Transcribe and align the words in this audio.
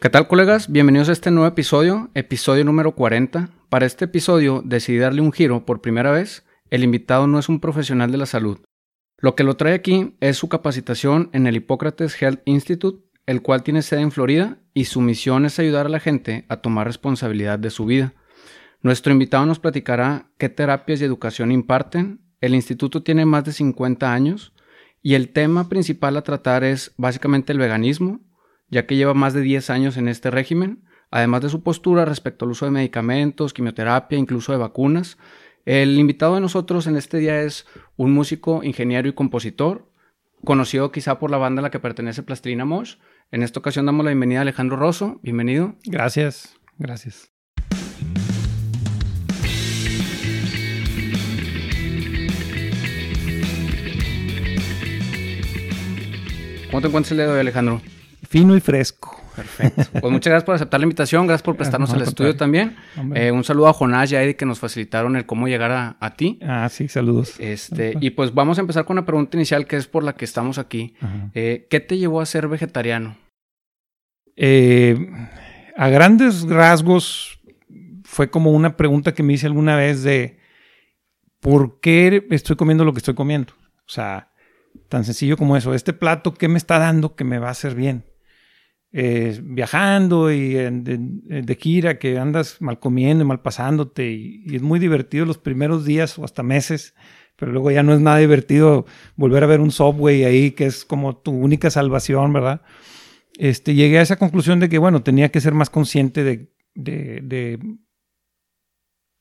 ¿Qué 0.00 0.10
tal 0.10 0.28
colegas? 0.28 0.70
Bienvenidos 0.70 1.08
a 1.08 1.12
este 1.12 1.32
nuevo 1.32 1.48
episodio, 1.48 2.08
episodio 2.14 2.64
número 2.64 2.94
40. 2.94 3.48
Para 3.68 3.84
este 3.84 4.04
episodio 4.04 4.62
decidí 4.64 4.98
darle 4.98 5.22
un 5.22 5.32
giro 5.32 5.66
por 5.66 5.80
primera 5.80 6.12
vez. 6.12 6.44
El 6.70 6.84
invitado 6.84 7.26
no 7.26 7.40
es 7.40 7.48
un 7.48 7.58
profesional 7.58 8.12
de 8.12 8.18
la 8.18 8.26
salud. 8.26 8.60
Lo 9.16 9.34
que 9.34 9.42
lo 9.42 9.56
trae 9.56 9.74
aquí 9.74 10.16
es 10.20 10.36
su 10.36 10.48
capacitación 10.48 11.30
en 11.32 11.48
el 11.48 11.56
Hipócrates 11.56 12.22
Health 12.22 12.42
Institute, 12.44 13.04
el 13.26 13.42
cual 13.42 13.64
tiene 13.64 13.82
sede 13.82 14.02
en 14.02 14.12
Florida 14.12 14.58
y 14.72 14.84
su 14.84 15.00
misión 15.00 15.44
es 15.46 15.58
ayudar 15.58 15.86
a 15.86 15.88
la 15.90 15.98
gente 15.98 16.46
a 16.48 16.58
tomar 16.58 16.86
responsabilidad 16.86 17.58
de 17.58 17.70
su 17.70 17.84
vida. 17.84 18.14
Nuestro 18.82 19.12
invitado 19.12 19.46
nos 19.46 19.58
platicará 19.58 20.30
qué 20.38 20.48
terapias 20.48 21.00
y 21.00 21.06
educación 21.06 21.50
imparten. 21.50 22.20
El 22.40 22.54
instituto 22.54 23.02
tiene 23.02 23.26
más 23.26 23.42
de 23.42 23.52
50 23.52 24.12
años 24.12 24.52
y 25.02 25.14
el 25.14 25.30
tema 25.30 25.68
principal 25.68 26.16
a 26.16 26.22
tratar 26.22 26.62
es 26.62 26.94
básicamente 26.96 27.52
el 27.52 27.58
veganismo, 27.58 28.20
ya 28.70 28.86
que 28.86 28.96
lleva 28.96 29.14
más 29.14 29.34
de 29.34 29.40
10 29.40 29.70
años 29.70 29.96
en 29.96 30.08
este 30.08 30.30
régimen, 30.30 30.84
además 31.10 31.42
de 31.42 31.48
su 31.48 31.62
postura 31.62 32.04
respecto 32.04 32.44
al 32.44 32.50
uso 32.50 32.64
de 32.64 32.70
medicamentos, 32.70 33.54
quimioterapia, 33.54 34.18
incluso 34.18 34.52
de 34.52 34.58
vacunas. 34.58 35.18
El 35.64 35.98
invitado 35.98 36.34
de 36.34 36.40
nosotros 36.40 36.86
en 36.86 36.96
este 36.96 37.18
día 37.18 37.42
es 37.42 37.66
un 37.96 38.12
músico, 38.12 38.62
ingeniero 38.62 39.08
y 39.08 39.12
compositor, 39.12 39.90
conocido 40.44 40.92
quizá 40.92 41.18
por 41.18 41.30
la 41.30 41.36
banda 41.36 41.60
a 41.60 41.64
la 41.64 41.70
que 41.70 41.80
pertenece 41.80 42.22
Plastilina 42.22 42.64
Mosh. 42.64 42.96
En 43.30 43.42
esta 43.42 43.60
ocasión 43.60 43.86
damos 43.86 44.04
la 44.04 44.10
bienvenida 44.10 44.40
a 44.40 44.42
Alejandro 44.42 44.76
Rosso. 44.76 45.20
Bienvenido. 45.22 45.76
Gracias, 45.84 46.56
gracias. 46.78 47.32
¿Cómo 56.70 56.82
te 56.82 56.88
encuentras 56.88 57.10
el 57.12 57.18
día 57.18 57.26
de 57.26 57.32
hoy, 57.32 57.40
Alejandro? 57.40 57.80
Fino 58.28 58.56
y 58.56 58.60
fresco. 58.60 59.20
Perfecto. 59.34 59.82
Pues 60.00 60.12
muchas 60.12 60.30
gracias 60.30 60.44
por 60.44 60.54
aceptar 60.54 60.80
la 60.80 60.84
invitación, 60.84 61.26
gracias 61.26 61.44
por 61.44 61.56
prestarnos 61.56 61.90
No, 61.90 61.96
el 61.96 62.02
al 62.02 62.08
estudio 62.08 62.36
también. 62.36 62.76
Eh, 63.14 63.30
un 63.30 63.44
saludo 63.44 63.68
a 63.68 63.72
Jonás 63.72 64.10
y 64.10 64.16
a 64.16 64.22
Eddie 64.22 64.36
que 64.36 64.44
nos 64.44 64.58
facilitaron 64.58 65.16
el 65.16 65.26
cómo 65.26 65.48
llegar 65.48 65.70
a, 65.70 65.96
a 66.00 66.14
ti. 66.14 66.38
Ah, 66.42 66.68
sí, 66.68 66.88
saludos. 66.88 67.34
Este, 67.38 67.94
y 68.00 68.10
pues 68.10 68.34
vamos 68.34 68.58
a 68.58 68.62
empezar 68.62 68.84
con 68.84 68.96
la 68.96 69.06
pregunta 69.06 69.36
inicial 69.36 69.66
que 69.66 69.76
es 69.76 69.86
por 69.86 70.02
la 70.02 70.14
que 70.14 70.24
estamos 70.24 70.58
aquí. 70.58 70.94
Eh, 71.34 71.66
¿Qué 71.70 71.80
te 71.80 71.98
llevó 71.98 72.20
a 72.20 72.26
ser 72.26 72.48
vegetariano? 72.48 73.16
Eh, 74.36 74.96
a 75.76 75.88
grandes 75.88 76.42
rasgos, 76.42 77.40
fue 78.04 78.30
como 78.30 78.50
una 78.52 78.76
pregunta 78.76 79.14
que 79.14 79.22
me 79.22 79.34
hice 79.34 79.46
alguna 79.46 79.76
vez 79.76 80.02
de 80.02 80.38
¿por 81.40 81.80
qué 81.80 82.26
estoy 82.30 82.56
comiendo 82.56 82.84
lo 82.84 82.92
que 82.92 82.98
estoy 82.98 83.14
comiendo? 83.14 83.52
O 83.86 83.90
sea, 83.90 84.32
tan 84.88 85.04
sencillo 85.04 85.36
como 85.36 85.56
eso. 85.56 85.74
Este 85.74 85.92
plato, 85.92 86.34
¿qué 86.34 86.48
me 86.48 86.58
está 86.58 86.78
dando 86.78 87.14
que 87.14 87.24
me 87.24 87.38
va 87.38 87.48
a 87.48 87.52
hacer 87.52 87.74
bien? 87.74 88.04
Eh, 88.90 89.38
viajando 89.42 90.32
y 90.32 90.54
de, 90.54 91.58
gira, 91.60 91.98
que 91.98 92.18
andas 92.18 92.56
mal 92.62 92.78
comiendo 92.78 93.22
y 93.22 93.26
mal 93.26 93.42
pasándote, 93.42 94.10
y, 94.10 94.56
es 94.56 94.62
muy 94.62 94.78
divertido 94.78 95.26
los 95.26 95.36
primeros 95.36 95.84
días 95.84 96.18
o 96.18 96.24
hasta 96.24 96.42
meses, 96.42 96.94
pero 97.36 97.52
luego 97.52 97.70
ya 97.70 97.82
no 97.82 97.92
es 97.92 98.00
nada 98.00 98.16
divertido 98.16 98.86
volver 99.14 99.44
a 99.44 99.46
ver 99.46 99.60
un 99.60 99.70
subway 99.72 100.24
ahí, 100.24 100.52
que 100.52 100.64
es 100.64 100.86
como 100.86 101.16
tu 101.18 101.32
única 101.32 101.68
salvación, 101.70 102.32
¿verdad? 102.32 102.62
Este, 103.38 103.74
llegué 103.74 103.98
a 103.98 104.02
esa 104.02 104.16
conclusión 104.16 104.58
de 104.58 104.70
que, 104.70 104.78
bueno, 104.78 105.02
tenía 105.02 105.28
que 105.30 105.40
ser 105.42 105.52
más 105.52 105.68
consciente 105.70 106.24
de, 106.24 106.50
de- 106.74 107.20
de 107.22 107.58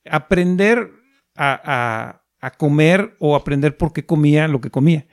aprender 0.10 0.92
a- 1.36 2.22
a 2.40 2.52
comer 2.52 3.16
o 3.20 3.36
aprender 3.36 3.78
por 3.78 3.94
qué 3.94 4.06
comía 4.06 4.48
lo 4.48 4.62
que 4.62 4.70
comía. 4.72 5.06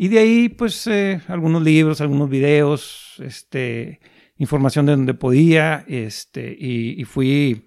Y 0.00 0.06
de 0.06 0.20
ahí, 0.20 0.48
pues, 0.48 0.86
eh, 0.86 1.20
algunos 1.26 1.60
libros, 1.60 2.00
algunos 2.00 2.30
videos, 2.30 3.16
este, 3.18 3.98
información 4.36 4.86
de 4.86 4.92
donde 4.92 5.12
podía, 5.12 5.84
este, 5.88 6.56
y, 6.56 7.02
fui 7.04 7.66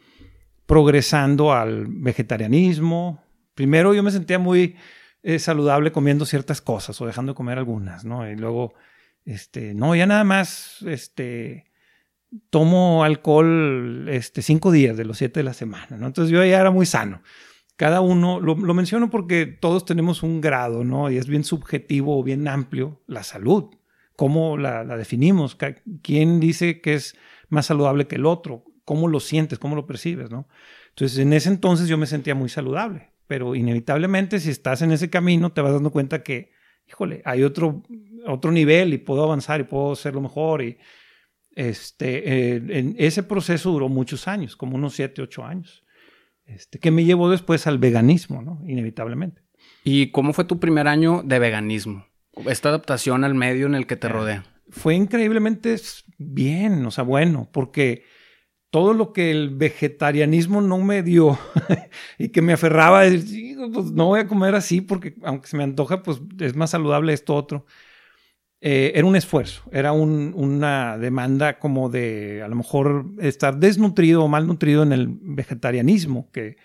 progresando 0.66 1.52
al 1.52 1.88
vegetarianismo. 1.90 3.22
Primero 3.53 3.94
yo 3.94 4.02
me 4.02 4.12
sentía 4.12 4.40
muy 4.40 4.78
eh, 5.24 5.40
saludable 5.40 5.91
comiendo 5.91 6.25
ciertas 6.25 6.62
cosas 6.62 7.02
o 7.02 7.06
dejando 7.06 7.34
de 7.34 7.36
comer 7.36 7.58
algunas, 7.58 8.06
¿no? 8.06 8.30
Y 8.30 8.38
luego, 8.38 8.75
este, 9.25 9.74
no, 9.74 9.94
ya 9.94 10.06
nada 10.06 10.24
más, 10.24 10.81
este, 10.84 11.66
tomo 12.50 13.03
alcohol, 13.03 14.08
este, 14.08 14.41
cinco 14.41 14.72
días 14.72 14.96
de 14.96 15.03
los 15.03 15.18
siete 15.18 15.41
de 15.41 15.44
la 15.44 15.53
semana, 15.53 15.97
¿no? 15.97 16.08
Entonces 16.08 16.31
yo 16.31 16.46
ya 16.46 16.62
era 16.62 16.72
muy 16.72 16.86
sano. 16.86 17.22
Cada 17.81 18.00
uno, 18.00 18.40
lo, 18.40 18.53
lo 18.53 18.75
menciono 18.75 19.09
porque 19.09 19.47
todos 19.47 19.86
tenemos 19.86 20.22
un 20.22 20.40
grado, 20.40 20.84
¿no? 20.84 21.09
Y 21.09 21.18
es 21.18 21.25
bien 21.25 21.44
subjetivo 21.44 22.19
o 22.19 22.22
bien 22.22 22.47
amplio 22.47 23.02
la 23.08 23.24
salud. 23.24 23.72
¿Cómo 24.16 24.56
la, 24.56 24.84
definimos? 24.96 25.58
¿Quién 26.03 26.40
dice 26.40 26.80
que 26.80 26.94
es 26.94 27.16
más 27.50 27.66
saludable 27.66 28.06
que 28.06 28.18
el 28.18 28.28
otro? 28.28 28.66
¿Cómo 28.86 29.08
lo 29.08 29.20
sientes? 29.20 29.58
¿Cómo 29.58 29.75
lo 29.75 29.88
percibes? 29.88 30.30
¿no? 30.30 30.47
Entonces, 30.90 31.18
en 31.18 31.34
ese 31.34 31.50
entonces 31.50 31.88
yo 31.88 31.97
me 31.97 32.06
sentía 32.06 32.36
muy 32.36 32.50
saludable, 32.50 33.14
pero 33.25 33.56
inevitablemente 33.56 34.40
si 34.40 34.52
estás 34.52 34.84
en 34.84 34.91
ese 34.91 35.09
camino 35.09 35.52
te 35.52 35.62
vas 35.62 35.74
dando 35.74 35.90
cuenta 35.90 36.22
que, 36.22 36.52
híjole, 36.88 37.24
hay 37.25 37.41
otro, 37.41 37.81
otro 38.28 38.52
nivel 38.52 38.94
y 38.94 39.00
puedo 39.00 39.24
avanzar 39.24 39.59
y 39.59 39.64
puedo 39.64 39.94
hacerlo 39.94 40.22
mejor. 40.22 40.62
Y 40.62 40.78
este, 41.56 42.58
eh, 42.58 42.94
ese 43.00 43.24
proceso 43.24 43.72
duró 43.72 43.90
muchos 43.90 44.28
años, 44.28 44.56
como 44.56 44.75
unos 44.75 44.94
7, 44.94 45.24
8 45.24 45.44
años, 45.44 45.81
este, 46.56 46.79
que 46.79 46.91
me 46.91 47.03
llevó 47.06 47.29
después 47.29 47.67
al 47.67 47.78
veganismo, 47.79 48.41
¿no? 48.41 48.62
Inevitablemente. 48.67 49.41
¿Y 49.84 50.12
cómo 50.12 50.34
fue 50.34 50.45
tu 50.45 50.59
primer 50.59 50.88
año 50.88 51.22
de 51.25 51.39
veganismo? 51.39 52.06
Esta 52.47 52.69
adaptación 52.69 53.23
al 53.23 53.34
medio 53.35 53.66
en 53.67 53.75
el 53.75 53.88
que 53.88 53.95
te 53.95 54.07
Ah. 54.07 54.12
rodea. 54.12 54.44
fue 54.73 54.95
increíblemente 54.95 55.75
bien, 56.17 56.85
o 56.85 56.91
sea, 56.91 57.03
bueno, 57.03 57.50
porque 57.51 58.03
todo 58.69 58.94
lo 58.94 59.11
que 59.11 59.29
el 59.31 59.50
vegetarianismo 59.50 60.61
no 60.61 60.78
me 60.78 61.03
dio 61.03 61.38
y 62.17 62.29
que 62.29 62.41
me 62.41 62.53
aferraba 62.53 63.01
a 63.01 63.03
decir, 63.03 63.22
"Sí, 63.28 63.56
pues 63.73 63.91
no 63.91 64.06
voy 64.06 64.22
a 64.22 64.28
comer 64.28 64.56
así 64.56 64.79
porque 64.79 65.16
aunque 65.23 65.47
se 65.50 65.57
me 65.57 65.63
antoja, 65.63 66.01
pues 66.03 66.22
es 66.40 66.56
más 66.56 66.69
saludable 66.69 67.11
esto 67.11 67.35
otro. 67.35 67.66
Eh, 68.63 68.91
era 68.94 69.07
un 69.07 69.16
esfuerzo, 69.16 69.63
era 69.72 69.91
un- 69.91 70.33
una 70.35 70.95
demanda 70.99 71.57
como 71.57 71.89
de 71.89 72.44
a 72.44 72.47
lo 72.47 72.55
mejor 72.55 73.07
estar 73.19 73.57
desnutrido 73.57 74.23
o 74.23 74.27
malnutrido 74.27 74.83
en 74.83 74.91
el 74.94 75.07
vegetarianismo, 75.09 76.29
que, 76.31 76.57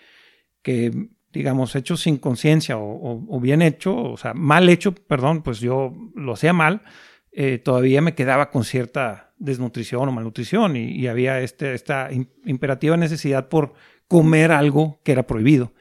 que 0.61 0.91
digamos, 1.33 1.75
hecho 1.75 1.97
sin 1.97 2.17
conciencia 2.17 2.77
o, 2.77 3.39
bien 3.41 3.63
hecho, 3.63 3.95
o 3.95 4.15
sea, 4.17 4.33
mal 4.35 4.69
hecho, 4.69 4.93
perdón, 4.93 5.41
pues 5.41 5.59
yo 5.59 5.91
lo 6.15 6.33
hacía 6.33 6.53
mal, 6.53 6.83
eh, 7.31 7.57
todavía 7.57 8.01
me 8.01 8.13
quedaba 8.13 8.51
con 8.51 8.63
cierta 8.63 9.33
desnutrición 9.39 10.07
o 10.07 10.11
malnutrición 10.11 10.75
y, 10.77 10.91
y 10.91 11.07
había 11.07 11.41
este, 11.41 11.73
esta 11.73 12.11
im- 12.11 12.29
imperativa 12.45 12.95
necesidad 12.95 13.49
por 13.49 13.73
comer 14.07 14.51
algo 14.51 14.99
que 15.03 15.11
era 15.13 15.25
prohibido. 15.25 15.73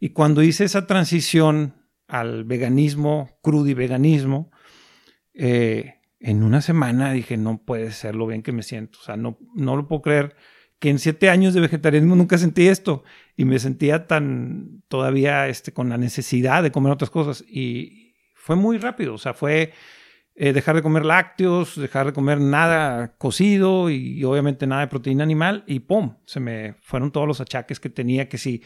Y 0.00 0.08
cuando 0.10 0.42
hice 0.42 0.64
esa 0.64 0.86
transición 0.88 1.74
al 2.08 2.44
veganismo, 2.44 3.30
crudo 3.42 3.68
y 3.68 3.74
veganismo, 3.74 4.50
eh, 5.34 6.00
en 6.20 6.42
una 6.42 6.60
semana 6.60 7.12
dije, 7.12 7.36
no 7.36 7.58
puede 7.58 7.90
ser 7.92 8.14
lo 8.14 8.26
bien 8.26 8.42
que 8.42 8.52
me 8.52 8.62
siento. 8.62 8.98
O 9.00 9.02
sea, 9.02 9.16
no, 9.16 9.38
no 9.54 9.76
lo 9.76 9.88
puedo 9.88 10.02
creer 10.02 10.36
que 10.78 10.90
en 10.90 10.98
siete 10.98 11.30
años 11.30 11.54
de 11.54 11.60
vegetarianismo 11.60 12.16
nunca 12.16 12.38
sentí 12.38 12.66
esto 12.66 13.04
y 13.36 13.44
me 13.44 13.58
sentía 13.58 14.06
tan 14.06 14.82
todavía 14.88 15.48
este, 15.48 15.72
con 15.72 15.88
la 15.88 15.96
necesidad 15.96 16.62
de 16.62 16.72
comer 16.72 16.92
otras 16.92 17.10
cosas. 17.10 17.44
Y 17.48 18.16
fue 18.34 18.56
muy 18.56 18.78
rápido, 18.78 19.14
o 19.14 19.18
sea, 19.18 19.34
fue 19.34 19.72
eh, 20.34 20.52
dejar 20.52 20.74
de 20.74 20.82
comer 20.82 21.04
lácteos, 21.04 21.76
dejar 21.76 22.06
de 22.06 22.12
comer 22.12 22.40
nada 22.40 23.16
cocido 23.18 23.90
y, 23.90 24.24
obviamente 24.24 24.66
nada 24.66 24.80
de 24.80 24.88
proteína 24.88 25.22
animal 25.22 25.62
y 25.66 25.80
¡pum! 25.80 26.16
Se 26.24 26.40
me 26.40 26.74
fueron 26.80 27.12
todos 27.12 27.28
los 27.28 27.40
achaques 27.40 27.78
que 27.78 27.90
tenía, 27.90 28.28
que 28.28 28.38
si 28.38 28.62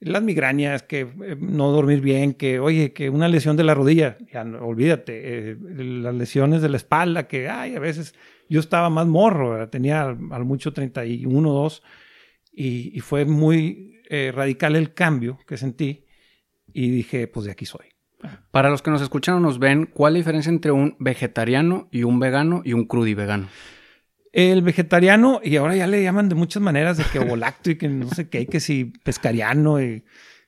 las 0.00 0.22
migrañas, 0.22 0.82
que 0.82 1.00
eh, 1.00 1.36
no 1.40 1.70
dormir 1.70 2.00
bien, 2.00 2.34
que 2.34 2.60
oye, 2.60 2.92
que 2.92 3.10
una 3.10 3.28
lesión 3.28 3.56
de 3.56 3.64
la 3.64 3.74
rodilla, 3.74 4.16
ya 4.32 4.42
olvídate, 4.42 5.50
eh, 5.50 5.56
las 5.60 6.14
lesiones 6.14 6.62
de 6.62 6.68
la 6.68 6.76
espalda, 6.76 7.26
que 7.26 7.48
ay, 7.48 7.74
a 7.74 7.80
veces 7.80 8.14
yo 8.48 8.60
estaba 8.60 8.90
más 8.90 9.06
morro, 9.06 9.68
tenía 9.68 10.02
al, 10.02 10.18
al 10.30 10.44
mucho 10.44 10.72
31, 10.72 11.52
2 11.52 11.82
y, 12.52 12.96
y 12.96 13.00
fue 13.00 13.24
muy 13.24 14.00
eh, 14.10 14.32
radical 14.34 14.74
el 14.74 14.94
cambio 14.94 15.38
que 15.46 15.56
sentí 15.56 16.06
y 16.72 16.90
dije, 16.90 17.26
pues 17.26 17.46
de 17.46 17.52
aquí 17.52 17.66
soy. 17.66 17.86
Para 18.50 18.70
los 18.70 18.82
que 18.82 18.90
nos 18.90 19.02
escuchan 19.02 19.36
o 19.36 19.40
nos 19.40 19.58
ven, 19.58 19.86
¿cuál 19.86 20.12
es 20.12 20.14
la 20.14 20.18
diferencia 20.18 20.50
entre 20.50 20.72
un 20.72 20.96
vegetariano 20.98 21.88
y 21.92 22.02
un 22.04 22.18
vegano 22.18 22.62
y 22.64 22.72
un 22.72 22.86
crudivegano? 22.86 23.48
El 24.40 24.62
vegetariano, 24.62 25.40
y 25.42 25.56
ahora 25.56 25.74
ya 25.74 25.88
le 25.88 26.00
llaman 26.00 26.28
de 26.28 26.36
muchas 26.36 26.62
maneras, 26.62 26.96
de 26.96 27.02
que 27.02 27.18
ovolácteo 27.18 27.72
y 27.72 27.76
que 27.76 27.88
no 27.88 28.08
sé 28.08 28.28
qué, 28.28 28.46
que 28.46 28.60
si 28.60 28.84
pescariano, 28.84 29.82
y 29.82 30.04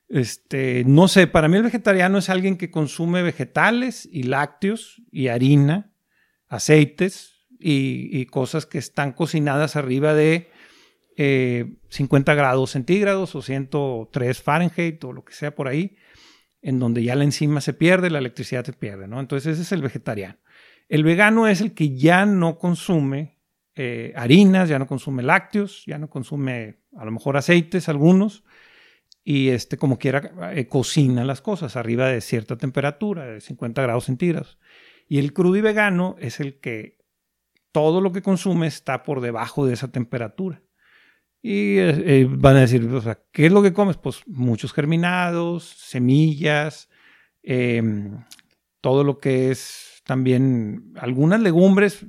este, 0.08 0.84
no 0.86 1.08
sé, 1.08 1.26
para 1.26 1.48
mí 1.48 1.56
el 1.56 1.64
vegetariano 1.64 2.18
es 2.18 2.30
alguien 2.30 2.56
que 2.56 2.70
consume 2.70 3.24
vegetales 3.24 4.08
y 4.12 4.22
lácteos 4.22 5.02
y 5.10 5.26
harina, 5.26 5.90
aceites 6.46 7.48
y, 7.58 8.26
cosas 8.26 8.64
que 8.64 8.78
están 8.78 9.10
cocinadas 9.10 9.74
arriba 9.74 10.14
de 10.14 10.52
eh, 11.16 11.74
50 11.88 12.32
grados 12.34 12.70
centígrados 12.70 13.34
o 13.34 13.42
103 13.42 14.40
Fahrenheit 14.40 15.02
o 15.02 15.12
lo 15.12 15.24
que 15.24 15.34
sea 15.34 15.56
por 15.56 15.66
ahí, 15.66 15.96
en 16.62 16.78
donde 16.78 17.02
ya 17.02 17.16
la 17.16 17.24
enzima 17.24 17.60
se 17.60 17.72
pierde, 17.72 18.08
la 18.08 18.20
electricidad 18.20 18.64
se 18.64 18.72
pierde, 18.72 19.08
¿no? 19.08 19.18
Entonces 19.18 19.54
ese 19.54 19.62
es 19.62 19.72
el 19.72 19.82
vegetariano. 19.82 20.38
El 20.88 21.02
vegano 21.02 21.48
es 21.48 21.60
el 21.60 21.74
que 21.74 21.96
ya 21.96 22.24
no 22.24 22.56
consume 22.56 23.39
eh, 23.76 24.12
harinas, 24.16 24.68
ya 24.68 24.78
no 24.78 24.86
consume 24.86 25.22
lácteos, 25.22 25.84
ya 25.86 25.98
no 25.98 26.10
consume 26.10 26.80
a 26.96 27.04
lo 27.04 27.12
mejor 27.12 27.36
aceites 27.36 27.88
algunos 27.88 28.44
y 29.22 29.50
este 29.50 29.76
como 29.76 29.98
quiera 29.98 30.52
eh, 30.54 30.66
cocina 30.66 31.24
las 31.24 31.40
cosas 31.40 31.76
arriba 31.76 32.08
de 32.08 32.20
cierta 32.20 32.56
temperatura, 32.56 33.26
de 33.26 33.40
50 33.40 33.82
grados 33.82 34.06
centígrados. 34.06 34.58
Y 35.08 35.18
el 35.18 35.32
crudo 35.32 35.56
y 35.56 35.60
vegano 35.60 36.16
es 36.18 36.40
el 36.40 36.58
que 36.58 36.98
todo 37.72 38.00
lo 38.00 38.12
que 38.12 38.22
consume 38.22 38.66
está 38.66 39.02
por 39.02 39.20
debajo 39.20 39.66
de 39.66 39.74
esa 39.74 39.88
temperatura. 39.92 40.62
Y 41.42 41.78
eh, 41.78 42.26
van 42.28 42.56
a 42.56 42.60
decir, 42.60 42.84
o 42.86 43.00
sea, 43.00 43.22
¿qué 43.32 43.46
es 43.46 43.52
lo 43.52 43.62
que 43.62 43.72
comes? 43.72 43.96
Pues 43.96 44.22
muchos 44.26 44.72
germinados, 44.72 45.64
semillas, 45.64 46.90
em, 47.42 48.24
todo 48.80 49.04
lo 49.04 49.18
que 49.18 49.50
es 49.50 50.02
también 50.04 50.92
algunas 50.96 51.40
legumbres 51.40 52.04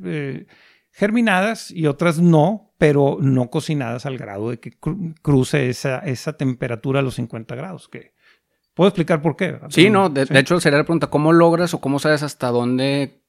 germinadas 1.01 1.71
y 1.71 1.87
otras 1.87 2.19
no, 2.19 2.75
pero 2.77 3.17
no 3.19 3.49
cocinadas 3.49 4.05
al 4.05 4.19
grado 4.19 4.51
de 4.51 4.59
que 4.59 4.77
cruce 5.23 5.67
esa, 5.67 5.97
esa 5.97 6.33
temperatura 6.33 6.99
a 6.99 7.01
los 7.01 7.15
50 7.15 7.55
grados. 7.55 7.89
Que 7.89 8.13
¿Puedo 8.75 8.89
explicar 8.89 9.19
por 9.19 9.35
qué? 9.35 9.59
Sí, 9.69 9.89
no, 9.89 10.09
de, 10.09 10.27
hecho 10.39 10.59
sería 10.59 10.77
la 10.77 10.83
pregunta, 10.83 11.07
¿cómo 11.07 11.33
logras 11.33 11.73
o 11.73 11.81
cómo 11.81 11.97
sabes 11.97 12.21
hasta 12.21 12.49
dónde 12.49 13.23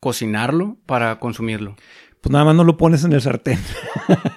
cocinarlo 0.00 0.78
para 0.84 1.20
consumirlo? 1.20 1.76
Pues 2.20 2.32
nada 2.32 2.44
más 2.44 2.56
no 2.56 2.64
lo 2.64 2.76
pones 2.76 3.04
en 3.04 3.12
el 3.12 3.22
sartén. 3.22 3.60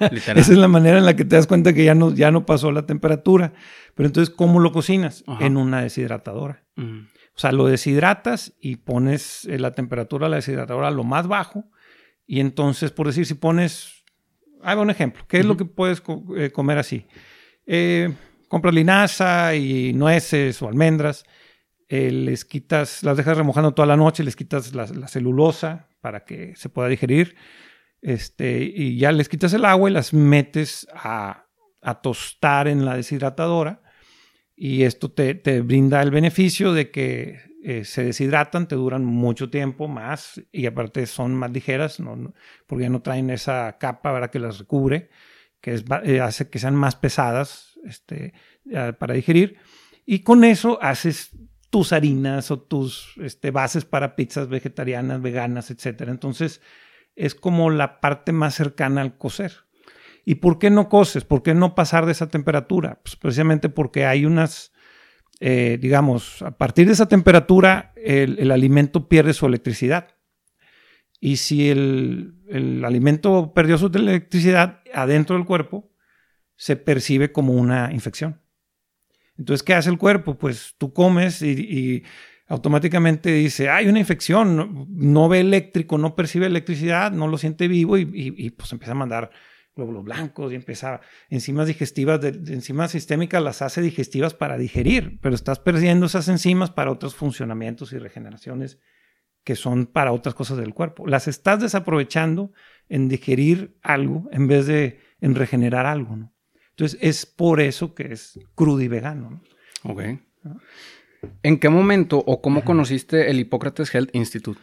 Esa 0.12 0.32
es 0.34 0.48
la 0.50 0.68
manera 0.68 0.98
en 0.98 1.06
la 1.06 1.16
que 1.16 1.24
te 1.24 1.34
das 1.34 1.48
cuenta 1.48 1.72
que 1.72 1.84
ya 1.84 1.96
no, 1.96 2.14
ya 2.14 2.30
no 2.30 2.46
pasó 2.46 2.70
la 2.70 2.86
temperatura. 2.86 3.52
Pero 3.96 4.06
entonces, 4.06 4.32
¿cómo 4.32 4.60
lo 4.60 4.70
cocinas? 4.70 5.24
En 5.40 5.56
una 5.56 5.80
deshidratadora. 5.80 6.62
O 6.76 7.38
sea, 7.38 7.50
lo 7.50 7.66
deshidratas 7.66 8.54
y 8.60 8.76
pones 8.76 9.44
eh, 9.46 9.58
la 9.58 9.72
temperatura 9.72 10.26
de 10.26 10.30
la 10.30 10.36
deshidratadora 10.36 10.86
a 10.86 10.92
lo 10.92 11.02
más 11.02 11.26
bajo 11.26 11.64
y 12.26 12.40
entonces, 12.40 12.90
por 12.90 13.06
decir, 13.06 13.24
si 13.24 13.34
pones, 13.34 14.04
hago 14.62 14.82
un 14.82 14.90
ejemplo, 14.90 15.24
¿qué 15.28 15.38
es 15.38 15.46
lo 15.46 15.56
que 15.56 15.64
puedes 15.64 16.02
eh, 16.36 16.50
comer 16.50 16.78
así? 16.78 17.06
Eh, 17.66 18.12
compras 18.48 18.74
linaza 18.74 19.54
y 19.54 19.92
nueces 19.92 20.60
o 20.60 20.68
almendras, 20.68 21.24
eh, 21.88 22.10
les 22.10 22.44
quitas, 22.44 23.04
las 23.04 23.16
dejas 23.16 23.36
remojando 23.36 23.74
toda 23.74 23.86
la 23.86 23.96
noche, 23.96 24.24
les 24.24 24.34
quitas 24.34 24.74
la, 24.74 24.86
celulosa 25.06 25.88
para 26.00 26.24
que 26.24 26.54
se 26.56 26.68
pueda 26.68 26.88
digerir, 26.88 27.36
este, 28.02 28.62
y 28.62 28.98
ya 28.98 29.12
les 29.12 29.28
quitas 29.28 29.52
el 29.52 29.64
agua 29.64 29.88
y 29.88 29.92
las 29.92 30.12
metes 30.12 30.86
a, 30.92 31.44
tostar 32.02 32.66
en 32.66 32.84
la 32.84 32.96
deshidratadora, 32.96 33.80
y 34.56 34.82
esto 34.82 35.12
te, 35.12 35.36
te 35.36 35.60
brinda 35.60 36.02
el 36.02 36.10
beneficio 36.10 36.72
de 36.72 36.90
que 36.90 37.38
eh, 37.68 37.84
se 37.84 38.04
deshidratan, 38.04 38.68
te 38.68 38.76
duran 38.76 39.04
mucho 39.04 39.50
tiempo 39.50 39.88
más 39.88 40.40
y 40.52 40.66
aparte 40.66 41.04
son 41.06 41.34
más 41.34 41.50
ligeras, 41.50 41.98
porque 42.64 42.84
ya 42.84 42.90
no 42.90 43.02
traen 43.02 43.28
esa 43.28 43.76
capa 43.78 44.12
¿verdad? 44.12 44.30
que 44.30 44.38
las 44.38 44.60
recubre, 44.60 45.10
que 45.60 45.82
eh, 46.04 46.20
hace 46.20 46.48
que 46.48 46.60
sean 46.60 46.76
más 46.76 46.94
pesadas 46.94 47.76
este, 47.84 48.34
para 49.00 49.14
digerir. 49.14 49.56
Y 50.04 50.20
con 50.20 50.44
eso 50.44 50.78
haces 50.80 51.32
tus 51.68 51.92
harinas 51.92 52.52
o 52.52 52.60
tus 52.60 53.14
este, 53.16 53.50
bases 53.50 53.84
para 53.84 54.14
pizzas 54.14 54.48
vegetarianas, 54.48 55.20
veganas, 55.20 55.72
etc. 55.72 56.02
Entonces 56.06 56.60
es 57.16 57.34
como 57.34 57.70
la 57.70 57.98
parte 58.00 58.30
más 58.30 58.54
cercana 58.54 59.00
al 59.00 59.18
cocer. 59.18 59.64
¿Y 60.24 60.36
por 60.36 60.60
qué 60.60 60.70
no 60.70 60.88
coces? 60.88 61.24
¿Por 61.24 61.42
qué 61.42 61.52
no 61.52 61.74
pasar 61.74 62.06
de 62.06 62.12
esa 62.12 62.28
temperatura? 62.28 63.00
Pues 63.02 63.16
precisamente 63.16 63.68
porque 63.68 64.06
hay 64.06 64.24
unas 64.24 64.72
eh, 65.40 65.78
digamos, 65.80 66.40
a 66.42 66.56
partir 66.56 66.86
de 66.86 66.94
esa 66.94 67.08
temperatura, 67.08 67.92
el, 67.96 68.50
alimento 68.50 69.08
pierde 69.08 69.34
su 69.34 69.46
electricidad. 69.46 70.14
Y 71.20 71.36
si 71.36 71.68
el, 71.68 72.82
alimento 72.84 73.52
perdió 73.54 73.76
su 73.78 73.86
electricidad 73.86 74.80
adentro 74.94 75.36
del 75.36 75.44
cuerpo, 75.44 75.90
se 76.56 76.76
percibe 76.76 77.32
como 77.32 77.52
una 77.52 77.92
infección. 77.92 78.40
Entonces, 79.36 79.62
¿qué 79.62 79.74
hace 79.74 79.90
el 79.90 79.98
cuerpo? 79.98 80.38
Pues 80.38 80.74
tú 80.78 80.94
comes 80.94 81.42
y, 81.42 82.02
automáticamente 82.48 83.32
dice, 83.32 83.68
hay 83.68 83.88
una 83.88 83.98
infección, 83.98 84.86
no, 84.88 85.28
ve 85.28 85.40
eléctrico, 85.40 85.98
no 85.98 86.14
percibe 86.14 86.46
electricidad, 86.46 87.10
no 87.10 87.26
lo 87.26 87.38
siente 87.38 87.66
vivo 87.66 87.98
y, 87.98 88.08
y 88.14 88.50
pues 88.50 88.70
empieza 88.72 88.92
a 88.92 88.94
mandar 88.94 89.30
glóbulos 89.76 90.04
blancos 90.04 90.52
y 90.52 90.56
empieza 90.56 91.00
enzimas 91.28 91.68
digestivas, 91.68 92.20
de, 92.20 92.28
enzimas 92.28 92.90
sistémicas 92.90 93.42
las 93.42 93.62
hace 93.62 93.82
digestivas 93.82 94.34
para 94.34 94.56
digerir, 94.56 95.20
pero 95.20 95.34
estás 95.34 95.60
perdiendo 95.60 96.06
esas 96.06 96.28
enzimas 96.28 96.70
para 96.70 96.90
otros 96.90 97.14
funcionamientos 97.14 97.92
y 97.92 97.98
regeneraciones 97.98 98.80
que 99.44 99.54
son 99.54 99.86
para 99.86 100.12
otras 100.12 100.34
cosas 100.34 100.56
del 100.56 100.74
cuerpo. 100.74 101.06
Las 101.06 101.28
estás 101.28 101.60
desaprovechando 101.60 102.52
en 102.88 103.08
digerir 103.08 103.78
algo 103.82 104.28
en 104.32 104.48
vez 104.48 104.66
de 104.66 105.00
en 105.20 105.34
regenerar 105.34 105.86
algo. 105.86 106.16
¿no? 106.16 106.34
Entonces 106.70 106.98
es 107.00 107.26
por 107.26 107.60
eso 107.60 107.94
que 107.94 108.12
es 108.12 108.40
crudo 108.54 108.80
y 108.80 108.88
vegano. 108.88 109.30
¿no? 109.30 109.90
Ok. 109.92 110.02
¿En 111.42 111.58
qué 111.58 111.68
momento 111.68 112.18
o 112.18 112.40
cómo 112.40 112.64
conociste 112.64 113.30
el 113.30 113.40
Hipócrates 113.40 113.94
Health 113.94 114.14
Institute? 114.14 114.60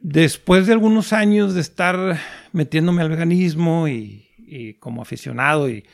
Después 0.00 0.66
de 0.66 0.72
algunos 0.72 1.12
años 1.12 1.54
de 1.54 1.60
estar 1.60 2.18
metiéndome 2.52 3.02
al 3.02 3.10
veganismo 3.10 3.88
y, 3.88 4.26
como 4.80 5.02
aficionado 5.02 5.68
y, 5.68 5.84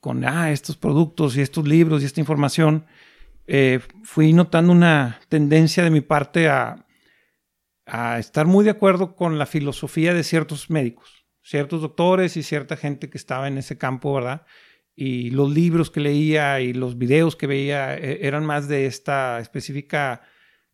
con 0.00 0.24
ah, 0.24 0.52
estos 0.52 0.76
productos 0.76 1.36
y 1.36 1.40
estos 1.40 1.66
libros 1.66 2.02
y 2.02 2.06
esta 2.06 2.20
información, 2.20 2.84
eh, 3.46 3.80
fui 4.04 4.34
notando 4.34 4.72
una 4.72 5.18
tendencia 5.30 5.82
de 5.82 5.90
mi 5.90 6.02
parte 6.02 6.48
a, 6.48 6.84
estar 8.18 8.46
muy 8.46 8.66
de 8.66 8.70
acuerdo 8.70 9.16
con 9.16 9.38
la 9.38 9.46
filosofía 9.46 10.12
de 10.12 10.22
ciertos 10.22 10.68
médicos, 10.68 11.24
ciertos 11.40 11.80
doctores 11.80 12.36
y 12.36 12.42
cierta 12.42 12.76
gente 12.76 13.08
que 13.08 13.16
estaba 13.16 13.48
en 13.48 13.56
ese 13.56 13.78
campo, 13.78 14.12
¿verdad? 14.12 14.44
Y 14.94 15.30
los 15.30 15.50
libros 15.50 15.90
que 15.90 16.00
leía 16.00 16.60
y 16.60 16.74
los 16.74 16.98
videos 16.98 17.34
que 17.34 17.46
veía 17.46 17.96
eh, 17.96 18.26
eran 18.26 18.44
más 18.44 18.68
de 18.68 18.84
esta 18.84 19.40
específica 19.40 20.20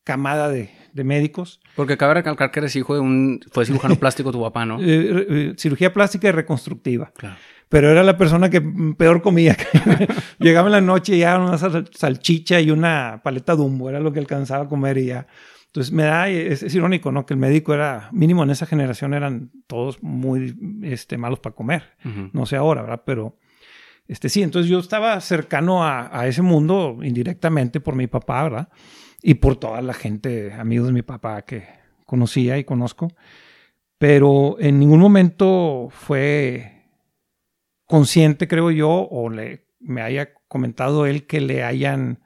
camada 0.05 0.49
de, 0.51 0.71
médicos. 1.03 1.61
Porque 1.75 1.97
cabe 1.97 2.15
recalcar 2.15 2.53
que 2.53 2.61
eres 2.61 2.77
hijo 2.77 2.95
de 2.95 3.01
un... 3.01 3.41
Fue 3.51 3.67
cirujano 3.67 3.97
plástico 3.97 4.31
tu 4.31 4.41
papá, 4.41 4.65
¿no? 4.65 4.79
Eh, 4.81 5.27
eh, 5.29 5.55
cirugía 5.57 5.93
plástica 5.93 6.29
y 6.29 6.33
reconstructiva. 6.33 7.13
Claro. 7.17 7.37
Pero 7.69 7.91
era 7.91 8.05
la 8.05 8.17
persona 8.17 8.51
que 8.51 8.61
peor 8.97 9.21
comía. 9.21 9.57
Llegaba 10.39 10.69
en 10.69 10.73
la 10.73 10.81
noche 10.81 11.17
y 11.17 11.21
ya 11.21 11.39
una 11.39 11.59
salchicha 11.59 12.61
y 12.61 12.71
una 12.71 13.23
paleta 13.25 13.57
dumbo. 13.57 13.89
Era 13.89 13.99
lo 13.99 14.13
que 14.13 14.21
alcanzaba 14.21 14.65
a 14.65 14.69
comer 14.69 14.99
y 14.99 15.07
ya. 15.07 15.27
Entonces 15.67 15.93
me 15.93 16.05
da... 16.05 16.29
Es, 16.29 16.63
irónico, 16.73 17.11
¿no? 17.11 17.27
Que 17.27 17.35
el 17.35 17.41
médico 17.41 17.75
era... 17.75 18.11
Mínimo 18.13 18.45
en 18.45 18.51
esa 18.51 18.67
generación 18.67 19.15
eran 19.15 19.51
todos 19.67 20.01
muy 20.03 20.55
este, 20.83 21.19
malos 21.19 21.41
para 21.41 21.57
comer. 21.57 21.95
No 22.33 22.47
sé 22.47 22.57
ahora, 22.57 22.83
¿verdad? 22.83 23.03
Pero... 23.05 23.39
Este, 24.07 24.29
sí, 24.29 24.43
entonces 24.43 24.71
yo 24.71 24.79
estaba 24.79 25.19
cercano 25.23 25.83
a, 25.83 26.17
a 26.17 26.29
ese 26.29 26.43
mundo 26.43 26.99
indirectamente 27.03 27.81
por 27.81 27.97
mi 27.97 28.07
papá, 28.07 28.43
¿verdad? 28.43 28.69
Y 29.27 29.37
por 29.37 29.57
toda 29.57 29.81
la 29.81 29.95
gente, 29.95 30.53
amigos 30.53 30.89
de 30.89 30.93
mi 30.93 31.01
papá 31.01 31.47
que 31.47 31.67
conocía 32.05 32.59
y 32.59 32.65
conozco, 32.65 33.09
pero 33.97 34.57
en 34.61 34.79
ningún 34.79 35.01
momento 35.01 35.89
fue 35.91 36.91
consciente, 37.87 38.47
creo 38.47 38.71
yo, 38.71 38.91
o 38.91 39.31
le, 39.31 39.69
me 39.81 40.03
haya 40.03 40.35
comentado 40.47 41.07
él 41.07 41.27
que 41.27 41.41
le 41.41 41.65
hayan 41.65 42.23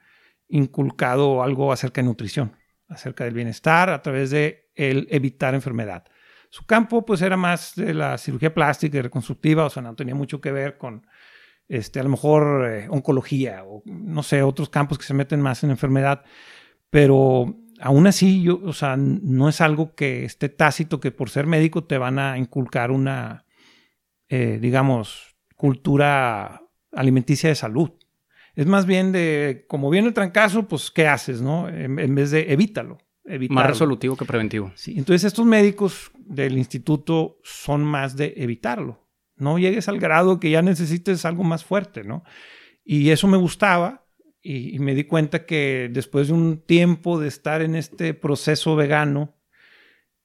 inculcado 0.48 1.44
algo 1.44 1.72
acerca 1.72 2.00
de 2.00 2.08
nutrición, 2.08 2.56
acerca 2.88 3.22
del 3.22 3.34
bienestar 3.34 3.90
a 3.90 4.02
través 4.02 4.30
de 4.30 4.72
el 4.74 5.06
evitar 5.08 5.54
enfermedad. 5.54 6.04
Su 6.50 6.66
campo 6.66 7.06
pues 7.06 7.22
era 7.22 7.36
más 7.36 7.76
de 7.76 7.94
la 7.94 8.18
cirugía 8.18 8.52
plástica 8.52 8.98
y 8.98 9.02
reconstructiva, 9.02 9.66
o 9.66 9.70
sea, 9.70 9.84
no 9.84 9.94
tenía 9.94 10.16
mucho 10.16 10.40
que 10.40 10.50
ver 10.50 10.78
con 10.78 11.06
este, 11.68 12.00
a 12.00 12.02
lo 12.02 12.08
mejor 12.08 12.68
eh, 12.68 12.88
oncología 12.90 13.62
o 13.64 13.84
no 13.84 14.24
sé, 14.24 14.42
otros 14.42 14.68
campos 14.68 14.98
que 14.98 15.04
se 15.04 15.14
meten 15.14 15.40
más 15.40 15.62
en 15.62 15.70
enfermedad. 15.70 16.24
Pero 16.90 17.56
aún 17.80 18.06
así, 18.06 18.42
yo, 18.42 18.60
o 18.64 18.72
sea, 18.72 18.96
no 18.96 19.48
es 19.48 19.60
algo 19.60 19.94
que 19.94 20.24
esté 20.24 20.48
tácito, 20.48 21.00
que 21.00 21.10
por 21.10 21.30
ser 21.30 21.46
médico 21.46 21.84
te 21.84 21.98
van 21.98 22.18
a 22.18 22.38
inculcar 22.38 22.90
una, 22.90 23.44
eh, 24.28 24.58
digamos, 24.60 25.36
cultura 25.56 26.62
alimenticia 26.92 27.48
de 27.48 27.54
salud. 27.54 27.90
Es 28.54 28.66
más 28.66 28.86
bien 28.86 29.12
de, 29.12 29.66
como 29.68 29.90
viene 29.90 30.08
el 30.08 30.14
trancazo, 30.14 30.66
pues, 30.66 30.90
¿qué 30.90 31.06
haces, 31.06 31.40
no? 31.40 31.68
En, 31.68 32.14
vez 32.14 32.30
de 32.30 32.52
evítalo, 32.52 32.98
Más 33.50 33.66
resolutivo 33.66 34.16
que 34.16 34.24
preventivo. 34.24 34.72
Sí, 34.74 34.94
entonces 34.96 35.24
estos 35.24 35.46
médicos 35.46 36.10
del 36.18 36.58
instituto 36.58 37.38
son 37.44 37.84
más 37.84 38.16
de 38.16 38.34
evitarlo. 38.36 39.06
No 39.36 39.58
llegues 39.58 39.88
al 39.88 40.00
grado 40.00 40.40
que 40.40 40.50
ya 40.50 40.62
necesites 40.62 41.24
algo 41.24 41.44
más 41.44 41.64
fuerte, 41.64 42.02
¿no? 42.02 42.24
Y 42.84 43.10
eso 43.10 43.28
me 43.28 43.36
gustaba 43.36 44.07
y, 44.42 44.78
me 44.78 44.94
di 44.94 45.04
cuenta 45.04 45.44
que 45.44 45.90
después 45.92 46.28
de 46.28 46.34
un 46.34 46.60
tiempo 46.60 47.18
de 47.18 47.28
estar 47.28 47.62
en 47.62 47.74
este 47.74 48.14
proceso 48.14 48.76
vegano, 48.76 49.34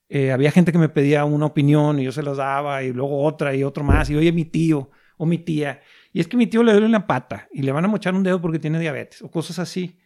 eh, 0.10 0.32
había 0.32 0.52
gente 0.52 0.72
que 0.72 0.78
me 0.78 0.90
pedía 0.90 1.26
una 1.26 1.48
opinión 1.48 2.00
y 2.00 2.04
yo 2.04 2.12
se 2.12 2.24
las 2.24 2.38
daba 2.38 2.84
y 2.84 2.94
luego 2.94 3.24
otra 3.24 3.56
y 3.56 3.64
otro 3.64 3.84
más 3.84 4.10
y 4.10 4.16
oye 4.16 4.32
mi 4.32 4.46
tío 4.46 4.92
o 5.18 5.26
mi 5.26 5.40
tía 5.40 5.82
y 6.12 6.20
es 6.20 6.28
que 6.28 6.38
mi 6.38 6.46
tío 6.46 6.62
le 6.62 6.74
duele 6.74 6.86
una 6.86 7.08
pata 7.08 7.48
y 7.52 7.64
le 7.64 7.72
van 7.72 7.86
a 7.86 7.88
mochar 7.88 8.14
un 8.14 8.22
dedo 8.22 8.40
porque 8.40 8.60
tiene 8.60 8.80
diabetes 8.80 9.22
o 9.24 9.32
cosas 9.32 9.58
así 9.60 9.98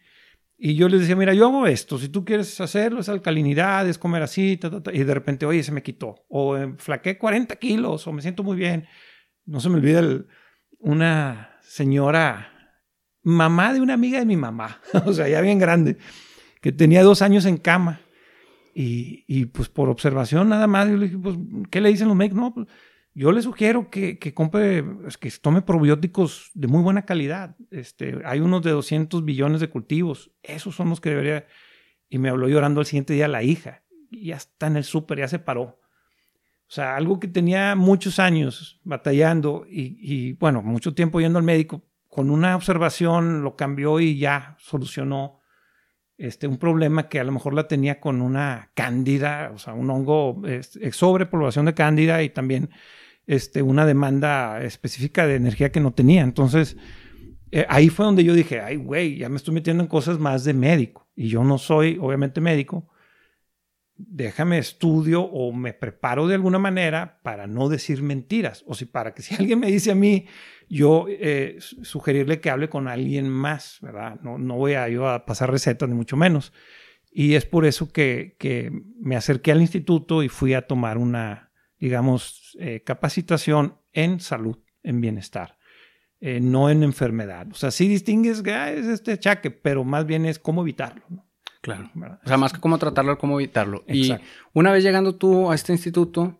Y 0.56 0.74
yo 0.74 0.88
les 0.88 1.00
decía, 1.00 1.14
mira, 1.14 1.34
yo 1.34 1.46
hago 1.46 1.66
esto, 1.66 1.98
si 1.98 2.08
tú 2.08 2.24
quieres 2.24 2.60
hacerlo, 2.60 3.00
es 3.00 3.08
alcalinidad, 3.08 3.88
es 3.88 3.98
comer 3.98 4.22
así, 4.22 4.58
y 4.92 5.04
de 5.04 5.14
repente, 5.14 5.46
oye, 5.46 5.62
se 5.62 5.70
me 5.70 5.84
quitó. 5.84 6.26
O 6.28 6.56
eh, 6.56 6.74
flaqué 6.78 7.16
40 7.16 7.54
kilos, 7.56 8.08
o 8.08 8.12
me 8.12 8.22
siento 8.22 8.42
muy 8.42 8.56
bien. 8.56 8.88
No 9.46 9.60
se 9.60 9.68
me 9.68 9.76
olvida 9.76 10.02
una 10.80 11.58
señora, 11.62 12.57
mamá 13.28 13.72
de 13.72 13.80
una 13.80 13.94
amiga 13.94 14.18
de 14.18 14.26
mi 14.26 14.36
mamá, 14.36 14.80
o 15.06 15.12
sea, 15.12 15.28
ya 15.28 15.40
bien 15.40 15.58
grande, 15.58 15.98
que 16.60 16.72
tenía 16.72 17.02
dos 17.02 17.22
años 17.22 17.44
en 17.44 17.56
cama. 17.56 18.00
Y, 18.74 19.24
y 19.26 19.46
pues 19.46 19.68
por 19.68 19.88
observación 19.88 20.48
nada 20.48 20.68
más, 20.68 20.88
yo 20.88 20.96
le 20.96 21.06
dije, 21.06 21.18
pues, 21.18 21.36
¿qué 21.70 21.80
le 21.80 21.88
dicen 21.88 22.06
los 22.06 22.16
médicos? 22.16 22.38
No, 22.38 22.54
pues 22.54 22.68
yo 23.18 23.32
le 23.32 23.42
sugiero 23.42 23.90
que, 23.90 24.20
que 24.20 24.32
compre, 24.32 24.84
que 25.18 25.28
tome 25.42 25.60
probióticos 25.60 26.52
de 26.54 26.68
muy 26.68 26.82
buena 26.82 27.04
calidad. 27.04 27.56
Este, 27.72 28.16
hay 28.24 28.38
unos 28.38 28.62
de 28.62 28.70
200 28.70 29.24
billones 29.24 29.60
de 29.60 29.68
cultivos. 29.68 30.30
Esos 30.44 30.76
son 30.76 30.90
los 30.90 31.00
que 31.00 31.10
debería. 31.10 31.44
Y 32.08 32.18
me 32.18 32.28
habló 32.28 32.46
llorando 32.48 32.78
el 32.80 32.86
siguiente 32.86 33.14
día 33.14 33.26
la 33.26 33.42
hija. 33.42 33.82
Y 34.08 34.26
ya 34.26 34.36
está 34.36 34.68
en 34.68 34.76
el 34.76 34.84
súper, 34.84 35.18
ya 35.18 35.26
se 35.26 35.40
paró. 35.40 35.62
O 35.62 36.70
sea, 36.70 36.94
algo 36.94 37.18
que 37.18 37.26
tenía 37.26 37.74
muchos 37.74 38.20
años 38.20 38.80
batallando 38.84 39.66
y, 39.68 39.98
y, 40.00 40.34
bueno, 40.34 40.62
mucho 40.62 40.94
tiempo 40.94 41.20
yendo 41.20 41.40
al 41.40 41.44
médico, 41.44 41.82
con 42.08 42.30
una 42.30 42.56
observación 42.56 43.42
lo 43.42 43.56
cambió 43.56 44.00
y 44.00 44.18
ya 44.18 44.56
solucionó 44.58 45.40
este, 46.16 46.48
un 46.48 46.58
problema 46.58 47.08
que 47.08 47.20
a 47.20 47.24
lo 47.24 47.32
mejor 47.32 47.54
la 47.54 47.68
tenía 47.68 48.00
con 48.00 48.20
una 48.20 48.70
cándida, 48.74 49.52
o 49.54 49.58
sea, 49.58 49.74
un 49.74 49.88
hongo, 49.88 50.42
este, 50.46 50.90
sobrepoblación 50.90 51.66
de 51.66 51.74
cándida 51.74 52.22
y 52.22 52.30
también 52.30 52.70
este, 53.26 53.62
una 53.62 53.86
demanda 53.86 54.60
específica 54.62 55.26
de 55.26 55.36
energía 55.36 55.70
que 55.70 55.80
no 55.80 55.92
tenía. 55.92 56.22
Entonces, 56.22 56.76
eh, 57.52 57.66
ahí 57.68 57.88
fue 57.88 58.04
donde 58.04 58.24
yo 58.24 58.34
dije, 58.34 58.60
ay, 58.60 58.76
güey, 58.76 59.16
ya 59.18 59.28
me 59.28 59.36
estoy 59.36 59.54
metiendo 59.54 59.82
en 59.82 59.88
cosas 59.88 60.18
más 60.18 60.44
de 60.44 60.54
médico. 60.54 61.08
Y 61.14 61.28
yo 61.28 61.44
no 61.44 61.58
soy, 61.58 61.98
obviamente, 62.00 62.40
médico. 62.40 62.88
Déjame 63.98 64.58
estudio 64.58 65.22
o 65.22 65.52
me 65.52 65.74
preparo 65.74 66.28
de 66.28 66.36
alguna 66.36 66.60
manera 66.60 67.20
para 67.22 67.48
no 67.48 67.68
decir 67.68 68.02
mentiras. 68.02 68.64
O 68.66 68.74
si 68.74 68.84
para 68.84 69.12
que 69.12 69.22
si 69.22 69.34
alguien 69.38 69.58
me 69.58 69.70
dice 69.70 69.90
a 69.90 69.96
mí, 69.96 70.26
yo 70.68 71.06
eh, 71.08 71.58
sugerirle 71.58 72.40
que 72.40 72.50
hable 72.50 72.68
con 72.68 72.86
alguien 72.88 73.28
más, 73.28 73.78
¿verdad? 73.82 74.20
No, 74.22 74.38
no 74.38 74.56
voy 74.56 74.74
a 74.74 74.88
yo 74.88 75.08
a 75.08 75.26
pasar 75.26 75.50
recetas, 75.50 75.88
ni 75.88 75.94
mucho 75.94 76.16
menos. 76.16 76.52
Y 77.10 77.34
es 77.34 77.44
por 77.44 77.66
eso 77.66 77.92
que, 77.92 78.36
que 78.38 78.70
me 79.00 79.16
acerqué 79.16 79.50
al 79.50 79.60
instituto 79.60 80.22
y 80.22 80.28
fui 80.28 80.54
a 80.54 80.66
tomar 80.66 80.98
una, 80.98 81.50
digamos, 81.78 82.56
eh, 82.60 82.82
capacitación 82.84 83.78
en 83.92 84.20
salud, 84.20 84.58
en 84.82 85.00
bienestar, 85.00 85.58
eh, 86.20 86.40
no 86.40 86.70
en 86.70 86.82
enfermedad. 86.82 87.48
O 87.50 87.54
sea, 87.54 87.70
sí 87.70 87.88
distingues 87.88 88.42
que 88.42 88.52
ah, 88.52 88.72
es 88.72 88.86
este 88.86 89.12
achaque, 89.12 89.50
pero 89.50 89.84
más 89.84 90.06
bien 90.06 90.26
es 90.26 90.38
cómo 90.38 90.62
evitarlo. 90.62 91.04
Claro. 91.74 92.18
O 92.24 92.28
sea, 92.28 92.36
más 92.36 92.52
que 92.52 92.60
cómo 92.60 92.78
tratarlo, 92.78 93.18
cómo 93.18 93.38
evitarlo. 93.38 93.84
Y 93.86 94.14
una 94.52 94.72
vez 94.72 94.82
llegando 94.82 95.14
tú 95.14 95.50
a 95.50 95.54
este 95.54 95.72
instituto, 95.72 96.38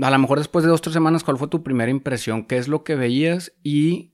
a 0.00 0.10
lo 0.10 0.18
mejor 0.18 0.38
después 0.38 0.64
de 0.64 0.70
dos 0.70 0.80
o 0.80 0.82
tres 0.82 0.94
semanas, 0.94 1.24
¿cuál 1.24 1.38
fue 1.38 1.48
tu 1.48 1.62
primera 1.62 1.90
impresión? 1.90 2.44
¿Qué 2.44 2.58
es 2.58 2.68
lo 2.68 2.82
que 2.82 2.94
veías 2.94 3.52
y 3.62 4.12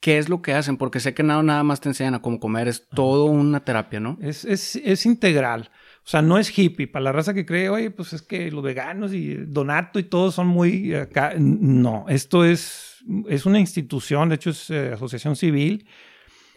qué 0.00 0.18
es 0.18 0.28
lo 0.28 0.42
que 0.42 0.54
hacen? 0.54 0.76
Porque 0.76 1.00
sé 1.00 1.14
que 1.14 1.22
nada, 1.22 1.42
nada 1.42 1.62
más 1.62 1.80
te 1.80 1.88
enseñan 1.88 2.14
a 2.14 2.22
cómo 2.22 2.40
comer, 2.40 2.68
es 2.68 2.88
todo 2.88 3.26
una 3.26 3.60
terapia, 3.60 4.00
¿no? 4.00 4.18
Es, 4.20 4.44
es, 4.44 4.76
es 4.76 5.06
integral. 5.06 5.70
O 6.04 6.08
sea, 6.08 6.20
no 6.20 6.38
es 6.38 6.56
hippie. 6.56 6.86
Para 6.86 7.04
la 7.04 7.12
raza 7.12 7.32
que 7.32 7.46
cree, 7.46 7.70
oye, 7.70 7.90
pues 7.90 8.12
es 8.12 8.22
que 8.22 8.50
los 8.50 8.62
veganos 8.62 9.14
y 9.14 9.34
Donato 9.34 9.98
y 9.98 10.04
todos 10.04 10.34
son 10.34 10.46
muy 10.46 10.94
acá. 10.94 11.34
No, 11.38 12.04
esto 12.08 12.44
es, 12.44 13.02
es 13.28 13.46
una 13.46 13.58
institución, 13.58 14.28
de 14.28 14.34
hecho 14.34 14.50
es 14.50 14.68
eh, 14.70 14.92
asociación 14.92 15.36
civil, 15.36 15.86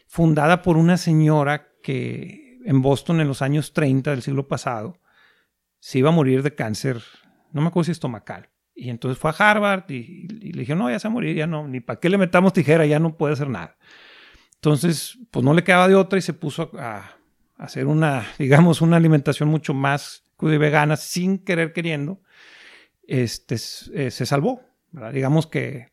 fundada 0.08 0.62
por 0.62 0.78
una 0.78 0.98
señora 0.98 1.70
que 1.82 2.47
en 2.68 2.82
Boston 2.82 3.22
en 3.22 3.30
los 3.30 3.42
años 3.42 3.72
30 3.72 4.12
del 4.12 4.22
siglo 4.22 4.46
pasado 4.46 5.00
se 5.80 6.00
iba 6.00 6.10
a 6.10 6.12
morir 6.12 6.44
de 6.44 6.54
cáncer, 6.54 7.02
no 7.54 7.62
me 7.62 7.68
acuerdo 7.68 7.86
si 7.86 7.92
estomacal. 7.92 8.50
Y 8.76 8.90
entonces 8.90 9.18
fue 9.18 9.32
a 9.32 9.34
Harvard 9.34 9.90
y, 9.90 10.28
le 10.28 10.60
dijeron, 10.60 10.80
no, 10.80 10.92
ya 10.92 11.00
se 11.00 11.08
va 11.08 11.12
a 11.12 11.14
morir, 11.14 11.34
ya 11.34 11.48
no, 11.48 11.66
ni 11.66 11.80
para 11.80 12.02
qué 12.02 12.10
le 12.10 12.18
metamos 12.18 12.52
tijera, 12.52 12.86
ya 12.86 13.00
no 13.00 13.16
puede 13.16 13.34
hacer 13.34 13.50
nada. 13.50 13.78
Entonces, 14.56 15.18
pues 15.32 15.46
no 15.46 15.54
le 15.54 15.64
quedaba 15.64 15.88
de 15.88 15.96
otra 15.96 16.20
y 16.20 16.22
se 16.22 16.34
puso 16.34 16.70
a 16.78 17.10
hacer 17.56 17.88
una, 17.88 18.28
digamos, 18.38 18.82
una 18.82 18.98
alimentación 18.98 19.48
mucho 19.48 19.74
más 19.74 20.26
vegana 20.38 20.98
sin 20.98 21.40
querer 21.40 21.72
queriendo, 21.72 22.22
este, 23.08 23.56
eh, 23.94 24.12
se 24.12 24.26
salvó. 24.26 24.62
Digamos 25.14 25.48
que 25.48 25.88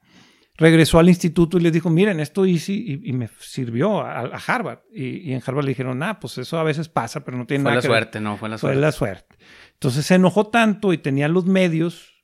regresó 0.57 0.99
al 0.99 1.09
instituto 1.09 1.59
y 1.59 1.63
les 1.63 1.73
dijo, 1.73 1.91
miren, 1.91 2.21
esto 2.21 2.47
hice 2.47 2.73
y, 2.73 3.13
me 3.13 3.29
sirvió 3.39 4.01
a, 4.01 4.23
Harvard. 4.23 4.81
Y, 4.93 5.33
en 5.33 5.43
Harvard 5.45 5.65
le 5.65 5.71
dijeron, 5.71 6.03
ah, 6.03 6.21
pues 6.21 6.39
eso 6.39 6.59
a 6.59 6.63
veces 6.63 6.89
pasa, 6.89 7.25
pero 7.25 7.37
no 7.37 7.47
tiene 7.47 7.65
nada 7.65 7.81
que 7.81 7.89
ver. 7.89 7.91
Fue 7.91 7.91
la 7.91 8.01
suerte, 8.01 8.21
no, 8.21 8.37
fue 8.37 8.49
la 8.49 8.59
suerte. 8.59 8.75
Fue 8.75 8.81
la 8.81 8.93
suerte. 8.93 9.37
Entonces 9.73 10.07
se 10.07 10.15
enojó 10.15 10.47
tanto 10.49 10.93
y 10.93 10.99
tenía 10.99 11.29
los 11.29 11.47
medios 11.47 12.15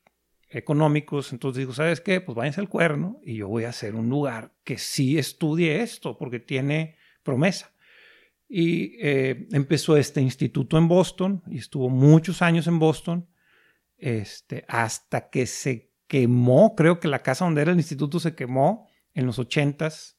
económicos, 0.49 1.33
entonces 1.33 1.61
dijo, 1.61 1.73
¿sabes 1.73 2.01
qué? 2.01 2.21
Pues 2.21 2.35
váyanse 2.35 2.61
al 2.61 2.69
cuerno 2.69 3.21
y 3.25 3.37
yo 3.37 3.49
voy 3.49 3.65
a 3.65 3.69
hacer 3.69 3.95
un 3.95 4.09
lugar 4.09 4.53
que 4.65 4.79
sí 4.79 5.17
estudie 5.17 5.83
esto, 5.83 6.19
porque 6.19 6.41
tiene 6.41 6.97
promesa. 7.23 7.73
Y 8.49 8.97
eh, 9.01 9.47
empezó 9.53 9.97
este 9.97 10.21
instituto 10.21 10.77
en 10.77 10.89
Boston 10.89 11.43
y 11.49 11.59
estuvo 11.59 11.89
muchos 11.89 12.43
años 12.43 12.67
en 12.67 12.81
Boston 12.81 13.29
este, 13.97 14.65
hasta 14.67 15.31
que 15.31 15.47
se 15.47 15.90
quemó, 16.11 16.75
creo 16.75 16.99
que 16.99 17.07
la 17.07 17.21
casa 17.21 17.45
donde 17.45 17.63
era 17.63 17.71
el 17.71 17.79
instituto 17.79 18.19
se 18.19 18.35
quemó 18.35 18.89
en 19.15 19.27
los 19.27 19.39
ochentas. 19.39 20.19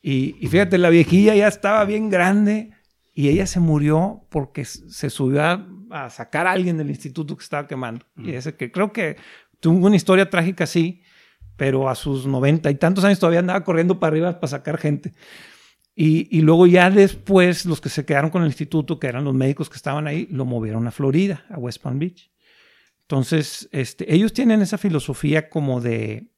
Y, 0.00 0.36
y 0.38 0.46
fíjate, 0.46 0.78
la 0.78 0.88
viejilla 0.88 1.34
ya 1.34 1.48
estaba 1.48 1.84
bien 1.84 2.10
grande 2.10 2.70
y 3.12 3.28
ella 3.28 3.44
se 3.48 3.58
murió 3.58 4.24
porque 4.30 4.64
se 4.64 5.10
subió 5.10 5.42
a, 5.90 6.10
sacar 6.10 6.46
a 6.46 6.52
alguien 6.52 6.78
del 6.78 6.90
instituto 6.90 7.36
que 7.36 7.42
estaba 7.42 7.66
quemando. 7.66 8.06
Y 8.16 8.34
ese 8.34 8.54
que 8.54 8.70
creo 8.70 8.92
que 8.92 9.16
tuvo 9.58 9.84
una 9.84 9.96
historia 9.96 10.30
trágica 10.30 10.62
así, 10.62 11.02
pero 11.56 11.88
a 11.88 11.96
sus 11.96 12.24
noventa 12.26 12.70
y 12.70 12.76
tantos 12.76 13.02
años 13.02 13.18
todavía 13.18 13.40
andaba 13.40 13.64
corriendo 13.64 13.98
para 13.98 14.12
arriba 14.12 14.38
para 14.38 14.48
sacar 14.48 14.78
gente. 14.78 15.12
Y, 15.96 16.42
luego 16.42 16.68
ya 16.68 16.88
después 16.88 17.66
los 17.66 17.80
que 17.80 17.88
se 17.88 18.04
quedaron 18.04 18.30
con 18.30 18.42
el 18.42 18.48
instituto, 18.48 19.00
que 19.00 19.08
eran 19.08 19.24
los 19.24 19.34
médicos 19.34 19.68
que 19.68 19.76
estaban 19.76 20.06
ahí, 20.06 20.28
lo 20.30 20.44
movieron 20.44 20.86
a 20.86 20.92
Florida, 20.92 21.46
a 21.50 21.58
West 21.58 21.82
Palm 21.82 21.98
Beach. 21.98 22.30
Entonces, 23.06 23.68
este, 23.72 24.12
ellos 24.12 24.32
tienen 24.32 24.62
esa 24.62 24.78
filosofía 24.78 25.48
como 25.48 25.80
de 25.80 26.32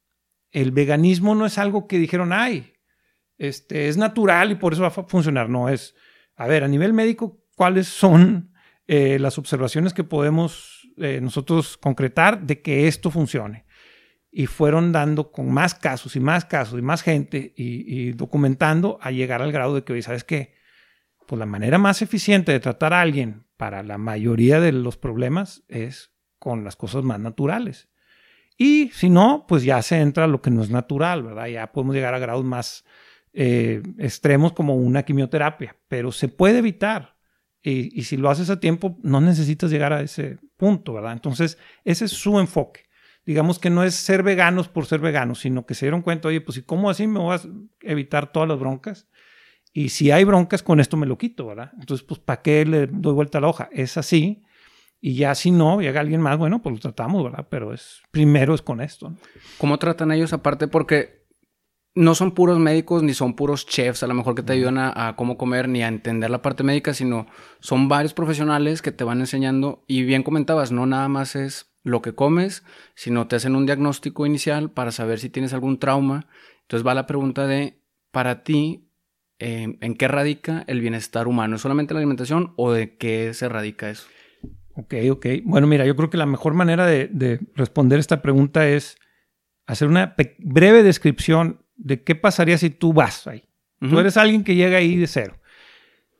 el 0.51 0.71
veganismo 0.71 1.35
no 1.35 1.45
es 1.45 1.57
algo 1.57 1.87
que 1.87 1.97
dijeron, 1.97 2.31
ay, 2.31 2.73
este, 3.37 3.87
es 3.87 3.97
natural 3.97 4.51
y 4.51 4.55
por 4.55 4.73
eso 4.73 4.83
va 4.83 4.89
a 4.89 4.91
funcionar. 4.91 5.49
No, 5.49 5.69
es, 5.69 5.95
a 6.35 6.47
ver, 6.47 6.63
a 6.63 6.67
nivel 6.67 6.93
médico, 6.93 7.43
¿cuáles 7.55 7.87
son 7.87 8.53
eh, 8.87 9.17
las 9.19 9.37
observaciones 9.37 9.93
que 9.93 10.03
podemos 10.03 10.87
eh, 10.97 11.19
nosotros 11.21 11.77
concretar 11.77 12.45
de 12.45 12.61
que 12.61 12.87
esto 12.87 13.11
funcione? 13.11 13.65
y 14.31 14.45
fueron 14.45 14.91
dando 14.91 15.31
con 15.31 15.51
más 15.51 15.73
casos 15.73 16.15
y 16.15 16.19
más 16.19 16.45
casos 16.45 16.79
y 16.79 16.81
más 16.81 17.01
gente 17.01 17.53
y, 17.55 18.11
documentando 18.11 18.99
a 19.01 19.11
llegar 19.11 19.41
al 19.41 19.51
grado 19.51 19.75
de 19.75 19.83
que 19.83 19.93
hoy, 19.93 20.01
¿sabes 20.01 20.23
qué? 20.23 20.53
Pues 21.27 21.39
la 21.39 21.45
manera 21.45 21.77
más 21.77 22.01
eficiente 22.01 22.51
de 22.51 22.59
tratar 22.59 22.93
a 22.93 23.01
alguien 23.01 23.47
para 23.57 23.83
la 23.83 23.97
mayoría 23.97 24.59
de 24.59 24.71
los 24.71 24.97
problemas 24.97 25.63
es 25.67 26.13
con 26.39 26.63
las 26.63 26.75
cosas 26.75 27.03
más 27.03 27.19
naturales. 27.19 27.89
Y 28.57 28.89
si 28.93 29.09
no, 29.09 29.45
pues 29.47 29.63
ya 29.63 29.81
se 29.81 29.99
entra 29.99 30.27
lo 30.27 30.41
que 30.41 30.49
no 30.49 30.63
es 30.63 30.69
natural, 30.69 31.23
¿verdad? 31.23 31.47
Ya 31.47 31.71
podemos 31.71 31.95
llegar 31.95 32.13
a 32.13 32.19
grados 32.19 32.43
más 32.43 32.85
eh, 33.33 33.81
extremos 33.97 34.53
como 34.53 34.75
una 34.75 35.03
quimioterapia, 35.03 35.75
pero 35.87 36.11
se 36.11 36.27
puede 36.27 36.59
evitar. 36.59 37.15
Y, 37.61 38.03
si 38.03 38.15
lo 38.15 38.29
haces 38.29 38.49
a 38.49 38.59
tiempo, 38.59 38.97
no 39.03 39.19
necesitas 39.19 39.69
llegar 39.69 39.91
a 39.91 40.01
ese 40.01 40.39
punto, 40.55 40.93
¿verdad? 40.93 41.11
Entonces, 41.13 41.57
ese 41.83 42.05
es 42.05 42.11
su 42.11 42.39
enfoque 42.39 42.89
digamos 43.29 43.59
que 43.59 43.69
no 43.69 43.83
es 43.83 43.93
ser 43.93 44.23
veganos 44.23 44.69
por 44.69 44.87
ser 44.87 45.01
veganos, 45.01 45.41
sino 45.41 45.67
que 45.67 45.75
se 45.75 45.85
dieron 45.85 46.01
cuenta, 46.01 46.29
oye, 46.29 46.41
pues 46.41 46.57
¿y 46.57 46.63
cómo 46.63 46.89
así 46.89 47.05
me 47.05 47.19
voy 47.19 47.35
a 47.35 47.41
evitar 47.81 48.31
todas 48.31 48.49
las 48.49 48.57
broncas? 48.57 49.07
Y 49.71 49.89
si 49.89 50.09
hay 50.09 50.23
broncas, 50.23 50.63
con 50.63 50.79
esto 50.79 50.97
me 50.97 51.05
lo 51.05 51.19
quito, 51.19 51.45
¿verdad? 51.45 51.71
Entonces, 51.79 52.03
pues 52.03 52.19
¿para 52.19 52.41
qué 52.41 52.65
le 52.65 52.87
doy 52.87 53.13
vuelta 53.13 53.37
a 53.37 53.41
la 53.41 53.47
hoja? 53.47 53.69
Es 53.71 53.97
así. 53.97 54.41
Y 55.01 55.15
ya 55.15 55.33
si 55.35 55.51
no, 55.51 55.81
llega 55.81 56.01
alguien 56.01 56.21
más, 56.21 56.37
bueno, 56.37 56.61
pues 56.61 56.75
lo 56.75 56.81
tratamos, 56.81 57.23
¿verdad? 57.23 57.47
Pero 57.49 57.73
es 57.73 58.01
primero 58.11 58.53
es 58.53 58.61
con 58.61 58.81
esto. 58.81 59.13
¿Cómo 59.57 59.77
tratan 59.79 60.11
ellos 60.11 60.33
aparte? 60.33 60.67
Porque 60.67 61.27
no 61.95 62.15
son 62.15 62.31
puros 62.31 62.59
médicos 62.59 63.01
ni 63.01 63.13
son 63.13 63.35
puros 63.35 63.65
chefs, 63.65 64.03
a 64.03 64.07
lo 64.07 64.13
mejor 64.13 64.35
que 64.35 64.43
te 64.43 64.53
ayudan 64.53 64.77
a, 64.77 65.07
a, 65.07 65.15
cómo 65.15 65.37
comer 65.37 65.69
ni 65.69 65.83
a 65.83 65.87
entender 65.87 66.29
la 66.29 66.41
parte 66.41 66.63
médica, 66.63 66.93
sino 66.93 67.27
son 67.59 67.87
varios 67.87 68.13
profesionales 68.13 68.81
que 68.81 68.91
te 68.91 69.03
van 69.03 69.19
enseñando. 69.19 69.83
Y 69.87 70.03
bien 70.03 70.23
comentabas, 70.23 70.71
no 70.71 70.85
nada 70.85 71.07
más 71.07 71.35
es 71.35 71.69
lo 71.83 72.01
que 72.01 72.13
comes, 72.13 72.63
sino 72.95 73.27
te 73.27 73.35
hacen 73.37 73.55
un 73.55 73.65
diagnóstico 73.65 74.25
inicial 74.25 74.71
para 74.71 74.91
saber 74.91 75.19
si 75.19 75.29
tienes 75.29 75.53
algún 75.53 75.79
trauma. 75.79 76.27
Entonces 76.61 76.85
va 76.85 76.93
la 76.93 77.07
pregunta 77.07 77.47
de, 77.47 77.81
para 78.11 78.43
ti, 78.43 78.91
eh, 79.39 79.77
¿en 79.79 79.95
qué 79.95 80.07
radica 80.07 80.65
el 80.67 80.81
bienestar 80.81 81.27
humano? 81.27 81.55
¿Es 81.55 81.61
solamente 81.61 81.93
la 81.93 82.01
alimentación 82.01 82.53
o 82.57 82.71
de 82.71 82.97
qué 82.97 83.33
se 83.33 83.47
radica 83.47 83.89
eso? 83.89 84.07
Ok, 84.75 84.93
ok. 85.11 85.25
Bueno, 85.43 85.67
mira, 85.67 85.85
yo 85.85 85.95
creo 85.95 86.09
que 86.09 86.17
la 86.17 86.25
mejor 86.25 86.53
manera 86.53 86.85
de, 86.85 87.39
responder 87.55 87.99
esta 87.99 88.21
pregunta 88.21 88.67
es 88.67 88.97
hacer 89.65 89.87
una 89.87 90.15
breve 90.39 90.83
descripción 90.83 91.61
de 91.75 92.03
qué 92.03 92.15
pasaría 92.15 92.57
si 92.57 92.69
tú 92.69 92.93
vas 92.93 93.27
ahí. 93.27 93.43
Tú 93.79 93.97
eres 93.97 94.17
alguien 94.17 94.43
que 94.43 94.55
llega 94.55 94.77
ahí 94.77 94.97
de 94.97 95.07
cero. 95.07 95.35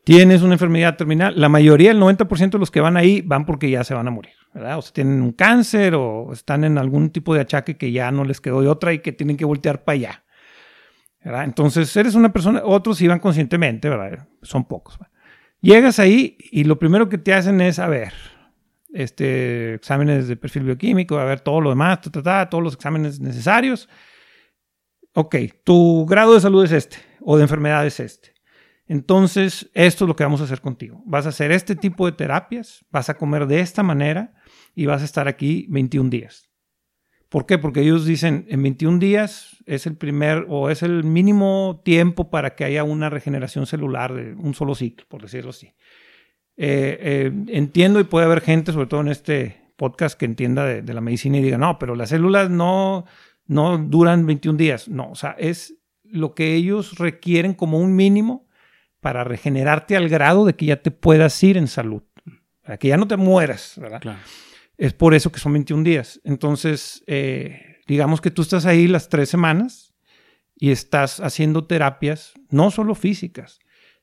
tienes 0.05 0.41
una 0.41 0.53
enfermedad 0.53 0.95
terminal, 0.95 1.33
la 1.35 1.49
mayoría, 1.49 1.91
el 1.91 1.99
90% 1.99 2.51
de 2.51 2.57
los 2.57 2.71
que 2.71 2.79
van 2.79 2.95
ahí 2.95 3.21
van 3.21 3.45
porque 3.45 3.69
ya 3.69 3.83
se 3.83 3.93
van 3.93 4.07
a 4.07 4.11
morir, 4.11 4.33
¿verdad? 4.53 4.77
O 4.77 4.81
sea, 4.81 4.93
tienen 4.93 5.21
un 5.21 5.33
cáncer 5.33 5.93
o 5.93 6.31
están 6.31 6.63
en 6.63 6.77
algún 6.77 7.09
tipo 7.09 7.33
de 7.35 7.41
achaque 7.41 7.75
que 7.75 7.91
ya 7.91 8.11
no 8.11 8.23
les 8.23 8.39
quedó 8.39 8.61
de 8.61 8.69
otra 8.69 8.93
y 8.93 8.99
que 8.99 9.11
tienen 9.11 9.35
que 9.35 9.43
voltear 9.43 9.83
para 9.83 9.95
allá. 9.95 10.23
¿verdad? 11.23 11.43
Entonces, 11.43 11.95
eres 11.97 12.15
una 12.15 12.31
persona, 12.31 12.61
otros 12.63 13.01
iban 13.01 13.19
conscientemente, 13.19 13.89
¿verdad? 13.89 14.27
Son 14.41 14.65
pocos. 14.65 14.97
Llegas 15.61 15.99
ahí 15.99 16.37
y 16.51 16.63
lo 16.63 16.79
primero 16.79 17.09
que 17.09 17.17
te 17.17 17.33
hacen 17.33 17.59
es, 17.59 17.79
a 17.79 17.87
ver, 17.87 18.13
este, 18.93 19.75
exámenes 19.75 20.27
de 20.27 20.35
perfil 20.35 20.63
bioquímico, 20.63 21.17
a 21.17 21.25
ver 21.25 21.41
todo 21.41 21.61
lo 21.61 21.69
demás, 21.69 21.99
todos 22.01 22.63
los 22.63 22.73
exámenes 22.73 23.19
necesarios. 23.19 23.89
Ok, 25.13 25.35
tu 25.63 26.05
grado 26.05 26.33
de 26.33 26.41
salud 26.41 26.63
es 26.63 26.71
este, 26.71 26.97
o 27.21 27.37
de 27.37 27.43
enfermedad 27.43 27.85
es 27.85 27.99
este. 27.99 28.33
Entonces, 28.87 29.69
esto 29.73 30.05
es 30.05 30.07
lo 30.07 30.15
que 30.15 30.23
vamos 30.23 30.41
a 30.41 30.45
hacer 30.45 30.61
contigo. 30.61 31.03
Vas 31.05 31.27
a 31.27 31.29
hacer 31.29 31.51
este 31.51 31.75
tipo 31.75 32.07
de 32.07 32.11
terapias, 32.11 32.85
vas 32.89 33.09
a 33.09 33.17
comer 33.17 33.45
de 33.45 33.59
esta 33.59 33.83
manera 33.83 34.33
y 34.73 34.87
vas 34.87 35.03
a 35.03 35.05
estar 35.05 35.27
aquí 35.27 35.67
21 35.69 36.09
días. 36.09 36.49
¿Por 37.29 37.45
qué? 37.45 37.59
Porque 37.59 37.81
ellos 37.81 38.05
dicen 38.05 38.47
en 38.49 38.63
21 38.63 38.97
días 38.97 39.57
es 39.67 39.85
el 39.85 39.95
primer 39.95 40.47
o 40.49 40.71
es 40.71 40.81
el 40.81 41.03
mínimo 41.03 41.83
tiempo 41.85 42.31
para 42.31 42.55
que 42.55 42.63
haya 42.65 42.83
una 42.83 43.11
regeneración 43.11 43.67
celular 43.67 44.15
de 44.15 44.33
un 44.33 44.55
solo 44.55 44.73
ciclo, 44.73 45.05
por 45.07 45.21
decirlo 45.21 45.51
así. 45.51 45.75
Eh, 46.61 46.97
eh, 46.99 47.31
entiendo 47.47 48.01
y 48.01 48.03
puede 48.03 48.25
haber 48.25 48.41
gente, 48.41 48.73
sobre 48.73 48.87
todo 48.87 48.99
en 48.99 49.07
este 49.07 49.61
podcast, 49.77 50.19
que 50.19 50.25
entienda 50.25 50.65
de, 50.65 50.81
de, 50.81 50.93
la 50.93 50.99
medicina 50.99 51.37
y 51.37 51.41
diga, 51.41 51.57
no, 51.57 51.79
pero 51.79 51.95
las 51.95 52.09
células 52.09 52.49
no, 52.49 53.05
no 53.47 53.77
duran 53.77 54.25
21 54.25 54.57
días. 54.57 54.89
No, 54.89 55.09
o 55.09 55.15
sea, 55.15 55.37
es 55.39 55.75
lo 56.03 56.35
que 56.35 56.55
ellos 56.55 56.97
requieren 56.97 57.53
como 57.53 57.79
un 57.79 57.95
mínimo 57.95 58.45
para 58.99 59.23
regenerarte 59.23 59.95
al 59.95 60.09
grado 60.09 60.43
de 60.43 60.55
que 60.55 60.65
ya 60.65 60.81
te 60.81 60.91
puedas 60.91 61.41
ir 61.43 61.55
en 61.55 61.69
salud, 61.69 62.03
para 62.61 62.77
que 62.77 62.89
ya 62.89 62.97
no 62.97 63.07
te 63.07 63.15
mueras, 63.15 63.75
¿verdad? 63.77 64.01
Claro. 64.01 64.19
Es 64.77 64.91
por 64.91 65.13
eso 65.13 65.31
que 65.31 65.39
son 65.39 65.53
21 65.53 65.83
días. 65.83 66.19
Entonces, 66.25 67.03
eh, 67.07 67.77
digamos 67.87 68.19
que 68.19 68.31
tú 68.31 68.41
estás 68.41 68.65
ahí 68.65 68.87
las 68.87 69.07
tres 69.07 69.29
semanas 69.29 69.93
y 70.55 70.71
estás 70.71 71.21
haciendo 71.21 71.65
terapias, 71.65 72.33
no 72.49 72.69
solo 72.69 72.95
físicas, 72.95 73.59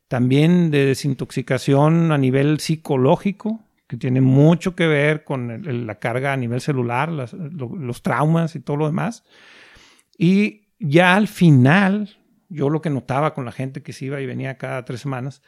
también 0.08 0.70
de 0.70 0.86
desintoxicación 0.86 2.12
a 2.12 2.18
nivel 2.18 2.60
psicológico, 2.60 3.60
que 3.86 3.96
tiene 3.96 4.20
mucho 4.20 4.74
que 4.74 4.86
ver 4.86 5.24
con 5.24 5.86
la 5.86 5.98
carga 5.98 6.32
a 6.32 6.36
nivel 6.36 6.60
celular, 6.60 7.10
los 7.10 8.02
traumas 8.02 8.56
y 8.56 8.60
todo 8.60 8.76
lo 8.76 8.86
demás. 8.86 9.24
Y 10.18 10.68
ya 10.78 11.14
al 11.14 11.28
final, 11.28 12.16
yo 12.48 12.68
lo 12.68 12.80
que 12.82 12.90
notaba 12.90 13.34
con 13.34 13.44
la 13.44 13.52
gente 13.52 13.82
que 13.82 13.92
se 13.92 14.06
iba 14.06 14.20
y 14.20 14.26
venía 14.26 14.58
cada 14.58 14.84
tres 14.84 15.00
semanas, 15.00 15.42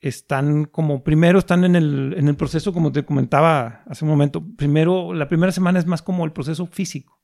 están 0.00 0.64
como, 0.64 1.02
primero 1.02 1.38
están 1.38 1.64
en 1.64 1.76
el, 1.76 2.14
en 2.16 2.28
el 2.28 2.36
proceso, 2.36 2.72
como 2.72 2.92
te 2.92 3.04
comentaba 3.04 3.82
hace 3.86 4.04
un 4.04 4.10
momento, 4.10 4.44
primero, 4.56 5.12
la 5.12 5.28
primera 5.28 5.52
semana 5.52 5.78
es 5.78 5.86
más 5.86 6.02
como 6.02 6.24
el 6.24 6.32
proceso 6.32 6.66
físico. 6.66 7.18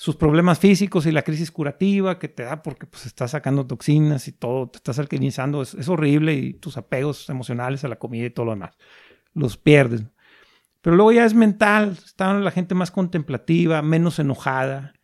Sus 0.00 0.14
problemas 0.14 0.60
físicos 0.60 1.06
y 1.06 1.12
la 1.12 1.22
crisis 1.22 1.50
curativa 1.50 2.20
que 2.20 2.28
te 2.28 2.44
da 2.44 2.62
porque 2.62 2.86
pues 2.86 3.04
estás 3.06 3.32
sacando 3.32 3.66
toxinas 3.66 4.28
y 4.28 4.32
todo, 4.32 4.68
te 4.68 4.76
estás 4.76 5.00
alquimizando, 5.00 5.60
es, 5.60 5.88
horrible 5.88 6.34
y 6.34 6.54
tus 6.54 6.76
apegos 6.76 7.28
emocionales 7.28 7.82
a 7.82 7.88
la 7.88 7.98
comida 7.98 8.26
y 8.26 8.30
todo 8.30 8.46
lo 8.46 8.52
demás, 8.52 8.78
los 9.34 9.56
pierdes. 9.56 10.04
Pero 10.82 10.94
luego 10.94 11.10
ya 11.10 11.24
es 11.24 11.34
mental, 11.34 11.98
estaban 12.04 12.44
la 12.44 12.52
gente 12.52 12.76
más 12.76 12.92
contemplativa, 12.92 13.82
menos 13.82 14.20
enojada, 14.20 14.94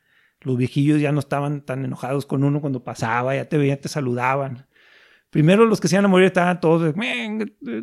los 0.40 0.56
viejillos 0.56 1.00
ya 1.00 1.10
no 1.10 1.18
estaban 1.18 1.62
tan 1.64 1.84
enojados 1.84 2.24
con 2.24 2.44
uno 2.44 2.60
cuando 2.60 2.84
pasaba, 2.84 3.34
ya 3.34 3.48
te 3.48 3.58
veían, 3.58 3.80
te 3.80 3.88
saludaban 3.88 4.68
Primero 5.34 5.66
los 5.66 5.80
que 5.80 5.88
se 5.88 5.96
iban 5.96 6.04
a 6.04 6.08
morir 6.08 6.26
estaban 6.26 6.60
todos, 6.60 6.94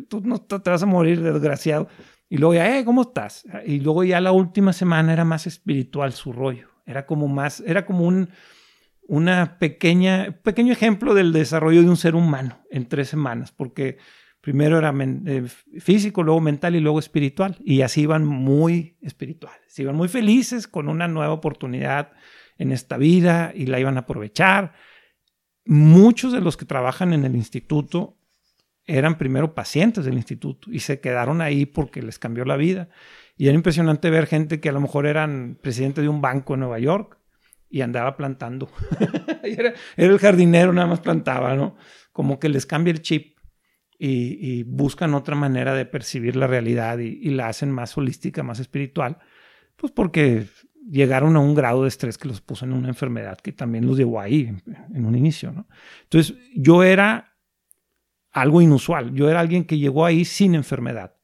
tú 0.08 0.22
no 0.22 0.40
te 0.40 0.70
vas 0.70 0.82
a 0.82 0.86
morir, 0.86 1.20
desgraciado. 1.20 1.86
Y 2.30 2.38
luego 2.38 2.54
ya, 2.54 2.78
eh, 2.78 2.82
¿cómo 2.86 3.02
estás? 3.02 3.44
Y 3.66 3.80
luego 3.80 4.04
ya 4.04 4.22
la 4.22 4.32
última 4.32 4.72
semana 4.72 5.12
era 5.12 5.26
más 5.26 5.46
espiritual 5.46 6.14
su 6.14 6.32
rollo. 6.32 6.71
Era 6.86 7.06
como 7.06 7.28
más, 7.28 7.62
era 7.66 7.86
como 7.86 8.06
un 8.06 8.30
una 9.08 9.58
pequeña, 9.58 10.38
pequeño 10.42 10.72
ejemplo 10.72 11.12
del 11.14 11.32
desarrollo 11.32 11.82
de 11.82 11.88
un 11.88 11.96
ser 11.96 12.14
humano 12.14 12.62
en 12.70 12.86
tres 12.86 13.08
semanas, 13.08 13.52
porque 13.52 13.98
primero 14.40 14.78
era 14.78 14.94
eh, 15.26 15.44
físico, 15.80 16.22
luego 16.22 16.40
mental 16.40 16.76
y 16.76 16.80
luego 16.80 16.98
espiritual. 16.98 17.56
Y 17.64 17.82
así 17.82 18.02
iban 18.02 18.24
muy 18.24 18.96
espirituales, 19.02 19.78
iban 19.78 19.96
muy 19.96 20.08
felices 20.08 20.68
con 20.68 20.88
una 20.88 21.08
nueva 21.08 21.32
oportunidad 21.32 22.12
en 22.58 22.72
esta 22.72 22.96
vida 22.96 23.52
y 23.54 23.66
la 23.66 23.80
iban 23.80 23.96
a 23.96 24.00
aprovechar 24.00 24.72
muchos 25.64 26.32
de 26.32 26.40
los 26.40 26.56
que 26.56 26.64
trabajan 26.64 27.12
en 27.12 27.24
el 27.24 27.36
instituto 27.36 28.18
eran 28.84 29.16
primero 29.16 29.54
pacientes 29.54 30.04
del 30.04 30.14
instituto 30.14 30.70
y 30.72 30.80
se 30.80 31.00
quedaron 31.00 31.40
ahí 31.40 31.66
porque 31.66 32.02
les 32.02 32.18
cambió 32.18 32.44
la 32.44 32.56
vida. 32.56 32.88
Y 33.36 33.48
era 33.48 33.54
impresionante 33.54 34.10
ver 34.10 34.26
gente 34.26 34.60
que 34.60 34.68
a 34.68 34.72
lo 34.72 34.80
mejor 34.80 35.06
eran 35.06 35.58
presidente 35.60 36.00
de 36.00 36.08
un 36.08 36.20
banco 36.20 36.54
en 36.54 36.60
Nueva 36.60 36.78
York 36.78 37.18
y 37.68 37.80
andaba 37.80 38.16
plantando. 38.16 38.70
era, 39.42 39.72
el 39.96 40.18
jardinero, 40.18 40.72
nada 40.72 40.86
más 40.86 41.00
plantaba, 41.00 41.54
¿no? 41.54 41.76
Como 42.12 42.38
que 42.38 42.48
les 42.48 42.66
cambia 42.66 42.92
el 42.92 43.00
chip 43.00 43.38
y, 43.98 44.64
buscan 44.64 45.14
otra 45.14 45.36
manera 45.36 45.74
de 45.74 45.86
percibir 45.86 46.36
la 46.36 46.46
realidad 46.46 46.98
y, 46.98 47.30
la 47.30 47.48
hacen 47.48 47.70
más 47.70 47.96
holística, 47.96 48.42
más 48.42 48.58
espiritual, 48.58 49.18
pues 49.76 49.92
porque 49.92 50.46
llegaron 50.90 51.36
a 51.36 51.40
un 51.40 51.54
grado 51.54 51.82
de 51.82 51.88
estrés 51.88 52.18
que 52.18 52.28
los 52.28 52.40
puso 52.40 52.64
en 52.64 52.72
una 52.72 52.88
enfermedad 52.88 53.38
que 53.38 53.52
también 53.52 53.86
los 53.86 53.96
llevó 53.96 54.20
ahí 54.20 54.52
en, 54.92 55.06
un 55.06 55.16
inicio, 55.16 55.52
¿no? 55.52 55.68
Entonces, 56.02 56.36
yo 56.54 56.82
era 56.82 57.36
algo 58.32 58.60
inusual. 58.60 59.14
Yo 59.14 59.30
era 59.30 59.40
alguien 59.40 59.64
que 59.64 59.78
llegó 59.78 60.04
ahí 60.04 60.24
sin 60.24 60.54
enfermedad 60.54 61.14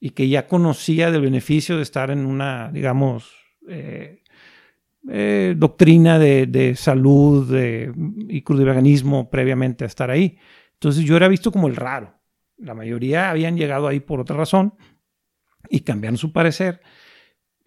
y 0.00 0.10
que 0.10 0.28
ya 0.28 0.46
conocía 0.46 1.10
del 1.10 1.22
beneficio 1.22 1.76
de 1.76 1.82
estar 1.82 2.10
en 2.10 2.26
una, 2.26 2.70
digamos, 2.70 3.34
eh, 3.68 4.22
eh, 5.10 5.54
doctrina 5.56 6.18
de, 6.18 6.46
de 6.46 6.76
salud 6.76 7.50
de, 7.50 7.92
y 8.28 8.42
crudiveganismo 8.42 9.30
previamente 9.30 9.84
a 9.84 9.86
estar 9.86 10.10
ahí. 10.10 10.38
Entonces, 10.74 11.04
yo 11.04 11.16
era 11.16 11.28
visto 11.28 11.50
como 11.50 11.68
el 11.68 11.76
raro. 11.76 12.14
La 12.56 12.74
mayoría 12.74 13.30
habían 13.30 13.56
llegado 13.56 13.88
ahí 13.88 14.00
por 14.00 14.20
otra 14.20 14.36
razón 14.36 14.74
y 15.68 15.80
cambiaron 15.80 16.16
su 16.18 16.32
parecer 16.32 16.80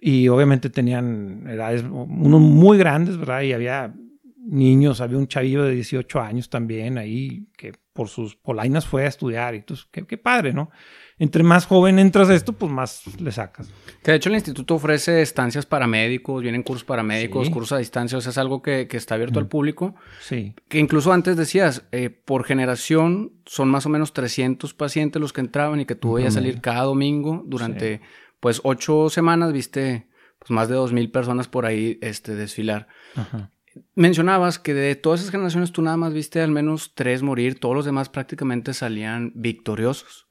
y 0.04 0.28
obviamente 0.30 0.72
tenían 0.72 1.46
edades, 1.48 1.84
unos 1.84 2.41
muy 2.41 2.78
grandes, 2.80 3.17
¿verdad? 3.17 3.44
Y 3.44 3.54
había 3.54 3.94
niños, 4.36 5.00
había 5.00 5.20
un 5.20 5.28
chavillo 5.28 5.63
de 5.63 5.76
18 5.76 6.20
años 6.20 6.50
también 6.50 6.98
ahí 6.98 7.48
que 7.56 7.74
por 7.94 8.08
sus 8.08 8.36
polainas 8.36 8.88
fue 8.88 9.04
a 9.04 9.08
estudiar. 9.08 9.54
Y 9.54 9.60
entonces, 9.60 9.88
qué, 9.91 10.08
qué 10.08 10.17
padre, 10.17 10.54
¿no? 10.54 10.72
Entre 11.19 11.43
más 11.43 11.65
joven 11.65 12.00
entras 12.00 12.30
a 12.30 12.36
esto, 12.36 12.54
pues 12.54 12.71
más 12.71 13.04
le 13.19 13.32
sacas. 13.32 13.69
Que 14.02 14.12
de 14.12 14.17
hecho 14.17 14.30
el 14.30 14.36
instituto 14.36 14.76
ofrece 14.76 15.21
estancias 15.21 15.65
para 15.65 15.86
médicos, 15.86 16.41
vienen 16.41 16.63
cursos 16.63 16.84
para 16.84 17.04
médicos, 17.04 17.47
sí. 17.47 17.54
cursos 17.54 17.74
a 17.74 17.78
distancia, 17.78 18.17
o 18.17 18.21
sea, 18.21 18.32
es 18.32 18.38
algo 18.38 18.62
que, 18.62 18.88
que 18.88 18.97
está 18.97 19.15
abierto 19.15 19.39
mm. 19.39 19.43
al 19.43 19.47
público. 19.47 19.95
Sí. 20.21 20.56
Que 20.67 20.80
incluso 20.80 21.13
antes 21.13 21.38
decías, 21.38 21.84
eh, 21.91 22.10
por 22.10 22.43
generación 22.43 23.34
son 23.45 23.69
más 23.69 23.86
o 23.86 23.89
menos 23.89 24.13
300 24.13 24.74
pacientes 24.74 25.21
los 25.21 25.34
que 25.34 25.41
entraban 25.41 25.80
y 25.80 25.86
que 25.86 25.95
tú 25.95 26.13
veías 26.13 26.34
salir 26.34 26.62
cada 26.62 26.84
domingo 26.84 27.43
durante... 27.45 27.97
Sí 27.97 28.02
pues 28.41 28.60
ocho 28.63 29.10
semanas 29.10 29.54
viste 29.54 30.08
pues, 30.39 30.52
más 30.52 30.67
de 30.67 30.76
dos 30.76 30.91
mil 30.91 31.10
personas 31.10 31.47
por 31.47 31.65
ahí 31.65 31.97
este, 32.02 32.36
desfilar. 32.36 32.88
Ajá. 33.15 33.52
Mencionabas 33.95 34.60
que 34.60 34.74
de 34.74 34.95
todas 34.95 35.21
esas 35.21 35.32
generaciones 35.32 35.71
tú 35.71 35.82
nada 35.82 35.95
más 35.95 36.12
viste 36.12 36.41
al 36.41 36.52
menos 36.52 36.91
tres 36.93 37.21
morir, 37.21 37.58
todos 37.58 37.74
los 37.74 37.86
demás 37.86 38.10
prácticamente 38.10 38.74
salían 38.74 39.32
victoriosos. 39.34 40.28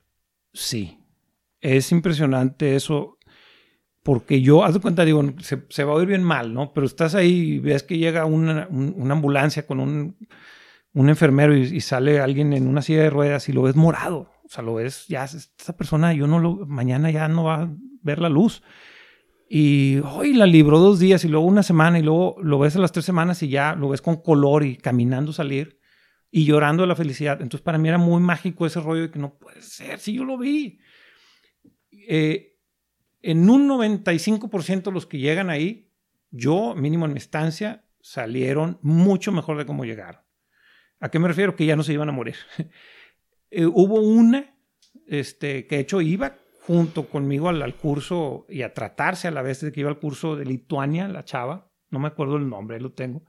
Sí, 0.52 0.98
es 1.60 1.92
impresionante 1.92 2.74
eso, 2.76 3.18
porque 4.02 4.40
yo, 4.40 4.64
haz 4.64 4.74
de 4.74 4.80
cuenta, 4.80 5.04
digo, 5.04 5.22
se, 5.40 5.84
va 5.84 5.92
a 5.92 5.96
oír 5.96 6.08
bien 6.08 6.22
mal, 6.22 6.54
¿no? 6.54 6.72
Pero 6.72 6.86
estás 6.86 7.14
ahí 7.14 7.54
y 7.54 7.58
ves 7.58 7.82
que 7.82 7.98
llega 7.98 8.24
una, 8.24 8.66
un, 8.70 8.94
una 8.96 9.14
ambulancia 9.14 9.66
con 9.66 9.80
un, 9.80 10.16
un 10.92 11.08
enfermero 11.08 11.56
y, 11.56 11.80
sale 11.80 12.20
alguien 12.20 12.52
en 12.52 12.66
una 12.66 12.82
silla 12.82 13.02
de 13.02 13.10
ruedas 13.10 13.48
y 13.48 13.52
lo 13.52 13.62
ves 13.62 13.76
morado. 13.76 14.30
O 14.44 14.48
sea, 14.48 14.64
lo 14.64 14.74
ves, 14.74 15.06
ya, 15.08 15.24
esta 15.24 15.76
persona, 15.76 16.12
yo 16.12 16.26
no 16.26 16.38
lo, 16.38 16.66
mañana 16.66 17.10
ya 17.10 17.28
no 17.28 17.44
va, 17.44 17.70
ver 18.02 18.18
la 18.18 18.28
luz. 18.28 18.62
Y 19.48 19.98
hoy 19.98 20.32
la 20.32 20.46
libró 20.46 20.78
dos 20.78 20.98
días 20.98 21.24
y 21.24 21.28
luego 21.28 21.46
una 21.46 21.62
semana 21.62 21.98
y 21.98 22.02
luego 22.02 22.36
lo 22.42 22.58
ves 22.58 22.76
a 22.76 22.80
las 22.80 22.92
tres 22.92 23.04
semanas 23.04 23.42
y 23.42 23.48
ya 23.48 23.74
lo 23.74 23.88
ves 23.88 24.00
con 24.00 24.16
color 24.16 24.64
y 24.64 24.76
caminando 24.76 25.32
salir 25.32 25.79
y 26.30 26.44
llorando 26.44 26.82
de 26.82 26.88
la 26.88 26.96
felicidad. 26.96 27.40
Entonces 27.40 27.64
para 27.64 27.78
mí 27.78 27.88
era 27.88 27.98
muy 27.98 28.20
mágico 28.20 28.66
ese 28.66 28.80
rollo 28.80 29.02
de 29.02 29.10
que 29.10 29.18
no 29.18 29.38
puede 29.38 29.62
ser, 29.62 29.98
si 29.98 30.14
yo 30.14 30.24
lo 30.24 30.38
vi. 30.38 30.80
Eh, 31.92 32.58
en 33.22 33.50
un 33.50 33.68
95% 33.68 34.82
de 34.82 34.92
los 34.92 35.06
que 35.06 35.18
llegan 35.18 35.50
ahí, 35.50 35.92
yo, 36.30 36.74
mínimo 36.74 37.06
en 37.06 37.12
mi 37.12 37.18
estancia, 37.18 37.84
salieron 38.00 38.78
mucho 38.82 39.32
mejor 39.32 39.58
de 39.58 39.66
cómo 39.66 39.84
llegaron. 39.84 40.22
¿A 41.00 41.10
qué 41.10 41.18
me 41.18 41.28
refiero? 41.28 41.56
Que 41.56 41.66
ya 41.66 41.76
no 41.76 41.82
se 41.82 41.92
iban 41.92 42.08
a 42.08 42.12
morir. 42.12 42.36
eh, 43.50 43.66
hubo 43.66 44.00
una 44.00 44.54
este, 45.06 45.66
que 45.66 45.76
de 45.76 45.82
hecho 45.82 46.00
iba 46.00 46.36
junto 46.66 47.08
conmigo 47.08 47.48
al, 47.48 47.60
al, 47.62 47.74
curso 47.74 48.46
y 48.48 48.62
a 48.62 48.72
tratarse 48.72 49.28
a 49.28 49.32
la 49.32 49.42
vez 49.42 49.60
de 49.60 49.72
que 49.72 49.80
iba 49.80 49.90
al 49.90 49.98
curso 49.98 50.36
de 50.36 50.44
Lituania, 50.44 51.08
la 51.08 51.24
chava, 51.24 51.70
no 51.90 51.98
me 51.98 52.08
acuerdo 52.08 52.36
el 52.36 52.48
nombre, 52.48 52.80
lo 52.80 52.92
tengo, 52.92 53.24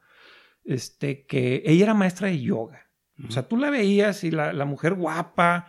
este, 0.63 1.25
que 1.25 1.63
ella 1.65 1.85
era 1.85 1.93
maestra 1.93 2.27
de 2.27 2.39
yoga. 2.39 2.90
O 3.27 3.31
sea, 3.31 3.47
tú 3.47 3.57
la 3.57 3.69
veías 3.69 4.23
y 4.23 4.31
la, 4.31 4.53
la 4.53 4.65
mujer 4.65 4.93
guapa, 4.93 5.67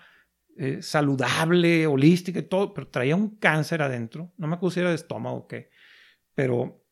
eh, 0.54 0.82
saludable, 0.82 1.86
holística 1.86 2.38
y 2.38 2.42
todo, 2.42 2.74
pero 2.74 2.88
traía 2.88 3.16
un 3.16 3.36
cáncer 3.36 3.80
adentro. 3.80 4.32
No 4.36 4.46
me 4.46 4.54
acuerdo 4.54 4.74
si 4.74 4.80
era 4.80 4.90
de 4.90 4.96
estómago 4.96 5.36
o 5.36 5.46
qué. 5.48 5.70
Pero 6.34 6.84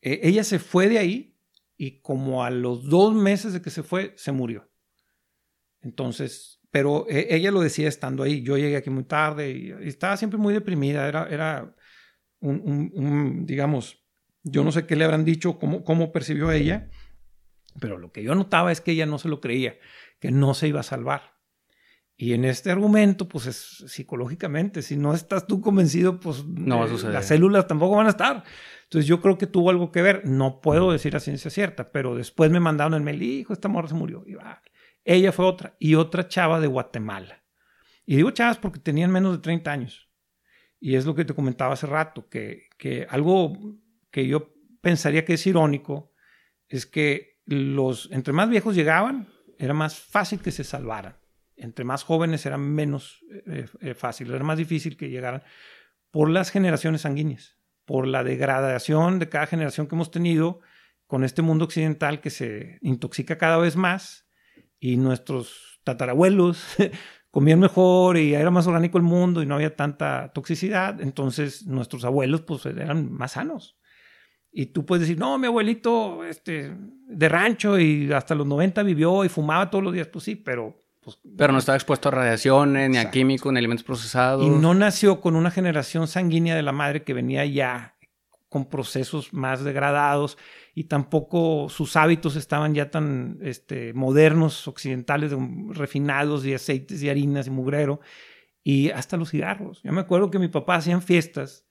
eh, 0.00 0.20
ella 0.22 0.44
se 0.44 0.60
fue 0.60 0.88
de 0.88 0.98
ahí 0.98 1.36
y 1.76 2.00
como 2.00 2.44
a 2.44 2.50
los 2.50 2.88
dos 2.88 3.14
meses 3.14 3.52
de 3.52 3.60
que 3.60 3.70
se 3.70 3.82
fue, 3.82 4.14
se 4.16 4.30
murió. 4.30 4.70
Entonces, 5.82 6.60
pero 6.70 7.06
eh, 7.08 7.26
ella 7.30 7.50
lo 7.50 7.60
decía 7.60 7.88
estando 7.88 8.22
ahí. 8.22 8.42
Yo 8.42 8.56
llegué 8.56 8.76
aquí 8.76 8.90
muy 8.90 9.04
tarde 9.04 9.50
y, 9.50 9.88
estaba 9.88 10.16
siempre 10.16 10.38
muy 10.38 10.54
deprimida. 10.54 11.08
Era, 11.08 11.28
era 11.28 11.74
un, 12.38 13.44
digamos, 13.44 14.06
yo 14.44 14.62
no 14.62 14.70
sé 14.70 14.86
qué 14.86 14.94
le 14.94 15.04
habrán 15.04 15.24
dicho, 15.24 15.58
cómo, 15.58 15.82
cómo 15.82 16.12
percibió 16.12 16.52
ella, 16.52 16.88
pero 17.80 17.98
lo 17.98 18.12
que 18.12 18.22
yo 18.22 18.34
notaba 18.34 18.72
es 18.72 18.80
que 18.80 18.92
ella 18.92 19.06
no 19.06 19.18
se 19.18 19.28
lo 19.28 19.40
creía, 19.40 19.76
que 20.20 20.30
no 20.30 20.54
se 20.54 20.68
iba 20.68 20.80
a 20.80 20.84
salvar. 20.84 21.36
Y 22.18 22.32
en 22.32 22.46
este 22.46 22.70
argumento, 22.70 23.28
pues 23.28 23.46
es 23.46 23.84
psicológicamente, 23.88 24.80
si 24.80 24.96
no 24.96 25.12
estás 25.12 25.46
tú 25.46 25.60
convencido, 25.60 26.18
pues 26.18 26.46
no 26.46 26.78
va 26.78 26.86
a 26.86 26.88
suceder. 26.88 27.12
las 27.12 27.28
células 27.28 27.66
tampoco 27.66 27.96
van 27.96 28.06
a 28.06 28.10
estar. 28.10 28.42
Entonces 28.84 29.06
yo 29.06 29.20
creo 29.20 29.36
que 29.36 29.46
tuvo 29.46 29.68
algo 29.68 29.92
que 29.92 30.00
ver. 30.00 30.24
No 30.24 30.62
puedo 30.62 30.92
decir 30.92 31.14
a 31.14 31.20
ciencia 31.20 31.50
cierta, 31.50 31.92
pero 31.92 32.14
después 32.14 32.50
me 32.50 32.58
mandaron 32.58 32.94
el 32.94 33.02
mail, 33.02 33.22
hijo, 33.22 33.52
esta 33.52 33.68
morra 33.68 33.88
se 33.88 33.94
murió. 33.94 34.24
Y 34.26 34.34
va. 34.34 34.62
Ella 35.04 35.30
fue 35.30 35.44
otra. 35.44 35.76
Y 35.78 35.94
otra 35.94 36.26
chava 36.26 36.58
de 36.58 36.68
Guatemala. 36.68 37.44
Y 38.06 38.16
digo 38.16 38.30
chavas 38.30 38.56
porque 38.56 38.80
tenían 38.80 39.10
menos 39.10 39.36
de 39.36 39.42
30 39.42 39.70
años. 39.70 40.08
Y 40.80 40.94
es 40.94 41.04
lo 41.04 41.14
que 41.14 41.24
te 41.26 41.34
comentaba 41.34 41.74
hace 41.74 41.86
rato, 41.86 42.28
que, 42.28 42.68
que 42.78 43.06
algo 43.10 43.58
que 44.10 44.26
yo 44.26 44.54
pensaría 44.80 45.24
que 45.24 45.34
es 45.34 45.46
irónico 45.46 46.12
es 46.68 46.86
que 46.86 47.35
los, 47.46 48.08
entre 48.12 48.32
más 48.32 48.48
viejos 48.48 48.74
llegaban, 48.74 49.28
era 49.58 49.72
más 49.72 49.98
fácil 49.98 50.40
que 50.40 50.50
se 50.50 50.64
salvaran 50.64 51.16
entre 51.56 51.84
más 51.84 52.04
jóvenes 52.04 52.44
era 52.46 52.58
menos 52.58 53.24
eh, 53.46 53.66
eh, 53.80 53.94
fácil, 53.94 54.32
era 54.32 54.44
más 54.44 54.58
difícil 54.58 54.96
que 54.96 55.08
llegaran 55.08 55.42
por 56.10 56.30
las 56.30 56.50
generaciones 56.50 57.02
sanguíneas, 57.02 57.56
por 57.84 58.06
la 58.06 58.22
degradación 58.22 59.18
de 59.18 59.28
cada 59.28 59.46
generación 59.46 59.86
que 59.86 59.94
hemos 59.94 60.10
tenido 60.10 60.60
con 61.06 61.24
este 61.24 61.42
mundo 61.42 61.64
occidental 61.64 62.20
que 62.20 62.30
se 62.30 62.78
intoxica 62.82 63.38
cada 63.38 63.56
vez 63.56 63.76
más 63.76 64.28
y 64.78 64.96
nuestros 64.96 65.80
tatarabuelos 65.84 66.64
comían 67.30 67.60
mejor 67.60 68.16
y 68.16 68.34
era 68.34 68.50
más 68.50 68.66
orgánico 68.66 68.98
el 68.98 69.04
mundo 69.04 69.42
y 69.42 69.46
no 69.46 69.54
había 69.54 69.76
tanta 69.76 70.32
toxicidad, 70.32 71.00
entonces 71.00 71.66
nuestros 71.66 72.04
abuelos 72.04 72.42
pues 72.42 72.66
eran 72.66 73.10
más 73.12 73.32
sanos. 73.32 73.78
Y 74.58 74.64
tú 74.64 74.86
puedes 74.86 75.02
decir, 75.02 75.18
no, 75.18 75.36
mi 75.36 75.48
abuelito 75.48 76.24
este, 76.24 76.74
de 77.08 77.28
rancho 77.28 77.78
y 77.78 78.10
hasta 78.10 78.34
los 78.34 78.46
90 78.46 78.82
vivió 78.84 79.22
y 79.22 79.28
fumaba 79.28 79.68
todos 79.68 79.84
los 79.84 79.92
días, 79.92 80.08
pues 80.08 80.24
sí, 80.24 80.34
pero 80.34 80.74
pues, 81.02 81.18
pero 81.36 81.52
no 81.52 81.58
estaba 81.58 81.76
expuesto 81.76 82.08
a 82.08 82.12
radiaciones, 82.12 82.88
ni 82.88 82.96
a 82.96 83.10
químicos, 83.10 83.52
ni 83.52 83.58
a 83.58 83.60
alimentos 83.60 83.84
procesados. 83.84 84.46
Y 84.46 84.48
no 84.48 84.72
nació 84.72 85.20
con 85.20 85.36
una 85.36 85.50
generación 85.50 86.08
sanguínea 86.08 86.56
de 86.56 86.62
la 86.62 86.72
madre 86.72 87.02
que 87.02 87.12
venía 87.12 87.44
ya 87.44 87.96
con 88.48 88.64
procesos 88.64 89.34
más 89.34 89.62
degradados 89.62 90.38
y 90.74 90.84
tampoco 90.84 91.68
sus 91.68 91.94
hábitos 91.94 92.34
estaban 92.34 92.74
ya 92.74 92.90
tan 92.90 93.38
este, 93.42 93.92
modernos, 93.92 94.66
occidentales, 94.68 95.32
refinados 95.68 96.46
y 96.46 96.54
aceites 96.54 97.02
y 97.02 97.10
harinas 97.10 97.46
y 97.46 97.50
mugrero. 97.50 98.00
Y 98.64 98.88
hasta 98.88 99.18
los 99.18 99.32
cigarros. 99.32 99.82
Yo 99.82 99.92
me 99.92 100.00
acuerdo 100.00 100.30
que 100.30 100.38
mi 100.38 100.48
papá 100.48 100.76
hacían 100.76 101.02
fiestas 101.02 101.65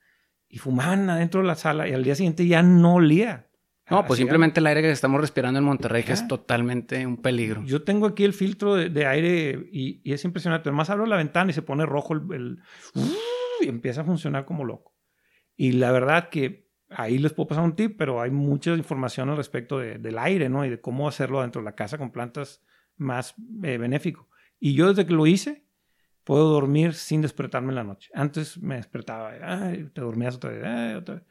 y 0.48 0.58
fumaban 0.58 1.10
adentro 1.10 1.42
de 1.42 1.48
la 1.48 1.56
sala 1.56 1.88
y 1.88 1.94
al 1.94 2.04
día 2.04 2.16
siguiente 2.16 2.48
ya 2.48 2.62
no 2.64 2.96
olía. 2.96 3.50
No, 3.90 4.04
pues 4.06 4.18
simplemente 4.18 4.60
el 4.60 4.68
aire 4.68 4.82
que 4.82 4.90
estamos 4.90 5.22
respirando 5.22 5.60
en 5.60 5.66
Monterrey, 5.66 6.04
que 6.04 6.14
es 6.14 6.28
totalmente 6.28 7.06
un 7.06 7.18
peligro. 7.18 7.64
Yo 7.66 7.84
tengo 7.84 8.08
aquí 8.08 8.24
el 8.24 8.34
filtro 8.34 8.74
de, 8.76 9.06
aire 9.06 9.70
y, 9.72 10.02
es 10.12 10.26
impresionante. 10.26 10.70
Además 10.70 10.90
abro 10.90 11.06
la 11.06 11.18
ventana 11.18 11.52
y 11.52 11.54
se 11.54 11.62
pone 11.62 11.86
rojo 11.86 12.14
el, 12.14 12.58
y 13.62 13.68
empieza 13.68 14.02
a 14.02 14.04
funcionar 14.04 14.46
como 14.46 14.66
loco. 14.66 14.96
Y 15.56 15.74
la 15.74 15.92
verdad 15.92 16.30
que 16.30 16.72
ahí 16.90 17.20
les 17.20 17.34
puedo 17.34 17.48
pasar 17.48 17.64
un 17.64 17.76
tip, 17.76 17.96
pero 17.96 18.22
hay 18.22 18.32
mucha 18.32 18.74
información 18.74 19.30
al 19.30 19.38
respecto 19.38 19.78
del 19.78 20.18
aire, 20.18 20.50
¿no? 20.50 20.66
Y 20.66 20.70
de 20.70 20.82
cómo 20.82 21.08
hacerlo 21.08 21.42
dentro 21.42 21.62
de 21.62 21.66
la 21.66 21.76
casa 21.76 22.00
con 22.00 22.12
plantas 22.12 22.64
más 22.98 23.36
eh, 23.64 23.78
benéfico. 23.78 24.30
Y 24.60 24.74
yo 24.74 24.90
desde 24.90 25.06
que 25.06 25.14
lo 25.14 25.28
hice, 25.28 25.65
puedo 26.26 26.50
dormir 26.50 26.94
sin 26.96 27.22
despertarme 27.22 27.70
en 27.70 27.76
la 27.76 27.84
noche. 27.86 28.12
Antes 28.14 28.58
me 28.58 28.76
despertaba, 28.76 29.32
te 29.94 30.02
dormías 30.02 30.36
otra 30.36 30.52
vez, 30.52 30.64
ay, 30.66 30.96
otra 30.96 31.16
vez 31.16 31.24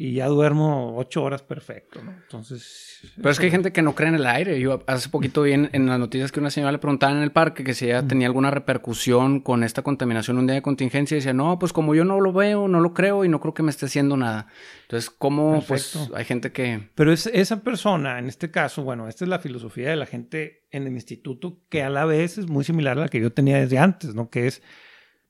y 0.00 0.12
ya 0.12 0.28
duermo 0.28 0.96
ocho 0.96 1.24
horas 1.24 1.42
perfecto, 1.42 2.00
¿no? 2.00 2.12
Entonces... 2.12 3.00
Pero 3.16 3.30
es 3.30 3.40
que 3.40 3.46
hay 3.46 3.50
gente 3.50 3.72
que 3.72 3.82
no 3.82 3.96
cree 3.96 4.08
en 4.08 4.14
el 4.14 4.26
aire. 4.26 4.60
Yo 4.60 4.84
hace 4.86 5.08
poquito 5.08 5.42
vi 5.42 5.54
en, 5.54 5.86
las 5.88 5.98
noticias 5.98 6.30
que 6.30 6.38
una 6.38 6.50
señora 6.50 6.70
le 6.70 6.78
preguntaba 6.78 7.12
en 7.12 7.18
el 7.18 7.32
parque 7.32 7.64
que 7.64 7.74
si 7.74 7.86
ella 7.86 8.06
tenía 8.06 8.28
alguna 8.28 8.52
repercusión 8.52 9.40
con 9.40 9.64
esta 9.64 9.82
contaminación 9.82 10.38
un 10.38 10.46
día 10.46 10.54
de 10.54 10.62
contingencia 10.62 11.16
y 11.16 11.18
decía, 11.18 11.32
no, 11.32 11.58
pues 11.58 11.72
como 11.72 11.96
yo 11.96 12.04
no 12.04 12.20
lo 12.20 12.32
veo, 12.32 12.68
no 12.68 12.78
lo 12.78 12.94
creo 12.94 13.24
y 13.24 13.28
no 13.28 13.40
creo 13.40 13.54
que 13.54 13.64
me 13.64 13.70
esté 13.70 13.86
haciendo 13.86 14.16
nada. 14.16 14.46
Entonces, 14.82 15.10
¿cómo 15.10 15.64
pues 15.66 15.98
hay 16.14 16.24
gente 16.24 16.52
que... 16.52 16.90
Pero 16.94 17.12
es, 17.12 17.26
esa 17.26 17.64
persona, 17.64 18.20
en 18.20 18.28
este 18.28 18.52
caso, 18.52 18.84
bueno, 18.84 19.08
esta 19.08 19.24
es 19.24 19.28
la 19.28 19.40
filosofía 19.40 19.90
de 19.90 19.96
la 19.96 20.06
gente 20.06 20.68
en 20.70 20.86
el 20.86 20.92
instituto 20.92 21.58
que 21.68 21.82
a 21.82 21.90
la 21.90 22.04
vez 22.04 22.38
es 22.38 22.48
muy 22.48 22.62
similar 22.62 22.96
a 22.98 23.00
la 23.00 23.08
que 23.08 23.20
yo 23.20 23.32
tenía 23.32 23.58
desde 23.58 23.78
antes, 23.78 24.14
¿no? 24.14 24.30
Que 24.30 24.46
es, 24.46 24.62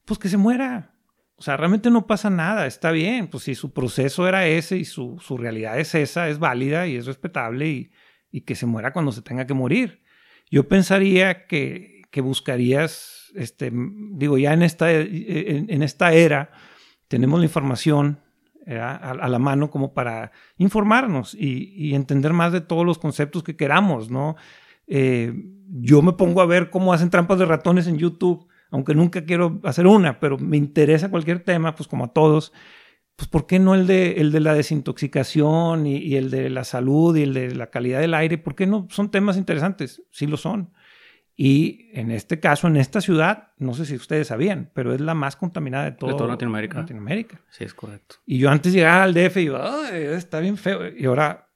pues 0.05 0.19
que 0.19 0.29
se 0.29 0.37
muera 0.37 0.98
o 1.39 1.43
sea, 1.43 1.57
realmente 1.57 1.89
no 1.89 2.07
pasa 2.07 2.31
nada, 2.31 2.67
está 2.67 2.91
bien. 2.91 3.29
Pues 3.29 3.45
si 3.45 3.55
su 3.55 3.73
proceso 3.73 4.27
era 4.27 4.47
ese 4.49 4.77
y 4.77 4.85
su, 4.85 5.19
su 5.21 5.39
realidad 5.39 5.79
es 5.79 5.95
esa, 5.95 6.29
es 6.29 6.41
válida 6.41 6.89
y 6.89 6.97
es 6.97 7.07
respetable 7.07 7.91
y, 8.31 8.41
que 8.43 8.57
se 8.57 8.67
muera 8.67 8.93
cuando 8.93 9.13
se 9.13 9.23
tenga 9.23 9.47
que 9.47 9.55
morir. 9.55 10.03
Yo 10.51 10.67
pensaría 10.67 11.47
que, 11.47 12.03
que 12.11 12.21
buscarías, 12.21 13.33
este, 13.37 13.71
digo, 13.73 14.37
ya 14.37 14.53
en 14.53 14.63
esta, 14.63 14.91
en, 14.91 15.67
en 15.71 15.83
esta 15.83 16.13
era 16.13 16.51
tenemos 17.07 17.39
la 17.39 17.47
información 17.47 18.21
a, 18.67 18.97
a, 18.97 19.29
la 19.29 19.39
mano 19.39 19.71
como 19.71 19.95
para 19.95 20.33
informarnos 20.57 21.35
y, 21.35 21.73
y, 21.75 21.95
entender 21.95 22.33
más 22.33 22.53
de 22.53 22.61
todos 22.61 22.85
los 22.85 22.99
conceptos 22.99 23.43
que 23.43 23.57
queramos, 23.57 24.11
¿no? 24.11 24.37
Eh, 24.89 25.33
yo 25.69 26.03
me 26.03 26.13
pongo 26.13 26.41
a 26.41 26.47
ver 26.47 26.71
cómo 26.71 26.93
hacen 26.93 27.11
trampas 27.11 27.39
de 27.39 27.47
ratones 27.47 27.87
en 27.87 27.99
YouTube 27.99 28.48
aunque 28.71 28.95
nunca 28.95 29.25
quiero 29.25 29.61
hacer 29.65 29.87
una, 29.87 30.21
pero 30.21 30.39
me 30.39 30.57
interesa 30.57 31.11
cualquier 31.11 31.41
tema, 31.41 31.75
pues 31.75 31.89
como 31.89 32.05
a 32.05 32.13
todos, 32.13 32.53
pues 33.17 33.29
¿por 33.29 33.47
qué 33.47 33.59
no 33.59 33.75
el 33.75 33.87
de, 33.87 34.21
el 34.21 34.31
de 34.31 34.41
la 34.41 34.55
desintoxicación 34.55 35.87
y, 35.87 36.15
el 36.15 36.31
de 36.31 36.51
la 36.51 36.65
salud 36.65 37.17
y 37.17 37.23
el 37.23 37.35
de 37.35 37.55
la 37.55 37.69
calidad 37.69 38.01
del 38.01 38.15
aire? 38.15 38.39
¿Por 38.39 38.55
qué 38.55 38.67
no? 38.67 38.87
Son 38.91 39.11
temas 39.11 39.37
interesantes, 39.37 40.03
sí 40.11 40.27
lo 40.27 40.37
son. 40.37 40.73
Y 41.35 41.91
en 41.93 42.11
este 42.11 42.41
caso, 42.41 42.67
en 42.67 42.77
esta 42.77 43.01
ciudad, 43.01 43.53
no 43.59 43.73
sé 43.75 43.87
si 43.87 43.95
ustedes 43.95 44.29
sabían, 44.29 44.71
pero 44.75 44.93
es 44.93 45.01
la 45.01 45.15
más 45.15 45.37
contaminada 45.37 45.85
de 45.85 45.93
todo, 45.93 46.27
Latinoamérica. 46.27 46.81
Latinoamérica. 46.81 47.41
Sí, 47.51 47.65
es 47.65 47.75
correcto. 47.75 48.17
Y 48.27 48.39
yo 48.39 48.51
antes 48.51 48.73
llegaba 48.73 49.05
al 49.05 49.15
DF 49.15 49.37
y 49.39 49.45
yo, 49.47 49.85
está 49.89 50.41
bien 50.41 50.57
feo. 50.57 50.81
Y 50.89 51.05
ahora 51.07 51.48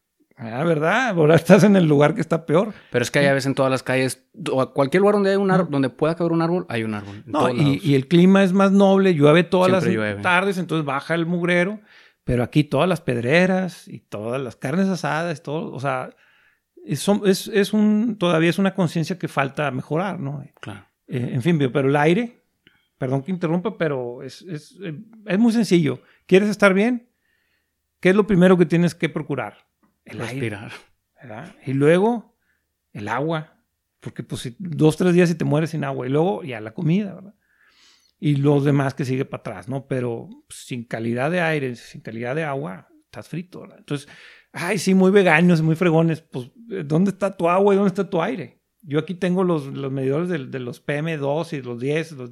Ah, 0.43 0.65
¿verdad? 0.65 1.09
Ahora 1.11 1.37
estás 1.37 1.65
en 1.65 1.77
el 1.77 1.87
lugar 1.87 2.15
que 2.15 2.21
está 2.21 2.47
peor. 2.47 2.73
Pero 2.91 3.03
es 3.03 3.11
que 3.11 3.21
hay 3.21 3.27
a 3.27 3.33
veces 3.33 3.47
en 3.47 3.55
todas 3.55 3.71
las 3.71 3.83
calles, 3.83 4.27
o 4.51 4.73
cualquier 4.73 5.01
lugar 5.01 5.15
donde 5.15 5.31
hay 5.31 5.37
un 5.37 5.51
árbol, 5.51 5.71
donde 5.71 5.89
pueda 5.91 6.15
caber 6.15 6.33
un 6.33 6.43
árbol, 6.43 6.67
hay 6.69 6.85
un 6.85 6.95
árbol. 6.95 7.23
No, 7.27 7.51
y, 7.51 7.95
el 7.95 8.09
clima 8.09 8.43
es 8.43 8.53
más 8.53 8.73
noble, 8.73 9.15
llueve 9.15 9.45
todas 9.45 9.71
las 9.71 9.85
tardes, 10.23 10.59
entonces 10.59 10.85
baja 10.85 11.15
el 11.15 11.27
mugrero. 11.27 11.81
Pero 12.25 12.45
aquí 12.45 12.63
todas 12.63 12.89
las 12.89 13.01
pedreras 13.01 13.89
y 13.89 13.99
todas 13.99 14.41
las 14.41 14.55
carnes 14.55 14.89
asadas, 14.89 15.43
todo, 15.43 15.73
o 15.73 15.81
sea, 15.81 16.11
es, 16.85 17.09
es, 17.49 17.73
un, 17.73 18.17
todavía 18.17 18.51
es 18.51 18.59
una 18.59 18.75
conciencia 18.75 19.19
que 19.19 19.27
falta 19.27 19.71
mejorar, 19.73 20.21
¿no? 20.21 20.45
Claro. 20.61 20.87
Eh, 21.09 21.31
en 21.33 21.43
fin, 21.43 21.59
pero 21.59 21.89
el 21.89 21.97
aire, 21.97 22.45
perdón 22.97 23.23
que 23.23 23.33
interrumpa, 23.33 23.77
pero 23.77 24.23
es, 24.23 24.43
es, 24.43 24.79
es 25.27 25.39
muy 25.39 25.53
sencillo. 25.53 26.01
¿Quieres 26.27 26.49
estar 26.49 26.75
bien? 26.75 27.09
¿Qué 28.01 28.11
es 28.11 28.17
lo 28.17 28.27
primero 28.27 28.57
que 28.57 28.67
tienes 28.67 28.95
que 28.95 29.09
procurar? 29.09 29.67
El 30.05 30.19
Respirar. 30.19 30.73
¿verdad? 31.21 31.55
Y 31.65 31.73
luego 31.73 32.37
el 32.93 33.09
agua, 33.09 33.63
porque 34.01 34.23
pues 34.23 34.55
dos, 34.59 34.97
tres 34.97 35.15
días 35.15 35.31
y 35.31 35.35
te 35.35 35.45
mueres 35.45 35.71
sin 35.71 35.85
agua, 35.85 36.07
y 36.07 36.11
luego 36.11 36.43
ya 36.43 36.61
la 36.61 36.75
comida, 36.75 37.15
¿verdad? 37.15 37.35
Y 38.19 38.37
los 38.37 38.65
demás 38.65 38.95
que 38.95 39.05
sigue 39.05 39.25
para 39.25 39.41
atrás, 39.41 39.69
¿no? 39.69 39.87
Pero 39.89 40.29
sin 40.49 40.85
calidad 40.85 41.31
de 41.31 41.41
aire, 41.41 41.75
sin 41.75 42.01
calidad 42.01 42.37
de 42.37 42.45
agua, 42.45 42.89
estás 43.05 43.29
frito, 43.29 43.63
¿verdad? 43.63 43.79
Entonces, 43.79 44.09
ay, 44.53 44.79
sí, 44.79 44.95
muy 44.95 45.11
veganos, 45.11 45.63
muy 45.63 45.75
fregones, 45.75 46.21
pues, 46.21 46.51
¿dónde 46.55 47.11
está 47.11 47.37
tu 47.37 47.49
agua 47.49 47.75
y 47.75 47.77
dónde 47.77 47.89
está 47.89 48.09
tu 48.09 48.23
aire? 48.23 48.61
Yo 48.83 48.99
aquí 48.99 49.15
tengo 49.15 49.45
los, 49.45 49.67
los 49.67 49.93
medidores 49.93 50.29
de, 50.29 50.47
de, 50.47 50.59
los 50.59 50.85
PM2 50.85 51.53
y 51.53 51.63
los 51.63 51.81
10, 51.81 52.13
los, 52.13 52.31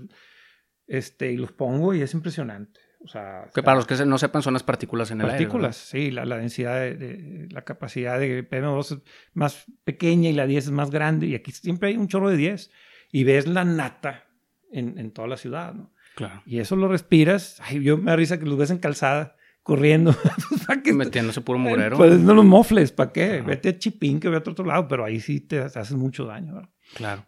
este, 0.87 1.33
y 1.33 1.37
los 1.37 1.53
pongo 1.53 1.95
y 1.95 2.03
es 2.03 2.15
impresionante. 2.15 2.81
O 3.03 3.09
sea, 3.09 3.49
que 3.55 3.63
para 3.63 3.77
los 3.77 3.87
que 3.87 3.97
no 4.05 4.19
sepan 4.19 4.43
son 4.43 4.53
las 4.53 4.63
partículas 4.63 5.11
en 5.11 5.21
el 5.21 5.27
aire. 5.27 5.39
Partículas, 5.39 5.77
sí, 5.77 6.11
la, 6.11 6.27
la 6.27 6.37
densidad 6.37 6.81
de, 6.81 7.49
la 7.51 7.63
capacidad 7.63 8.19
de 8.19 8.49
PM2 8.49 8.81
es 8.81 8.99
más 9.33 9.65
pequeña 9.85 10.29
y 10.29 10.35
la 10.35 10.47
10 10.47 10.67
es 10.67 10.71
más 10.71 10.91
grande 10.91 11.27
y 11.27 11.35
aquí 11.35 11.51
siempre 11.51 11.89
hay 11.89 11.97
un 11.97 12.09
chorro 12.09 12.29
de 12.29 12.37
10 12.37 12.71
y 13.11 13.25
ves 13.25 13.47
la 13.47 13.65
nata 13.65 14.27
en, 14.71 14.99
en 14.99 15.13
toda 15.13 15.29
la 15.29 15.39
ciudad, 15.39 15.73
¿no? 15.75 15.93
Claro. 16.15 16.43
Y 16.45 16.59
eso 16.59 16.77
lo 16.77 16.89
respiras, 16.89 17.61
ay, 17.63 17.83
yo 17.83 17.97
me 17.97 18.11
da 18.11 18.17
risa 18.17 18.39
que 18.39 18.45
los 18.45 18.59
ves 18.59 18.71
en 18.71 18.79
calzada 18.79 19.37
corriendo. 19.63 20.15
Metiéndose 20.95 21.41
puro 21.41 21.59
mugrero. 21.59 21.97
Pues 21.97 22.19
no 22.19 22.35
los 22.35 22.45
mofles, 22.45 22.93
¿para 22.93 23.13
qué? 23.13 23.41
Vete 23.41 23.71
a 23.71 23.79
Chipín 23.79 24.21
que 24.21 24.29
ve 24.29 24.37
a 24.37 24.39
otro, 24.41 24.65
lado, 24.65 24.89
pero 24.89 25.05
ahí 25.05 25.21
sí 25.21 25.41
te, 25.41 25.61
te 25.71 25.79
haces 25.79 25.97
mucho 25.97 26.27
daño, 26.27 26.55
¿verdad? 26.55 26.71
Claro. 26.95 27.25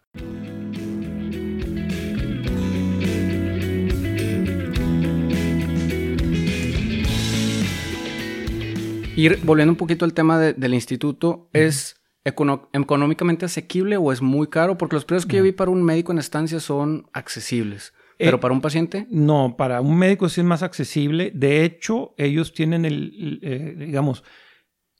Y 9.15 9.29
volviendo 9.43 9.71
un 9.71 9.77
poquito 9.77 10.05
al 10.05 10.13
tema 10.13 10.39
del 10.39 10.73
instituto, 10.73 11.49
¿es 11.53 12.01
económicamente 12.23 13.45
asequible 13.45 13.97
o 13.97 14.11
es 14.11 14.21
muy 14.21 14.47
caro? 14.47 14.77
Porque 14.77 14.95
los 14.95 15.05
precios 15.05 15.27
que 15.27 15.37
yo 15.37 15.43
vi 15.43 15.51
para 15.51 15.69
un 15.69 15.83
médico 15.83 16.11
en 16.11 16.17
estancia 16.17 16.59
son 16.59 17.07
accesibles. 17.13 17.93
¿Pero 18.17 18.37
eh, 18.37 18.39
para 18.39 18.53
un 18.53 18.61
paciente? 18.61 19.07
No, 19.11 19.55
para 19.55 19.81
un 19.81 19.97
médico 19.97 20.29
sí 20.29 20.41
es 20.41 20.47
más 20.47 20.63
accesible. 20.63 21.31
De 21.35 21.63
hecho, 21.63 22.15
ellos 22.17 22.53
tienen 22.53 22.85
el, 22.85 23.39
eh, 23.43 23.75
digamos, 23.77 24.23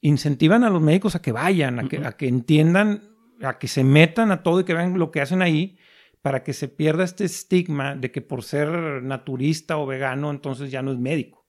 incentivan 0.00 0.62
a 0.62 0.70
los 0.70 0.80
médicos 0.82 1.16
a 1.16 1.22
que 1.22 1.32
vayan, 1.32 1.80
a, 1.80 1.88
que, 1.88 1.98
a 1.98 2.12
que 2.12 2.28
entiendan, 2.28 3.02
a 3.42 3.58
que 3.58 3.66
se 3.66 3.82
metan 3.82 4.30
a 4.30 4.42
todo 4.42 4.60
y 4.60 4.64
que 4.64 4.74
vean 4.74 4.98
lo 4.98 5.10
que 5.10 5.22
hacen 5.22 5.42
ahí 5.42 5.78
para 6.22 6.42
que 6.42 6.52
se 6.52 6.68
pierda 6.68 7.04
este 7.04 7.24
estigma 7.24 7.96
de 7.96 8.10
que 8.10 8.22
por 8.22 8.44
ser 8.44 9.02
naturista 9.02 9.76
o 9.76 9.86
vegano 9.86 10.30
entonces 10.30 10.70
ya 10.70 10.82
no 10.82 10.92
es 10.92 10.98
médico. 10.98 11.43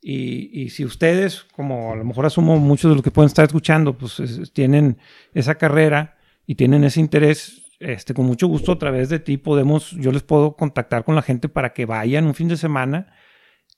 Y, 0.00 0.70
si 0.70 0.84
ustedes, 0.84 1.44
como 1.52 1.92
a 1.92 1.96
lo 1.96 2.04
mejor 2.04 2.26
asumo 2.26 2.58
muchos 2.58 2.90
de 2.90 2.94
los 2.94 3.02
que 3.02 3.10
pueden 3.10 3.26
estar 3.26 3.44
escuchando, 3.44 3.98
pues 3.98 4.22
tienen 4.52 4.98
esa 5.34 5.56
carrera 5.56 6.16
y 6.46 6.54
tienen 6.54 6.84
ese 6.84 7.00
interés, 7.00 7.62
este, 7.80 8.14
con 8.14 8.24
mucho 8.24 8.46
gusto 8.46 8.72
a 8.72 8.78
través 8.78 9.08
de 9.08 9.18
ti 9.18 9.36
podemos, 9.36 9.90
yo 9.90 10.12
les 10.12 10.22
puedo 10.22 10.54
contactar 10.56 11.04
con 11.04 11.16
la 11.16 11.22
gente 11.22 11.48
para 11.48 11.72
que 11.72 11.86
vayan 11.86 12.26
un 12.26 12.34
fin 12.34 12.46
de 12.46 12.56
semana 12.56 13.12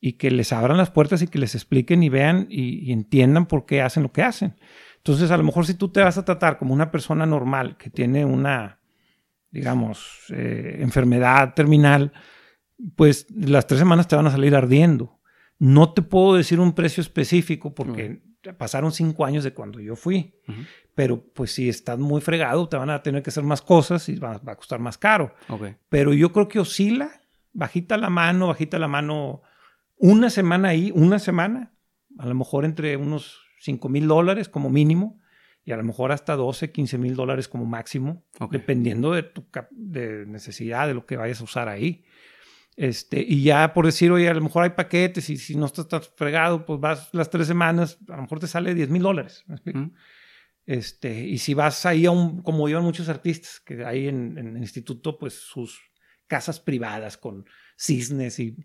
y 0.01 0.15
que 0.15 0.31
les 0.31 0.53
abran 0.53 0.77
las 0.77 0.91
puertas 0.91 1.23
y 1.23 1.29
que 1.29 1.39
les 1.39 1.55
expliquen 1.55 2.03
y 2.03 2.09
vean 2.09 2.47
y, 2.51 2.93
entiendan 2.93 3.47
por 3.47 3.67
qué 3.67 3.83
hacen 3.83 4.03
lo 4.03 4.13
que 4.13 4.23
hacen. 4.23 4.57
Entonces, 4.99 5.31
a 5.31 5.37
lo 5.37 5.45
mejor 5.45 5.67
si 5.67 5.75
tú 5.75 5.89
te 5.89 6.03
vas 6.03 6.19
a 6.19 6.25
tratar 6.25 6.59
como 6.59 6.75
una 6.75 6.91
persona 6.91 7.27
normal 7.27 7.77
que 7.77 7.91
tiene 7.91 8.25
una, 8.25 8.81
digamos, 9.51 10.27
eh, 10.31 10.79
enfermedad 10.81 11.55
terminal, 11.55 12.13
pues 12.97 13.27
las 13.35 13.67
tres 13.67 13.81
semanas 13.81 14.07
te 14.07 14.17
van 14.17 14.27
a 14.27 14.31
salir 14.31 14.55
ardiendo. 14.55 15.18
No 15.59 15.93
te 15.93 16.03
puedo 16.03 16.35
decir 16.35 16.61
un 16.61 16.73
precio 16.73 17.01
específico 17.01 17.75
porque 17.75 18.21
pasaron 18.57 18.93
cinco 18.93 19.25
años 19.25 19.45
de 19.45 19.53
cuando 19.53 19.81
yo 19.81 19.97
fui. 19.97 20.35
Pero 20.95 21.23
pues 21.23 21.53
si 21.53 21.69
estás 21.69 21.99
muy 21.99 22.21
fregado, 22.21 22.69
te 22.69 22.77
van 22.77 22.91
a 22.91 23.03
tener 23.03 23.23
que 23.23 23.31
hacer 23.31 23.45
más 23.45 23.63
cosas 23.63 24.09
y 24.09 24.17
va, 24.17 24.41
a 24.45 24.57
costar 24.57 24.81
más 24.81 24.99
caro. 24.99 25.35
Pero 25.89 26.13
yo 26.13 26.33
creo 26.33 26.49
que 26.49 26.61
oscila, 26.61 27.23
bajita 27.53 27.97
la 27.97 28.11
mano, 28.11 28.49
bajita 28.49 28.79
la 28.79 28.89
mano, 28.89 29.43
una 29.97 30.31
semana 30.31 30.69
ahí, 30.69 30.93
una 30.95 31.19
semana, 31.19 31.73
a 32.19 32.27
lo 32.27 32.35
mejor 32.35 32.65
entre 32.65 32.97
unos 32.97 33.41
5 33.61 33.89
mil 33.89 34.07
dólares 34.07 34.49
como 34.49 34.71
mínimo 34.71 35.21
y 35.65 35.73
a 35.73 35.77
lo 35.77 35.85
mejor 35.85 36.13
hasta 36.13 36.35
12, 36.35 36.73
15 36.73 36.99
mil 36.99 37.15
dólares 37.15 37.49
como 37.49 37.67
máximo, 37.67 38.25
dependiendo 38.51 39.13
de 39.13 39.23
tu 39.25 39.45
de 39.71 40.25
necesidad, 40.27 40.87
de 40.87 40.95
lo 40.95 41.05
que 41.05 41.17
vayas 41.17 41.41
a 41.41 41.45
usar 41.45 41.69
ahí. 41.69 42.05
Este, 42.79 43.21
y 43.27 43.43
ya 43.43 43.75
por 43.75 43.87
decir, 43.87 44.13
oye, 44.13 44.29
a 44.29 44.35
lo 44.35 44.41
mejor 44.41 44.63
hay 44.63 44.71
paquetes 44.71 45.29
y 45.31 45.37
si 45.37 45.57
no 45.57 45.67
estás 45.67 46.13
fregado, 46.15 46.65
pues 46.65 46.79
vas 46.79 47.09
las 47.13 47.29
tres 47.29 47.49
semanas, 47.49 47.99
a 48.09 48.15
lo 48.15 48.23
mejor 48.23 48.39
te 48.39 48.47
sale 48.47 48.73
10 48.73 48.91
mil 48.91 49.03
dólares. 49.03 49.45
este, 50.65 51.27
y 51.27 51.39
si 51.39 51.55
vas 51.55 51.85
ahí 51.87 52.07
a 52.07 52.13
un, 52.13 52.41
como 52.41 52.69
iban 52.69 52.85
muchos 52.85 53.09
artistas, 53.09 53.59
que 53.59 53.85
hay 53.85 54.07
en, 54.07 54.39
en, 54.39 54.57
el 54.57 54.59
instituto, 54.59 55.19
pues 55.19 55.35
sus 55.35 55.81
casas 56.29 56.61
privadas 56.61 57.17
con 57.17 57.47
cisnes 57.77 58.39
y 58.39 58.57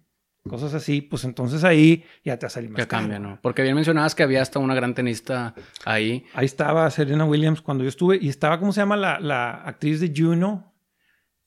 cosas 0.47 0.76
así, 0.76 1.02
pues 1.02 1.23
entonces 1.23 1.63
ahí 1.63 2.06
ya 2.23 2.38
te 2.38 2.47
salir 2.52 2.69
más 2.69 2.78
Ya 2.78 2.88
cambia, 2.88 3.17
¿no? 3.17 3.39
Porque 3.41 3.63
bien 3.63 3.73
mencionabas 3.73 4.13
que 4.13 4.21
había 4.21 4.43
hasta 4.43 4.60
una 4.60 4.76
gran 4.76 4.93
tenista 4.93 5.56
ahí. 5.86 6.23
Ahí 6.36 6.45
estaba 6.45 6.88
Serena 6.91 7.26
Williams 7.26 7.62
cuando 7.62 7.84
yo 7.84 7.89
estuve 7.89 8.19
y 8.21 8.30
estaba, 8.30 8.60
¿cómo 8.60 8.73
se 8.73 8.82
llama 8.82 8.95
la, 8.95 9.19
la 9.19 9.54
actriz 9.63 9.99
de 9.99 10.13
Juno? 10.15 10.73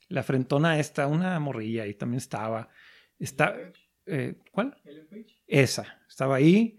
La 0.08 0.22
frentona 0.22 0.78
esta, 0.78 1.06
una 1.06 1.38
morrilla 1.40 1.84
ahí 1.84 1.94
también 1.94 2.18
estaba. 2.18 2.68
Está, 3.18 3.54
eh, 4.06 4.34
¿Cuál? 4.52 4.76
Esa, 5.46 6.00
estaba 6.08 6.36
ahí. 6.36 6.78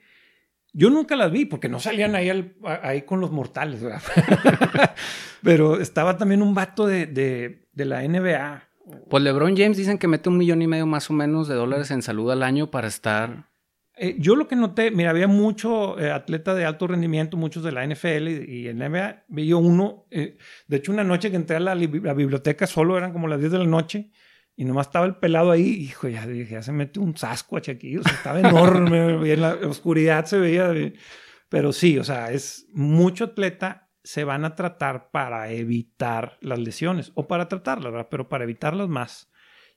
Yo 0.73 0.89
nunca 0.89 1.15
las 1.15 1.31
vi 1.31 1.45
porque 1.45 1.69
no 1.69 1.79
salían 1.79 2.15
ahí, 2.15 2.55
ahí 2.83 3.01
con 3.01 3.19
los 3.19 3.31
mortales, 3.31 3.81
¿verdad? 3.81 4.01
Pero 5.43 5.79
estaba 5.79 6.17
también 6.17 6.41
un 6.41 6.53
vato 6.53 6.85
de, 6.85 7.05
de, 7.07 7.67
de, 7.71 7.85
la 7.85 8.07
NBA. 8.07 8.63
Pues 9.09 9.23
LeBron 9.23 9.57
James 9.57 9.77
dicen 9.77 9.97
que 9.97 10.07
mete 10.07 10.29
un 10.29 10.37
millón 10.37 10.61
y 10.61 10.67
medio 10.67 10.85
más 10.85 11.09
o 11.09 11.13
menos 11.13 11.47
de 11.47 11.55
dólares 11.55 11.89
en 11.91 12.01
salud 12.01 12.31
al 12.31 12.43
año 12.43 12.69
para 12.69 12.87
estar 12.87 13.49
eh, 13.99 14.15
yo 14.19 14.35
lo 14.35 14.47
que 14.47 14.55
noté, 14.55 14.91
mira, 14.91 15.09
había 15.09 15.27
mucho 15.27 15.99
eh, 15.99 16.11
atleta 16.11 16.53
de 16.53 16.65
alto 16.65 16.85
rendimiento, 16.85 17.35
muchos 17.35 17.63
de 17.63 17.71
la 17.71 17.85
NFL 17.85 18.27
y, 18.47 18.67
en 18.67 18.79
la 18.79 18.89
NBA. 18.89 19.23
Vi 19.27 19.47
yo 19.47 19.57
uno, 19.57 20.05
eh, 20.11 20.37
de 20.67 20.77
hecho, 20.77 20.91
una 20.91 21.03
noche 21.03 21.31
que 21.31 21.35
entré 21.35 21.55
a 21.55 21.59
la, 21.59 21.73
biblioteca 21.73 22.67
solo 22.67 22.97
eran 22.97 23.11
como 23.11 23.27
las 23.27 23.39
10 23.39 23.53
de 23.53 23.57
la 23.57 23.65
noche 23.65 24.11
y 24.55 24.65
nomás 24.65 24.87
estaba 24.87 25.07
el 25.07 25.15
pelado 25.15 25.49
ahí. 25.49 25.67
Hijo, 25.67 26.07
ya 26.07 26.27
dije, 26.27 26.53
ya 26.53 26.61
se 26.61 26.71
mete 26.71 26.99
un 26.99 27.17
Sasquatch 27.17 27.69
aquí, 27.69 27.97
o 27.97 28.03
sea, 28.03 28.13
estaba 28.13 28.39
enorme, 28.39 28.97
en 29.33 29.41
la 29.41 29.55
oscuridad 29.63 30.25
se 30.25 30.37
veía. 30.37 30.71
Pero 31.49 31.73
sí, 31.73 31.97
o 31.97 32.03
sea, 32.03 32.31
es 32.31 32.67
mucho 32.73 33.25
atleta 33.25 33.89
se 34.03 34.23
van 34.23 34.45
a 34.45 34.55
tratar 34.55 35.09
para 35.11 35.49
evitar 35.51 36.37
las 36.41 36.59
lesiones 36.59 37.11
o 37.15 37.27
para 37.27 37.49
tratarlas, 37.49 37.91
¿verdad? 37.91 38.07
Pero 38.09 38.29
para 38.29 38.43
evitarlas 38.43 38.87
más. 38.87 39.29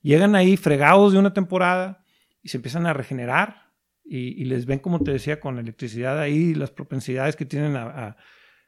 Llegan 0.02 0.36
ahí 0.36 0.56
fregados 0.56 1.12
de 1.12 1.18
una 1.18 1.32
temporada 1.32 2.04
y 2.42 2.48
se 2.50 2.58
empiezan 2.58 2.86
a 2.86 2.92
regenerar 2.92 3.69
y, 4.04 4.44
les 4.44 4.66
ven, 4.66 4.80
como 4.80 5.00
te 5.00 5.12
decía, 5.12 5.38
con 5.38 5.58
electricidad 5.58 6.18
ahí, 6.18 6.54
las 6.54 6.70
propensidades 6.70 7.36
que 7.36 7.44
tienen 7.44 7.76
a, 7.76 8.16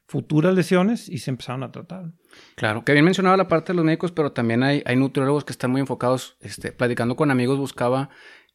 futuras 0.06 0.54
lesiones 0.54 1.08
y 1.08 1.18
se 1.18 1.30
empezaron 1.30 1.62
a 1.62 1.72
tratar. 1.72 2.12
Claro, 2.54 2.84
que 2.84 2.92
bien 2.92 3.04
mencionaba 3.04 3.36
la 3.36 3.48
parte 3.48 3.72
de 3.72 3.76
los 3.76 3.84
médicos, 3.84 4.12
pero 4.12 4.32
también 4.32 4.62
hay, 4.62 4.82
hay 4.84 4.96
nutriólogos 4.96 5.44
que 5.44 5.52
están 5.52 5.70
muy 5.70 5.80
enfocados, 5.80 6.36
este, 6.40 6.70
platicando 6.70 7.16
con 7.16 7.30
amigos 7.30 7.58
buscaba 7.58 8.10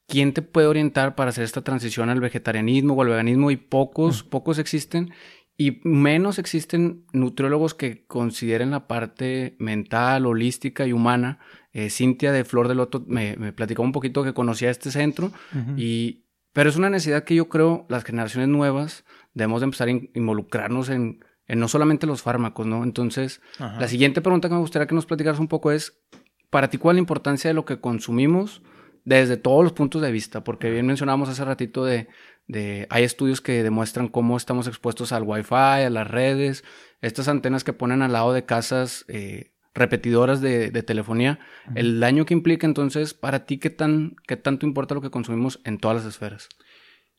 quién 0.07 0.33
te 0.33 0.41
puede 0.41 0.67
orientar 0.67 1.15
para 1.15 1.29
hacer 1.29 1.43
esta 1.43 1.63
transición 1.63 2.09
al 2.09 2.21
vegetarianismo 2.21 2.93
o 2.93 3.01
al 3.01 3.09
veganismo 3.09 3.51
y 3.51 3.57
pocos, 3.57 4.23
pocos 4.23 4.59
existen 4.59 5.11
y 5.57 5.81
menos 5.83 6.37
existen 6.37 7.05
nutriólogos 7.11 7.73
que 7.73 8.05
consideren 8.05 8.71
la 8.71 8.87
parte 8.87 9.55
mental, 9.59 10.27
holística 10.27 10.85
y 10.85 10.93
humana. 10.93 11.39
Eh, 11.73 11.89
Cintia 11.89 12.31
de 12.31 12.45
Flor 12.45 12.67
de 12.67 12.75
Loto 12.75 13.03
me, 13.07 13.35
me, 13.37 13.53
platicó 13.53 13.81
un 13.81 13.91
poquito 13.91 14.23
que 14.23 14.35
conocía 14.35 14.69
este 14.69 14.91
centro 14.91 15.31
y 15.75 16.26
pero 16.57 16.71
es 16.71 16.75
una 16.75 16.89
necesidad 16.89 17.23
que 17.23 17.35
yo 17.35 17.49
creo 17.49 17.85
las 17.87 18.03
generaciones 18.03 18.49
nuevas 18.49 19.05
debemos 19.35 19.61
de 19.61 19.65
empezar 19.65 19.89
a 19.89 19.91
involucrarnos 19.91 20.89
en, 20.89 21.23
no 21.47 21.67
solamente 21.67 22.07
los 22.07 22.23
fármacos, 22.23 22.65
¿no? 22.65 22.83
Entonces, 22.83 23.41
la 23.59 23.87
siguiente 23.87 24.21
pregunta 24.21 24.49
que 24.49 24.55
me 24.55 24.61
gustaría 24.61 24.87
que 24.87 24.95
nos 24.95 25.05
platicaras 25.05 25.39
un 25.39 25.49
poco 25.49 25.71
es, 25.71 26.01
para 26.49 26.67
ti, 26.71 26.79
¿cuál 26.79 26.95
es 26.95 26.97
la 26.97 27.01
importancia 27.01 27.47
de 27.47 27.53
lo 27.53 27.63
que 27.63 27.79
consumimos 27.79 28.63
desde 29.05 29.37
todos 29.37 29.63
los 29.63 29.73
puntos 29.73 30.01
de 30.01 30.11
vista? 30.11 30.43
Porque 30.43 30.71
bien 30.71 30.87
mencionábamos 30.87 31.29
hace 31.29 31.45
ratito 31.45 31.85
de, 31.85 32.07
de 32.47 32.87
hay 32.89 33.03
estudios 33.03 33.39
que 33.39 33.61
demuestran 33.61 34.07
cómo 34.07 34.35
estamos 34.35 34.67
expuestos 34.67 35.11
al 35.11 35.21
Wi-Fi, 35.21 35.53
a 35.53 35.91
las 35.91 36.07
redes, 36.07 36.63
estas 37.01 37.27
antenas 37.27 37.63
que 37.63 37.73
ponen 37.73 38.01
al 38.01 38.13
lado 38.13 38.33
de 38.33 38.45
casas 38.45 39.05
eh, 39.09 39.51
repetidoras 39.77 40.41
de, 40.41 40.69
telefonía, 40.83 41.39
el 41.75 41.99
daño 41.99 42.25
que 42.25 42.33
implica 42.33 42.65
entonces, 42.65 43.13
para 43.13 43.45
ti, 43.45 43.59
¿qué, 43.59 43.69
tan, 43.69 44.15
¿qué 44.27 44.35
tanto 44.35 44.65
importa 44.65 44.95
lo 44.95 45.01
que 45.01 45.11
consumimos 45.11 45.61
en 45.63 45.77
todas 45.77 45.97
las 45.97 46.05
esferas? 46.05 46.49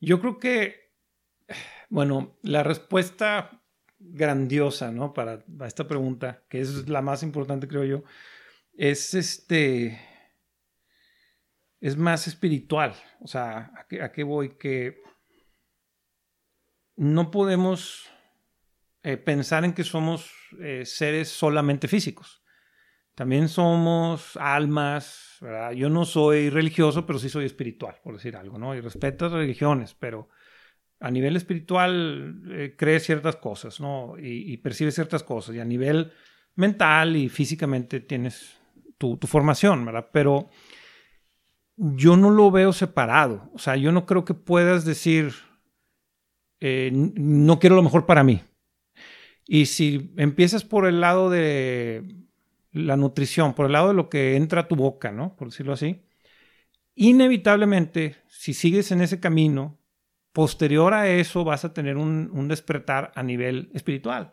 Yo 0.01 0.21
creo 0.21 0.39
que, 0.39 0.93
bueno, 1.89 2.37
la 2.43 2.63
respuesta 2.63 3.63
grandiosa, 3.99 4.91
¿no? 4.91 5.13
Para, 5.13 5.45
esta 5.67 5.87
pregunta, 5.87 6.43
que 6.49 6.61
es 6.61 6.89
la 6.89 7.03
más 7.03 7.23
importante, 7.23 7.69
creo 7.69 7.85
yo, 7.85 8.05
es 8.77 9.15
este, 9.15 10.01
es 11.81 11.97
más 11.97 12.27
espiritual. 12.27 12.95
O 13.21 13.27
sea, 13.29 13.73
¿a 13.77 13.87
qué, 13.89 14.03
a 14.03 14.13
qué 14.13 14.25
voy? 14.25 14.51
Que 14.51 15.01
no 16.97 17.31
podemos 17.31 18.09
eh, 19.05 19.17
pensar 19.17 19.65
en 19.65 19.73
que 19.73 19.85
somos 19.85 20.33
eh, 20.61 20.85
seres 20.85 21.29
solamente 21.29 21.87
físicos. 21.89 22.43
También 23.19 23.49
somos 23.49 24.37
almas, 24.37 25.39
¿verdad? 25.41 25.73
Yo 25.73 25.91
no 25.91 26.05
soy 26.05 26.51
religioso, 26.51 27.05
pero 27.05 27.19
sí 27.19 27.29
soy 27.29 27.47
espiritual, 27.47 27.97
por 28.05 28.15
decir 28.15 28.37
algo, 28.37 28.59
¿no? 28.59 28.77
Y 28.77 28.81
respeto 28.81 29.25
las 29.25 29.33
religiones, 29.33 29.97
pero 29.99 30.29
a 31.01 31.11
nivel 31.11 31.35
espiritual 31.35 32.41
eh, 32.49 32.77
crees 32.79 33.07
ciertas 33.07 33.35
cosas, 33.35 33.81
¿no? 33.81 34.15
Y, 34.17 34.57
percibes 34.59 34.95
ciertas 34.95 35.25
cosas. 35.25 35.57
Y 35.57 35.59
a 35.59 35.65
nivel 35.65 36.13
mental 36.55 37.17
y 37.17 37.29
físicamente 37.29 37.99
tienes 37.99 38.57
tu, 38.99 39.19
formación, 39.27 39.85
¿verdad? 39.85 40.11
Pero 40.13 40.51
yo 41.75 42.17
no 42.17 42.31
lo 42.31 42.53
veo 42.53 42.73
separado. 42.73 43.51
O 43.53 43.59
sea, 43.59 43.75
yo 43.75 43.91
no 43.91 44.07
creo 44.07 44.25
que 44.25 44.35
puedas 44.35 44.85
decir, 44.85 45.33
eh, 46.61 46.93
no 46.93 47.59
quiero 47.59 47.75
lo 47.75 47.83
mejor 47.83 48.07
para 48.07 48.23
mí. 48.23 48.43
Y 49.45 49.67
si 49.67 50.15
empiezas 50.19 50.63
por 50.63 50.87
el 50.87 51.01
lado 51.01 51.31
de 51.31 52.28
la 52.73 52.97
nutrición, 52.97 53.55
por 53.55 53.67
el 53.67 53.73
lado 53.73 53.89
de 53.89 53.95
lo 53.95 54.09
que 54.09 54.37
entra 54.37 54.63
a 54.63 54.69
tu 54.69 54.77
boca, 54.77 55.13
¿no? 55.13 55.37
Por 55.37 55.49
decirlo 55.49 55.73
así, 55.73 56.03
inevitablemente, 56.95 58.17
si 58.29 58.55
sigues 58.55 58.93
en 58.93 59.01
ese 59.01 59.21
camino, 59.21 59.79
posterior 60.33 60.95
a 60.95 61.09
eso 61.09 61.45
vas 61.45 61.65
a 61.65 61.73
tener 61.73 61.97
un, 61.97 62.49
despertar 62.49 63.11
a 63.15 63.23
nivel 63.23 63.71
espiritual 63.75 64.31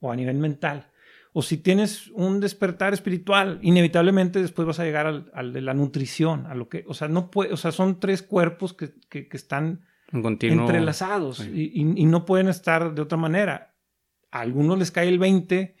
o 0.00 0.12
a 0.12 0.16
nivel 0.16 0.38
mental. 0.38 0.90
O 1.32 1.42
si 1.42 1.58
tienes 1.58 2.08
un 2.08 2.40
despertar 2.40 2.94
espiritual, 2.94 3.58
inevitablemente 3.62 4.40
después 4.40 4.66
vas 4.66 4.80
a 4.80 4.84
llegar 4.84 5.24
al, 5.32 5.52
de 5.52 5.60
la 5.60 5.74
nutrición, 5.74 6.46
a 6.46 6.54
lo 6.54 6.68
que, 6.68 6.84
o 6.86 6.94
sea, 6.94 7.08
no 7.08 7.30
puede, 7.30 7.52
o 7.52 7.56
sea, 7.56 7.72
son 7.72 8.00
tres 8.00 8.22
cuerpos 8.22 8.72
que, 8.72 8.92
que, 9.08 9.28
están 9.32 9.82
entrelazados 10.12 11.44
y, 11.44 11.84
no 12.06 12.24
pueden 12.24 12.48
estar 12.48 12.94
de 12.94 13.02
otra 13.02 13.18
manera. 13.18 13.74
A 14.30 14.40
algunos 14.40 14.78
les 14.78 14.90
cae 14.90 15.08
el 15.08 15.18
20 15.18 15.74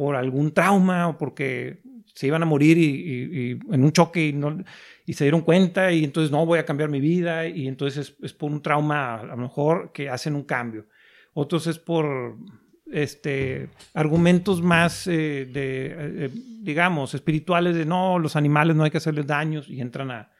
por 0.00 0.16
algún 0.16 0.54
trauma 0.54 1.08
o 1.08 1.18
porque 1.18 1.82
se 2.14 2.26
iban 2.26 2.42
a 2.42 2.46
morir 2.46 2.78
y, 2.78 3.50
en 3.70 3.84
un 3.84 3.92
choque 3.92 4.28
y, 4.28 4.32
no, 4.32 4.56
y 5.04 5.12
se 5.12 5.24
dieron 5.24 5.42
cuenta 5.42 5.92
y 5.92 6.04
entonces 6.04 6.30
no 6.30 6.46
voy 6.46 6.58
a 6.58 6.64
cambiar 6.64 6.88
mi 6.88 7.00
vida 7.00 7.46
y 7.46 7.68
entonces 7.68 8.16
es, 8.22 8.32
por 8.32 8.50
un 8.50 8.62
trauma 8.62 9.16
a 9.16 9.24
lo 9.24 9.36
mejor 9.36 9.92
que 9.92 10.08
hacen 10.08 10.36
un 10.36 10.44
cambio. 10.44 10.86
Otros 11.34 11.66
es 11.66 11.78
por 11.78 12.38
este, 12.90 13.68
argumentos 13.92 14.62
más, 14.62 15.06
eh, 15.06 15.46
de, 15.52 15.94
eh, 15.98 16.30
digamos, 16.62 17.12
espirituales 17.12 17.76
de 17.76 17.84
no, 17.84 18.18
los 18.18 18.36
animales 18.36 18.76
no 18.76 18.84
hay 18.84 18.90
que 18.90 18.96
hacerles 18.96 19.26
daños 19.26 19.68
y 19.68 19.82
entran 19.82 20.10
a... 20.12 20.32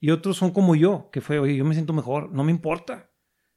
Y 0.00 0.08
otros 0.08 0.38
son 0.38 0.52
como 0.52 0.74
yo, 0.74 1.10
que 1.12 1.20
fue, 1.20 1.38
oye, 1.38 1.54
yo 1.54 1.66
me 1.66 1.74
siento 1.74 1.92
mejor, 1.92 2.32
no 2.32 2.44
me 2.44 2.50
importa, 2.50 3.10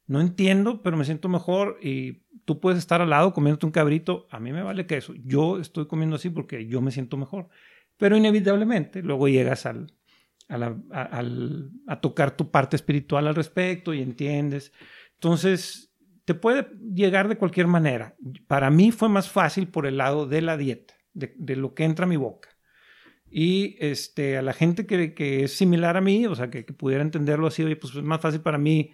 no 0.06 0.20
entiendo, 0.20 0.82
pero 0.82 0.96
me 0.96 1.04
siento 1.04 1.28
mejor 1.28 1.78
y 1.82 2.22
tú 2.44 2.60
puedes 2.60 2.78
estar 2.78 3.00
al 3.00 3.10
lado 3.10 3.32
comiéndote 3.32 3.66
un 3.66 3.72
cabrito, 3.72 4.26
a 4.30 4.38
mí 4.38 4.52
me 4.52 4.62
vale 4.62 4.86
que 4.86 4.96
eso, 4.96 5.14
yo 5.24 5.58
estoy 5.58 5.86
comiendo 5.86 6.16
así 6.16 6.30
porque 6.30 6.66
yo 6.66 6.80
me 6.80 6.90
siento 6.90 7.16
mejor. 7.16 7.48
Pero 7.96 8.16
inevitablemente 8.16 9.02
luego 9.02 9.26
llegas 9.28 9.66
al, 9.66 9.92
a, 10.48 10.76
a 11.86 12.00
tocar 12.00 12.36
tu 12.36 12.50
parte 12.50 12.76
espiritual 12.76 13.26
al 13.26 13.34
respecto 13.34 13.94
y 13.94 14.02
entiendes. 14.02 14.72
Entonces, 15.14 15.86
te 16.26 16.34
puede 16.34 16.66
llegar 16.92 17.28
de 17.28 17.38
cualquier 17.38 17.68
manera. 17.68 18.16
Para 18.48 18.68
mí 18.68 18.90
fue 18.90 19.08
más 19.08 19.30
fácil 19.30 19.68
por 19.68 19.86
el 19.86 19.96
lado 19.96 20.26
de 20.26 20.42
la 20.42 20.56
dieta, 20.56 20.94
de, 21.14 21.56
lo 21.56 21.72
que 21.72 21.84
entra 21.84 22.04
a 22.04 22.08
mi 22.08 22.16
boca. 22.16 22.50
Y 23.30 23.76
este, 23.78 24.36
a 24.36 24.42
la 24.42 24.52
gente 24.52 24.86
que, 24.86 25.14
que 25.14 25.44
es 25.44 25.56
similar 25.56 25.96
a 25.96 26.00
mí, 26.00 26.26
o 26.26 26.34
sea, 26.34 26.50
que, 26.50 26.64
pudiera 26.64 27.02
entenderlo 27.02 27.46
así, 27.46 27.62
oye, 27.62 27.76
pues 27.76 27.94
es 27.94 28.02
más 28.02 28.20
fácil 28.20 28.40
para 28.40 28.58
mí, 28.58 28.90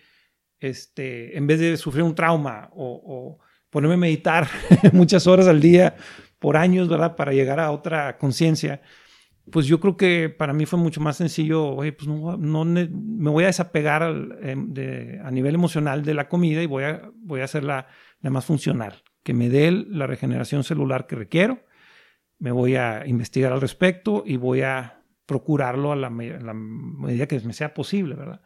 este, 0.63 1.37
en 1.37 1.47
vez 1.47 1.59
de 1.59 1.77
sufrir 1.77 2.05
un 2.05 2.15
trauma 2.15 2.71
o, 2.75 3.39
ponerme 3.69 3.95
a 3.95 3.99
meditar 3.99 4.49
muchas 4.93 5.27
horas 5.27 5.49
al 5.49 5.61
día 5.61 5.97
por 6.39 6.57
años, 6.57 6.89
¿verdad? 6.89 7.17
Para 7.17 7.33
llegar 7.33 7.59
a 7.59 7.71
otra 7.71 8.19
conciencia, 8.19 8.83
pues 9.51 9.67
yo 9.67 9.81
creo 9.81 9.97
que 9.97 10.29
para 10.29 10.53
mí 10.53 10.67
fue 10.67 10.79
mucho 10.79 11.01
más 11.01 11.17
sencillo, 11.17 11.69
oye, 11.69 11.93
pues 11.93 12.07
no, 12.07 12.65
me 12.65 13.31
voy 13.31 13.45
a 13.45 13.49
desapegar 13.49 14.03
em, 14.43 14.73
a 15.25 15.31
nivel 15.31 15.55
emocional 15.55 16.05
de 16.05 16.15
la 16.15 16.29
comida 16.29 16.63
y 16.63 16.67
voy 16.67 16.85
a, 16.85 17.11
voy 17.17 17.41
a 17.41 17.45
hacerla 17.45 17.89
la 18.21 18.31
más 18.31 18.45
funcional, 18.45 19.03
que 19.23 19.35
me 19.35 19.49
dé 19.49 19.71
la 19.71 20.07
regeneración 20.07 20.65
celular 20.65 21.07
que 21.07 21.17
requiero, 21.17 21.65
me 22.39 22.53
voy 22.53 22.77
a 22.77 23.07
investigar 23.07 23.53
al 23.53 23.61
respecto 23.61 24.23
y 24.27 24.37
voy 24.37 24.63
a 24.63 25.03
procurarlo 25.27 25.93
a 25.93 25.97
la, 25.97 26.11
la 26.11 26.55
medida 26.55 27.27
que 27.27 27.41
me 27.41 27.53
sea 27.53 27.73
posible, 27.73 28.15
¿verdad? 28.15 28.43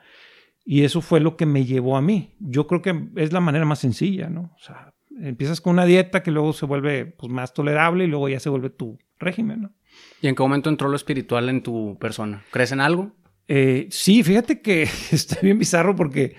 Y 0.68 0.82
eso 0.82 1.00
fue 1.00 1.20
lo 1.20 1.36
que 1.36 1.46
me 1.46 1.64
llevó 1.64 1.96
a 1.96 2.02
mí. 2.02 2.34
Yo 2.40 2.66
creo 2.66 2.82
que 2.82 3.08
es 3.14 3.32
la 3.32 3.40
manera 3.40 3.64
más 3.64 3.78
sencilla, 3.78 4.28
¿no? 4.28 4.52
O 4.56 4.58
sea, 4.58 4.92
empiezas 5.20 5.60
con 5.60 5.74
una 5.74 5.84
dieta 5.84 6.24
que 6.24 6.32
luego 6.32 6.52
se 6.52 6.66
vuelve 6.66 7.06
pues, 7.06 7.32
más 7.32 7.54
tolerable 7.54 8.04
y 8.04 8.08
luego 8.08 8.28
ya 8.28 8.40
se 8.40 8.50
vuelve 8.50 8.70
tu 8.70 8.98
régimen, 9.18 9.62
¿no? 9.62 9.72
¿Y 10.20 10.26
en 10.26 10.34
qué 10.34 10.42
momento 10.42 10.68
entró 10.68 10.88
lo 10.88 10.96
espiritual 10.96 11.48
en 11.48 11.62
tu 11.62 11.96
persona? 12.00 12.44
¿Crees 12.50 12.72
en 12.72 12.80
algo? 12.80 13.12
Eh, 13.46 13.86
sí, 13.92 14.24
fíjate 14.24 14.60
que 14.60 14.82
está 15.12 15.38
bien 15.40 15.58
bizarro 15.58 15.94
porque 15.94 16.34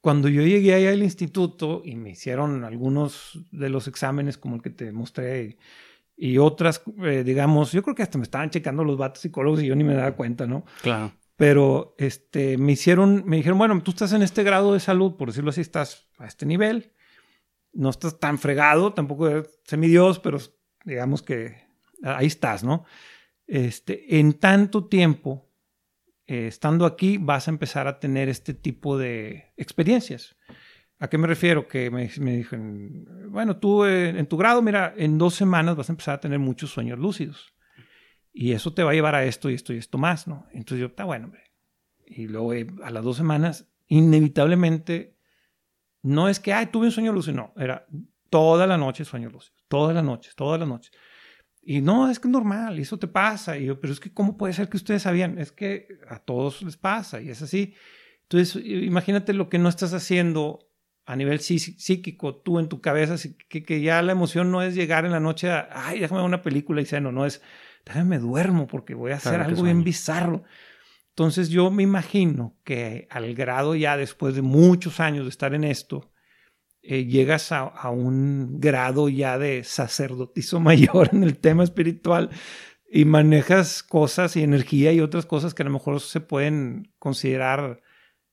cuando 0.00 0.28
yo 0.28 0.42
llegué 0.42 0.74
allá 0.74 0.90
al 0.90 1.02
instituto 1.02 1.82
y 1.84 1.96
me 1.96 2.10
hicieron 2.10 2.64
algunos 2.64 3.44
de 3.50 3.68
los 3.68 3.88
exámenes 3.88 4.38
como 4.38 4.56
el 4.56 4.62
que 4.62 4.70
te 4.70 4.92
mostré 4.92 5.58
y, 6.16 6.38
otras, 6.38 6.82
eh, 7.02 7.24
digamos, 7.24 7.72
yo 7.72 7.82
creo 7.82 7.96
que 7.96 8.02
hasta 8.02 8.18
me 8.18 8.24
estaban 8.24 8.50
checando 8.50 8.84
los 8.84 8.96
vatos 8.96 9.22
psicólogos 9.22 9.60
y 9.60 9.66
yo 9.66 9.74
ni 9.74 9.82
me 9.82 9.94
daba 9.94 10.12
cuenta, 10.12 10.46
¿no? 10.46 10.64
Claro. 10.82 11.12
Pero 11.42 11.96
este, 11.98 12.56
me 12.56 12.70
hicieron, 12.70 13.24
me 13.26 13.34
dijeron, 13.34 13.58
bueno, 13.58 13.82
tú 13.82 13.90
estás 13.90 14.12
en 14.12 14.22
este 14.22 14.44
grado 14.44 14.74
de 14.74 14.78
salud, 14.78 15.16
por 15.16 15.26
decirlo 15.26 15.50
así, 15.50 15.60
estás 15.60 16.08
a 16.18 16.26
este 16.28 16.46
nivel, 16.46 16.92
no 17.72 17.90
estás 17.90 18.20
tan 18.20 18.38
fregado, 18.38 18.92
tampoco 18.92 19.28
sé 19.64 19.76
mi 19.76 19.88
Dios, 19.88 20.20
pero 20.20 20.38
digamos 20.84 21.20
que 21.20 21.56
ahí 22.04 22.28
estás, 22.28 22.62
¿no? 22.62 22.84
Este, 23.48 24.20
en 24.20 24.34
tanto 24.34 24.86
tiempo, 24.86 25.50
eh, 26.28 26.46
estando 26.46 26.86
aquí, 26.86 27.18
vas 27.18 27.48
a 27.48 27.50
empezar 27.50 27.88
a 27.88 27.98
tener 27.98 28.28
este 28.28 28.54
tipo 28.54 28.96
de 28.96 29.52
experiencias. 29.56 30.36
¿A 31.00 31.08
qué 31.08 31.18
me 31.18 31.26
refiero? 31.26 31.66
Que 31.66 31.90
me, 31.90 32.08
me 32.20 32.36
dijeron, 32.36 33.04
bueno, 33.30 33.56
tú 33.56 33.84
eh, 33.84 34.10
en 34.10 34.26
tu 34.26 34.36
grado, 34.36 34.62
mira, 34.62 34.94
en 34.96 35.18
dos 35.18 35.34
semanas 35.34 35.74
vas 35.74 35.88
a 35.88 35.92
empezar 35.94 36.14
a 36.14 36.20
tener 36.20 36.38
muchos 36.38 36.70
sueños 36.70 37.00
lúcidos. 37.00 37.52
Y 38.32 38.52
eso 38.52 38.72
te 38.72 38.82
va 38.82 38.92
a 38.92 38.94
llevar 38.94 39.14
a 39.14 39.24
esto 39.24 39.50
y 39.50 39.54
esto 39.54 39.72
y 39.72 39.78
esto 39.78 39.98
más, 39.98 40.26
¿no? 40.26 40.46
Entonces 40.52 40.80
yo, 40.80 40.86
está 40.86 41.04
bueno, 41.04 41.26
hombre. 41.26 41.42
Y 42.06 42.28
luego 42.28 42.54
eh, 42.54 42.66
a 42.82 42.90
las 42.90 43.04
dos 43.04 43.16
semanas, 43.16 43.68
inevitablemente, 43.88 45.16
no 46.02 46.28
es 46.28 46.40
que, 46.40 46.52
ay, 46.52 46.66
tuve 46.66 46.86
un 46.86 46.92
sueño 46.92 47.12
lúcido, 47.12 47.36
no, 47.36 47.52
era 47.56 47.86
toda 48.30 48.66
la 48.66 48.78
noche 48.78 49.04
sueño 49.04 49.30
lúcido, 49.30 49.54
todas 49.68 49.94
las 49.94 50.04
noches, 50.04 50.34
todas 50.34 50.58
las 50.58 50.68
noches. 50.68 50.92
Y 51.64 51.80
no, 51.80 52.10
es 52.10 52.18
que 52.18 52.26
es 52.26 52.32
normal, 52.32 52.78
eso 52.78 52.98
te 52.98 53.06
pasa. 53.06 53.56
Yo, 53.56 53.78
pero 53.78 53.92
es 53.92 54.00
que, 54.00 54.12
¿cómo 54.12 54.36
puede 54.36 54.52
ser 54.52 54.68
que 54.68 54.76
ustedes 54.76 55.02
sabían? 55.02 55.38
Es 55.38 55.52
que 55.52 55.86
a 56.08 56.18
todos 56.18 56.62
les 56.62 56.76
pasa 56.76 57.20
y 57.20 57.28
es 57.30 57.40
así. 57.40 57.74
Entonces, 58.22 58.60
imagínate 58.64 59.32
lo 59.32 59.48
que 59.48 59.58
no 59.58 59.68
estás 59.68 59.94
haciendo 59.94 60.70
a 61.04 61.16
nivel 61.16 61.40
psíquico, 61.40 62.36
tú 62.36 62.58
en 62.58 62.68
tu 62.68 62.80
cabeza, 62.80 63.16
que, 63.48 63.62
que 63.62 63.80
ya 63.80 64.02
la 64.02 64.12
emoción 64.12 64.50
no 64.50 64.62
es 64.62 64.74
llegar 64.74 65.04
en 65.04 65.12
la 65.12 65.20
noche 65.20 65.50
a, 65.50 65.68
ay, 65.72 66.00
déjame 66.00 66.20
ver 66.20 66.28
una 66.28 66.42
película 66.42 66.80
y 66.80 67.00
no, 67.00 67.12
no 67.12 67.26
es, 67.26 67.42
déjame 67.84 68.04
me 68.04 68.18
duermo 68.18 68.66
porque 68.66 68.94
voy 68.94 69.12
a 69.12 69.16
hacer 69.16 69.40
algo 69.40 69.62
bien 69.62 69.84
bizarro. 69.84 70.44
Entonces, 71.10 71.50
yo 71.50 71.70
me 71.70 71.82
imagino 71.82 72.56
que 72.64 73.06
al 73.10 73.34
grado 73.34 73.74
ya 73.74 73.96
después 73.96 74.34
de 74.34 74.42
muchos 74.42 74.98
años 74.98 75.24
de 75.24 75.30
estar 75.30 75.54
en 75.54 75.64
esto, 75.64 76.10
eh, 76.84 77.04
llegas 77.04 77.52
a, 77.52 77.90
un 77.90 78.58
grado 78.58 79.08
ya 79.08 79.38
de 79.38 79.62
sacerdotizo 79.62 80.58
mayor 80.60 81.10
en 81.12 81.22
el 81.22 81.38
tema 81.38 81.62
espiritual 81.62 82.30
y 82.90 83.04
manejas 83.04 83.82
cosas 83.82 84.36
y 84.36 84.42
energía 84.42 84.92
y 84.92 85.00
otras 85.00 85.24
cosas 85.24 85.54
que 85.54 85.62
a 85.62 85.66
lo 85.66 85.70
mejor 85.70 86.00
se 86.00 86.20
pueden 86.20 86.92
considerar 86.98 87.82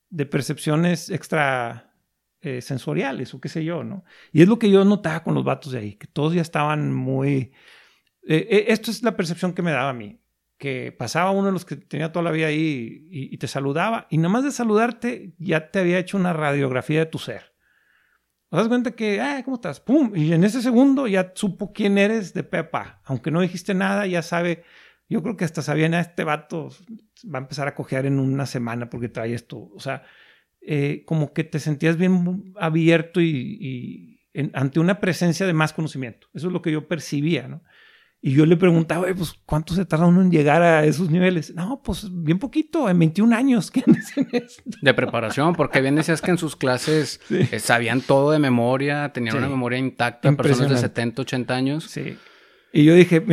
de 0.08 0.26
percepciones 0.26 1.10
extra 1.10 1.94
eh, 2.40 2.60
sensoriales 2.60 3.32
o 3.34 3.40
qué 3.40 3.48
sé 3.48 3.64
yo, 3.64 3.84
¿no? 3.84 4.04
Y 4.32 4.42
es 4.42 4.48
lo 4.48 4.58
que 4.58 4.70
yo 4.70 4.84
notaba 4.84 5.22
con 5.22 5.34
los 5.34 5.44
vatos 5.44 5.72
de 5.72 5.78
ahí, 5.78 5.94
que 5.94 6.06
todos 6.06 6.34
ya 6.34 6.42
estaban 6.42 6.92
muy... 6.92 7.52
Eh, 8.26 8.66
esto 8.68 8.90
es 8.90 9.02
la 9.02 9.16
percepción 9.16 9.52
que 9.52 9.62
me 9.62 9.70
daba 9.70 9.90
a 9.90 9.94
mí, 9.94 10.20
que 10.58 10.92
pasaba 10.92 11.30
uno 11.30 11.46
de 11.46 11.52
los 11.52 11.64
que 11.64 11.76
tenía 11.76 12.12
toda 12.12 12.24
la 12.24 12.30
vida 12.30 12.48
ahí 12.48 13.08
y, 13.10 13.36
te 13.38 13.48
saludaba, 13.48 14.06
y 14.10 14.18
nada 14.18 14.28
más 14.28 14.44
de 14.44 14.52
saludarte 14.52 15.34
ya 15.38 15.70
te 15.70 15.78
había 15.78 15.98
hecho 15.98 16.16
una 16.16 16.32
radiografía 16.32 17.00
de 17.00 17.06
tu 17.06 17.18
ser. 17.18 17.54
¿Te 18.50 18.56
das 18.56 18.68
cuenta 18.68 18.90
que, 18.90 19.20
ah, 19.20 19.42
¿cómo 19.44 19.56
estás? 19.56 19.80
¡Pum! 19.80 20.12
Y 20.14 20.32
en 20.32 20.42
ese 20.42 20.60
segundo 20.60 21.06
ya 21.06 21.32
supo 21.34 21.72
quién 21.72 21.98
eres 21.98 22.34
de 22.34 22.42
Pepa. 22.42 23.00
Aunque 23.04 23.30
no 23.30 23.40
dijiste 23.40 23.74
nada, 23.74 24.06
ya 24.06 24.22
sabe. 24.22 24.64
Yo 25.08 25.22
creo 25.22 25.36
que 25.36 25.44
hasta 25.44 25.62
sabían, 25.62 25.94
a 25.94 25.98
ah, 25.98 26.00
este 26.00 26.24
vato 26.24 26.70
va 27.32 27.38
a 27.38 27.42
empezar 27.42 27.68
a 27.68 27.74
cojear 27.76 28.06
en 28.06 28.18
una 28.18 28.46
semana 28.46 28.90
porque 28.90 29.08
trae 29.08 29.34
esto. 29.34 29.70
O 29.72 29.78
sea, 29.78 30.02
eh, 30.60 31.04
como 31.06 31.32
que 31.32 31.44
te 31.44 31.58
sentías 31.58 31.96
bien 31.96 32.52
abierto 32.58 33.20
y, 33.20 34.20
ante 34.52 34.78
una 34.78 35.00
presencia 35.00 35.46
de 35.46 35.52
más 35.52 35.72
conocimiento. 35.72 36.28
Eso 36.34 36.48
es 36.48 36.52
lo 36.52 36.60
que 36.60 36.72
yo 36.72 36.86
percibía, 36.86 37.48
¿no? 37.48 37.62
Y 38.22 38.32
yo 38.32 38.44
le 38.44 38.56
preguntaba, 38.58 39.06
pues, 39.16 39.34
¿cuánto 39.46 39.74
se 39.74 39.86
tarda 39.86 40.04
uno 40.04 40.20
en 40.20 40.30
llegar 40.30 40.60
a 40.60 40.84
esos 40.84 41.08
niveles? 41.10 41.54
No, 41.54 41.80
pues, 41.82 42.06
bien 42.12 42.38
poquito, 42.38 42.90
en 42.90 42.98
21 42.98 43.34
años. 43.34 43.70
¿Qué 43.70 43.82
De 44.82 44.92
preparación, 44.92 45.54
porque 45.54 45.80
bien 45.80 45.94
decías 45.94 46.20
que 46.20 46.30
en 46.30 46.36
sus 46.36 46.54
clases 46.54 47.20
eh, 47.30 47.58
sabían 47.58 48.02
todo 48.02 48.30
de 48.30 48.38
memoria, 48.38 49.10
tenían 49.14 49.38
una 49.38 49.48
memoria 49.48 49.78
intacta, 49.78 50.30
personas 50.32 50.70
de 50.70 50.76
70, 50.76 51.22
80 51.22 51.54
años. 51.54 51.84
Sí. 51.84 52.18
Y 52.72 52.84
yo 52.84 52.94
dije, 52.94 53.24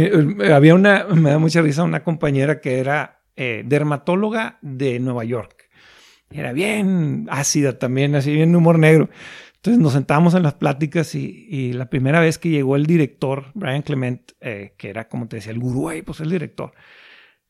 había 0.53 0.73
una, 0.73 1.05
me 1.05 1.31
da 1.31 1.37
mucha 1.37 1.61
risa, 1.61 1.83
una 1.83 2.03
compañera 2.03 2.61
que 2.61 2.79
era 2.79 3.21
eh, 3.35 3.63
dermatóloga 3.65 4.57
de 4.61 4.99
Nueva 4.99 5.25
York. 5.25 5.69
Era 6.31 6.53
bien 6.53 7.27
ácida 7.29 7.77
también, 7.77 8.15
así 8.15 8.33
bien 8.33 8.55
humor 8.55 8.79
negro. 8.79 9.09
Entonces 9.57 9.81
nos 9.81 9.93
sentamos 9.93 10.33
en 10.33 10.43
las 10.43 10.53
pláticas 10.53 11.13
y, 11.15 11.73
la 11.73 11.89
primera 11.89 12.19
vez 12.19 12.37
que 12.37 12.49
llegó 12.49 12.75
el 12.75 12.85
director, 12.85 13.51
Brian 13.53 13.81
Clement, 13.81 14.31
eh, 14.39 14.73
que 14.77 14.89
era 14.89 15.07
como 15.07 15.27
te 15.27 15.37
decía, 15.37 15.51
el 15.51 15.59
gurú, 15.59 15.91
pues 16.05 16.19
el 16.19 16.29
director, 16.29 16.71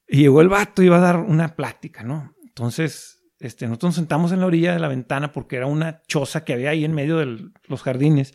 y 0.08 0.22
llegó 0.22 0.42
el 0.42 0.50
vato 0.50 0.82
y 0.82 0.86
iba 0.86 0.98
a 0.98 1.02
dar 1.02 1.18
una 1.18 1.56
plática, 1.56 2.04
¿no? 2.04 2.34
Entonces, 2.46 3.18
este, 3.40 3.68
nosotros 3.68 3.90
nos 3.90 3.96
sentamos 3.96 4.32
en 4.32 4.40
la 4.40 4.48
orilla 4.48 4.74
de 4.74 4.80
la 4.80 4.88
ventana 4.88 5.32
porque 5.32 5.58
era 5.58 5.68
una 5.68 6.02
choza 6.08 6.44
que 6.44 6.54
había 6.54 6.72
ahí 6.72 6.86
en 6.86 6.94
medio 6.94 7.18
de 7.18 7.52
los 7.68 7.84
jardines 7.84 8.34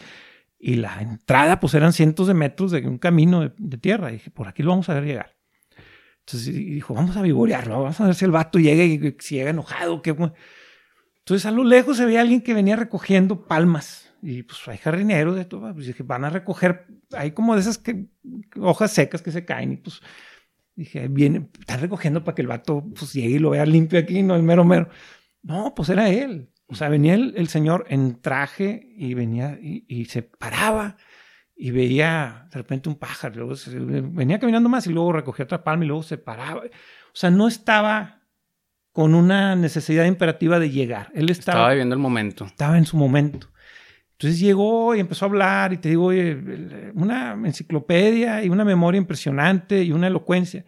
y 0.58 0.76
la 0.76 1.00
entrada 1.02 1.58
pues 1.58 1.74
eran 1.74 1.92
cientos 1.92 2.28
de 2.28 2.34
metros 2.34 2.70
de 2.70 2.86
un 2.86 2.98
camino 2.98 3.40
de, 3.40 3.78
tierra. 3.78 4.10
Y 4.10 4.14
dije, 4.14 4.30
por 4.30 4.46
aquí 4.46 4.62
lo 4.62 4.70
vamos 4.70 4.88
a 4.88 4.94
ver 4.94 5.04
llegar. 5.04 5.36
Entonces 6.20 6.54
dijo, 6.54 6.94
vamos 6.94 7.16
a 7.16 7.22
vivorearlo, 7.22 7.82
vamos 7.82 8.00
a 8.00 8.06
ver 8.06 8.14
si 8.14 8.24
el 8.24 8.30
vato 8.30 8.60
llega 8.60 8.84
y 8.84 9.16
si 9.18 9.36
llega 9.36 9.50
enojado, 9.50 10.02
qué... 10.02 10.14
Entonces 11.22 11.46
a 11.46 11.52
lo 11.52 11.62
lejos 11.62 11.96
se 11.96 12.04
veía 12.04 12.20
alguien 12.20 12.42
que 12.42 12.54
venía 12.54 12.76
recogiendo 12.76 13.46
palmas. 13.46 14.12
Y 14.22 14.42
pues 14.42 14.60
hay 14.66 14.78
jardineros 14.78 15.36
de 15.36 15.44
todo. 15.44 15.72
Pues 15.72 15.86
dije, 15.86 16.02
van 16.02 16.24
a 16.24 16.30
recoger, 16.30 16.86
hay 17.12 17.32
como 17.32 17.54
de 17.54 17.60
esas 17.60 17.78
que, 17.78 18.06
hojas 18.60 18.92
secas 18.92 19.22
que 19.22 19.30
se 19.30 19.44
caen. 19.44 19.72
Y 19.72 19.76
pues 19.76 20.00
dije, 20.74 21.06
viene, 21.08 21.48
están 21.58 21.80
recogiendo 21.80 22.24
para 22.24 22.34
que 22.34 22.42
el 22.42 22.48
vato 22.48 22.84
pues 22.96 23.12
llegue 23.12 23.36
y 23.36 23.38
lo 23.38 23.50
vea 23.50 23.66
limpio 23.66 23.98
aquí, 23.98 24.22
no 24.22 24.34
el 24.34 24.42
mero 24.42 24.64
mero. 24.64 24.88
No, 25.42 25.74
pues 25.74 25.88
era 25.88 26.08
él. 26.08 26.50
O 26.66 26.74
sea, 26.74 26.88
venía 26.88 27.14
el, 27.14 27.48
señor 27.48 27.84
en 27.88 28.20
traje 28.20 28.92
y 28.96 29.14
venía 29.14 29.58
y, 29.60 30.06
se 30.06 30.22
paraba 30.22 30.96
y 31.54 31.70
veía 31.70 32.48
de 32.50 32.58
repente 32.58 32.88
un 32.88 32.96
pájaro. 32.96 33.54
Venía 33.66 34.40
caminando 34.40 34.68
más 34.68 34.86
y 34.86 34.90
luego 34.90 35.12
recogía 35.12 35.44
otra 35.44 35.62
palma 35.62 35.84
y 35.84 35.88
luego 35.88 36.02
se 36.02 36.16
paraba. 36.16 36.62
O 36.62 37.14
sea, 37.14 37.30
no 37.30 37.46
estaba 37.46 38.21
con 38.92 39.14
una 39.14 39.56
necesidad 39.56 40.04
imperativa 40.04 40.58
de 40.58 40.70
llegar. 40.70 41.10
Él 41.14 41.30
estaba, 41.30 41.58
estaba 41.58 41.70
viviendo 41.70 41.94
el 41.94 42.00
momento. 42.00 42.44
Estaba 42.44 42.78
en 42.78 42.86
su 42.86 42.96
momento. 42.96 43.48
Entonces 44.12 44.38
llegó 44.38 44.94
y 44.94 45.00
empezó 45.00 45.24
a 45.24 45.28
hablar 45.28 45.72
y 45.72 45.78
te 45.78 45.88
digo, 45.88 46.10
una 46.94 47.32
enciclopedia 47.32 48.44
y 48.44 48.50
una 48.50 48.64
memoria 48.64 48.98
impresionante 48.98 49.82
y 49.82 49.90
una 49.90 50.06
elocuencia. 50.06 50.64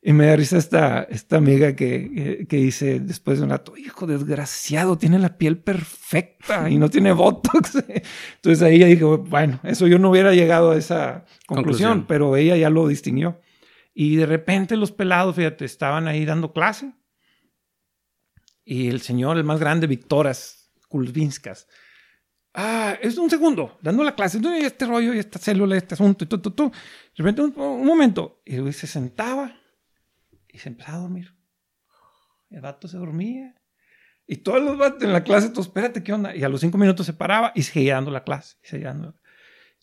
Y 0.00 0.12
me 0.12 0.26
da 0.26 0.36
risa 0.36 0.58
esta, 0.58 1.02
esta 1.04 1.36
amiga 1.36 1.74
que, 1.74 2.46
que, 2.48 2.56
dice 2.56 3.00
después 3.00 3.38
de 3.38 3.44
un 3.44 3.50
rato, 3.50 3.76
hijo 3.76 4.06
desgraciado, 4.06 4.96
tiene 4.96 5.18
la 5.18 5.38
piel 5.38 5.58
perfecta 5.58 6.68
y 6.70 6.78
no 6.78 6.90
tiene 6.90 7.12
botox. 7.12 7.76
Entonces 8.36 8.62
ahí 8.62 8.76
ella 8.76 8.86
dijo, 8.86 9.18
bueno, 9.18 9.60
eso 9.64 9.86
yo 9.86 9.98
no 9.98 10.10
hubiera 10.10 10.32
llegado 10.34 10.72
a 10.72 10.76
esa 10.76 11.24
conclusión, 11.46 12.06
pero 12.06 12.36
ella 12.36 12.56
ya 12.56 12.70
lo 12.70 12.86
distinguió. 12.86 13.40
Y 13.94 14.16
de 14.16 14.26
repente 14.26 14.76
los 14.76 14.92
pelados, 14.92 15.36
fíjate, 15.36 15.64
estaban 15.64 16.08
ahí 16.08 16.24
dando 16.24 16.52
clase. 16.52 16.92
Y 18.64 18.88
el 18.88 19.00
señor, 19.00 19.36
el 19.36 19.44
más 19.44 19.60
grande, 19.60 19.86
Victoras 19.86 20.70
Kulvinskas, 20.88 21.68
ah, 22.54 22.96
es 23.02 23.18
un 23.18 23.28
segundo, 23.28 23.78
dando 23.82 24.02
la 24.02 24.14
clase, 24.14 24.40
este 24.60 24.86
rollo 24.86 25.12
y 25.12 25.18
esta 25.18 25.38
célula, 25.38 25.76
este 25.76 25.94
asunto, 25.94 26.24
y 26.24 26.28
todo, 26.28 26.40
todo, 26.40 26.70
De 26.70 26.72
repente, 27.16 27.42
un, 27.42 27.52
un 27.58 27.86
momento, 27.86 28.40
y 28.44 28.72
se 28.72 28.86
sentaba 28.86 29.54
y 30.48 30.58
se 30.58 30.68
empezaba 30.68 30.98
a 30.98 31.00
dormir. 31.02 31.34
El 32.48 32.60
vato 32.60 32.86
se 32.86 32.96
dormía. 32.96 33.54
Y 34.26 34.36
todos 34.36 34.62
los 34.62 34.78
vatos 34.78 35.02
en 35.02 35.12
la 35.12 35.24
clase, 35.24 35.50
tú 35.50 35.60
espérate, 35.60 36.02
¿qué 36.02 36.12
onda? 36.12 36.34
Y 36.34 36.44
a 36.44 36.48
los 36.48 36.60
cinco 36.60 36.78
minutos 36.78 37.04
se 37.04 37.12
paraba 37.12 37.52
y 37.54 37.62
seguía 37.62 37.94
dando 37.94 38.10
la 38.10 38.24
clase. 38.24 38.56
Y, 38.62 38.68
seguía 38.68 38.88
dando. 38.88 39.16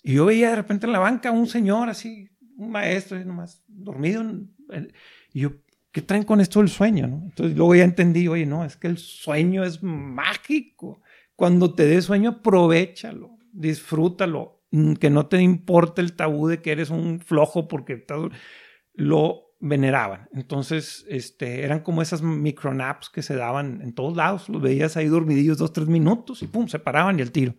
y 0.02 0.14
yo 0.14 0.26
veía 0.26 0.52
de 0.52 0.56
repente 0.56 0.88
en 0.88 0.94
la 0.94 1.00
banca 1.00 1.32
un 1.32 1.48
señor 1.48 1.90
así, 1.90 2.30
un 2.56 2.72
maestro, 2.72 3.24
nomás 3.24 3.62
dormido. 3.68 4.24
Y 5.34 5.42
yo, 5.42 5.52
¿qué 5.92 6.02
traen 6.02 6.24
con 6.24 6.42
esto 6.42 6.60
del 6.60 6.70
sueño? 6.70 7.08
¿no? 7.08 7.22
Entonces 7.26 7.56
luego 7.56 7.76
ya 7.76 7.84
entendí, 7.84 8.28
oye, 8.28 8.46
no, 8.46 8.66
es 8.66 8.78
que 8.78 8.88
el 8.88 8.98
sueño 8.98 9.64
es 9.64 9.82
mágico. 9.84 11.02
Cuando 11.36 11.74
te 11.74 11.86
dé 11.86 12.02
sueño, 12.02 12.30
aprovechalo, 12.30 13.38
disfrútalo. 13.52 14.62
Mm, 14.72 14.94
que 14.94 15.10
no 15.10 15.28
te 15.28 15.42
importe 15.42 16.02
el 16.02 16.14
tabú 16.14 16.48
de 16.48 16.62
que 16.62 16.72
eres 16.72 16.90
un 16.90 17.20
flojo 17.20 17.68
porque 17.68 17.94
estás... 17.94 18.20
Lo 18.94 19.52
veneraban. 19.60 20.28
Entonces, 20.34 21.06
este, 21.08 21.64
eran 21.64 21.82
como 21.82 22.02
esas 22.02 22.22
micronaps 22.22 23.10
que 23.10 23.22
se 23.22 23.36
daban 23.36 23.82
en 23.82 23.94
todos 23.94 24.18
lados. 24.18 24.50
Los 24.50 24.62
veías 24.62 24.98
ahí 24.98 25.08
dormidillos 25.08 25.58
dos, 25.58 25.72
tres 25.72 25.88
minutos 25.88 26.42
y 26.42 26.48
pum, 26.48 26.68
se 26.68 26.80
paraban 26.80 27.20
y 27.20 27.22
el 27.22 27.32
tiro. 27.32 27.56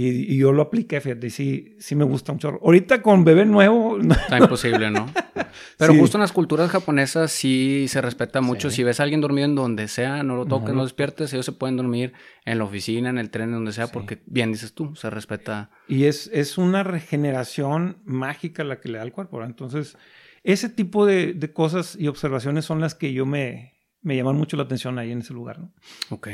Y, 0.00 0.36
yo 0.36 0.52
lo 0.52 0.62
apliqué, 0.62 1.00
fíjate, 1.00 1.26
y 1.26 1.30
sí, 1.30 1.76
sí 1.80 1.96
me 1.96 2.04
gusta 2.04 2.32
mucho. 2.32 2.60
Ahorita 2.62 3.02
con 3.02 3.24
bebé 3.24 3.44
nuevo... 3.44 3.98
Está 3.98 4.38
imposible, 4.38 4.92
¿no? 4.92 5.12
Pero 5.76 5.92
justo 5.94 6.18
en 6.18 6.20
las 6.20 6.30
culturas 6.30 6.70
japonesas 6.70 7.32
sí 7.32 7.86
se 7.88 8.00
respeta 8.00 8.40
mucho. 8.40 8.70
Si 8.70 8.84
ves 8.84 9.00
a 9.00 9.02
alguien 9.02 9.20
dormido 9.20 9.46
en 9.46 9.56
donde 9.56 9.88
sea, 9.88 10.22
no 10.22 10.36
lo 10.36 10.46
toques, 10.46 10.72
no, 10.72 10.84
despiertes. 10.84 11.32
Ellos 11.32 11.46
se 11.46 11.52
pueden 11.52 11.76
dormir 11.76 12.12
en 12.44 12.58
la 12.58 12.64
oficina, 12.64 13.10
en 13.10 13.18
el 13.18 13.30
tren, 13.30 13.48
en 13.48 13.54
donde 13.56 13.72
sea, 13.72 13.88
porque 13.88 14.22
bien 14.26 14.52
dices 14.52 14.72
tú, 14.72 14.94
se 14.94 15.10
respeta. 15.10 15.70
Y 15.88 16.04
es, 16.04 16.30
es 16.32 16.58
una 16.58 16.84
regeneración 16.84 17.98
mágica 18.04 18.62
la 18.62 18.80
que 18.80 18.90
le 18.90 18.98
da 18.98 19.02
al 19.02 19.12
cuerpo. 19.12 19.42
Entonces, 19.42 19.96
ese 20.44 20.68
tipo 20.68 21.06
de, 21.06 21.36
cosas 21.52 21.96
y 21.98 22.06
observaciones 22.06 22.64
son 22.64 22.80
las 22.80 22.94
que 22.94 23.12
yo 23.12 23.26
me, 23.26 23.74
me 24.00 24.14
llaman 24.14 24.36
mucho 24.36 24.56
la 24.56 24.62
atención 24.62 24.96
ahí 24.98 25.10
en 25.10 25.20
ese 25.20 25.34
lugar. 25.34 25.58
¿no? 25.58 25.74
Ok. 26.10 26.28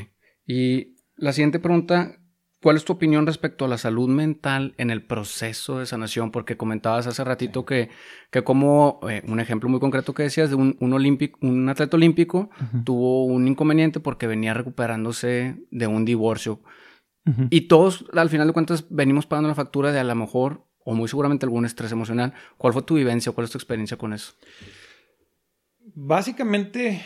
Y 0.47 0.97
la 1.17 1.33
siguiente 1.33 1.61
pregunta, 1.61 2.19
¿cuál 2.65 2.77
es 2.77 2.87
tu 2.87 2.95
opinión 2.95 3.27
respecto 3.27 3.67
a 3.67 3.69
la 3.69 3.77
salud 3.77 4.09
mental 4.09 4.73
en 4.79 4.89
el 4.89 5.05
proceso 5.05 5.81
de 5.81 5.85
sanación? 5.85 6.31
Porque 6.31 6.57
comentabas 6.57 7.07
hace 7.07 7.23
ratito 7.23 7.67
que, 7.67 7.91
que 8.31 8.43
como 8.43 9.01
eh, 9.07 9.23
un 9.29 9.39
ejemplo 9.39 9.69
muy 9.69 9.81
concreto 9.81 10.15
que 10.15 10.23
decías 10.23 10.49
de 10.49 10.57
un, 10.57 10.75
un, 10.81 10.95
olímpico, 10.95 11.39
un 11.43 11.69
atleta 11.69 11.99
olímpico 11.99 12.49
tuvo 12.83 13.27
un 13.27 13.47
inconveniente 13.47 14.01
porque 14.01 14.27
venía 14.27 14.55
recuperándose 14.55 15.57
de 15.71 15.87
un 15.87 16.07
divorcio. 16.07 16.63
Y 17.51 17.63
todos, 17.69 18.07
al 18.15 18.31
final 18.31 18.47
de 18.47 18.53
cuentas, 18.55 18.87
venimos 18.89 19.27
pagando 19.27 19.49
la 19.49 19.55
factura 19.55 19.93
de 19.93 19.99
a 19.99 20.05
lo 20.05 20.15
mejor 20.15 20.67
o 20.85 20.95
muy 20.95 21.09
seguramente 21.09 21.45
algún 21.45 21.67
estrés 21.67 21.93
emocional. 21.93 22.33
¿Cuál 22.57 22.73
fue 22.73 22.83
tu 22.83 22.95
vivencia? 22.95 23.33
¿Cuál 23.33 23.45
es 23.45 23.51
tu 23.51 23.59
experiencia 23.59 23.99
con 23.99 24.15
eso? 24.15 24.33
Básicamente, 25.95 27.03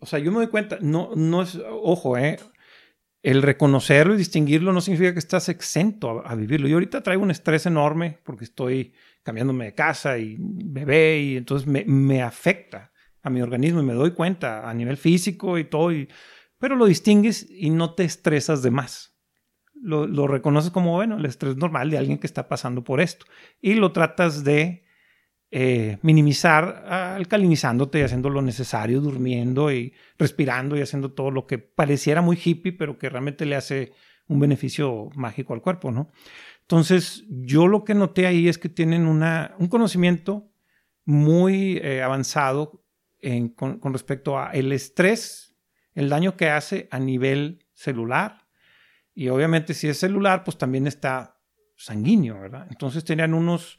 o 0.00 0.06
sea, 0.06 0.18
yo 0.18 0.30
me 0.32 0.38
doy 0.38 0.48
cuenta, 0.48 0.78
no, 0.80 1.10
no 1.14 1.42
es, 1.42 1.60
ojo, 1.68 2.16
eh, 2.16 2.38
el 3.24 3.42
reconocerlo 3.42 4.14
y 4.14 4.18
distinguirlo 4.18 4.72
no 4.72 4.80
significa 4.80 5.12
que 5.12 5.18
estás 5.18 5.48
exento 5.48 6.24
a, 6.24 6.34
vivirlo. 6.36 6.68
Yo 6.68 6.76
ahorita 6.76 7.02
traigo 7.02 7.24
un 7.24 7.32
estrés 7.32 7.66
enorme 7.66 8.20
porque 8.22 8.44
estoy 8.44 8.92
cambiándome 9.24 9.64
de 9.64 9.74
casa 9.74 10.18
y 10.18 10.36
bebé 10.38 11.18
y 11.18 11.36
entonces 11.36 11.66
me, 11.66 11.84
me 11.84 12.22
afecta 12.22 12.92
a 13.22 13.30
mi 13.30 13.40
organismo 13.42 13.80
y 13.80 13.84
me 13.84 13.94
doy 13.94 14.12
cuenta 14.12 14.68
a 14.68 14.74
nivel 14.74 14.96
físico 14.96 15.58
y 15.58 15.64
todo, 15.64 15.90
pero 16.58 16.76
lo 16.76 16.86
distingues 16.86 17.50
y 17.50 17.70
no 17.70 17.94
te 17.94 18.04
estresas 18.04 18.62
de 18.62 18.70
más 18.70 19.14
lo, 19.84 20.26
reconoces 20.26 20.70
como, 20.70 20.92
bueno, 20.92 21.18
el 21.18 21.26
estrés 21.26 21.56
normal 21.56 21.90
de 21.90 21.98
alguien 21.98 22.18
que 22.18 22.26
está 22.26 22.48
pasando 22.48 22.82
por 22.82 23.00
esto. 23.00 23.26
Y 23.60 23.74
lo 23.74 23.92
tratas 23.92 24.44
de 24.44 24.83
eh, 25.56 25.98
minimizar 26.02 26.84
alcalinizándote 26.88 28.00
y 28.00 28.02
haciendo 28.02 28.28
lo 28.28 28.42
necesario, 28.42 29.00
durmiendo 29.00 29.70
y 29.70 29.94
respirando 30.18 30.76
y 30.76 30.80
haciendo 30.80 31.12
todo 31.12 31.30
lo 31.30 31.46
que 31.46 31.58
pareciera 31.58 32.22
muy 32.22 32.36
hippie, 32.44 32.72
pero 32.72 32.98
que 32.98 33.08
realmente 33.08 33.46
le 33.46 33.54
hace 33.54 33.92
un 34.26 34.40
beneficio 34.40 35.10
mágico 35.14 35.54
al 35.54 35.62
cuerpo, 35.62 35.92
¿no? 35.92 36.10
Entonces, 36.62 37.24
yo 37.28 37.68
lo 37.68 37.84
que 37.84 37.94
noté 37.94 38.26
ahí 38.26 38.48
es 38.48 38.58
que 38.58 38.68
tienen 38.68 39.06
una, 39.06 39.54
un 39.60 39.68
conocimiento 39.68 40.50
muy 41.04 41.76
eh, 41.76 42.02
avanzado 42.02 42.84
con, 43.54 43.78
con 43.78 43.92
respecto 43.92 44.36
a 44.36 44.50
el 44.50 44.72
estrés, 44.72 45.54
el 45.94 46.08
daño 46.08 46.36
que 46.36 46.50
hace 46.50 46.88
a 46.90 46.98
nivel 46.98 47.64
celular, 47.74 48.48
y 49.14 49.28
obviamente 49.28 49.72
si 49.72 49.86
es 49.86 49.98
celular, 49.98 50.42
pues 50.42 50.58
también 50.58 50.88
está 50.88 51.38
sanguíneo, 51.76 52.40
¿verdad? 52.40 52.66
Entonces 52.70 53.04
tenían 53.04 53.34
unos 53.34 53.78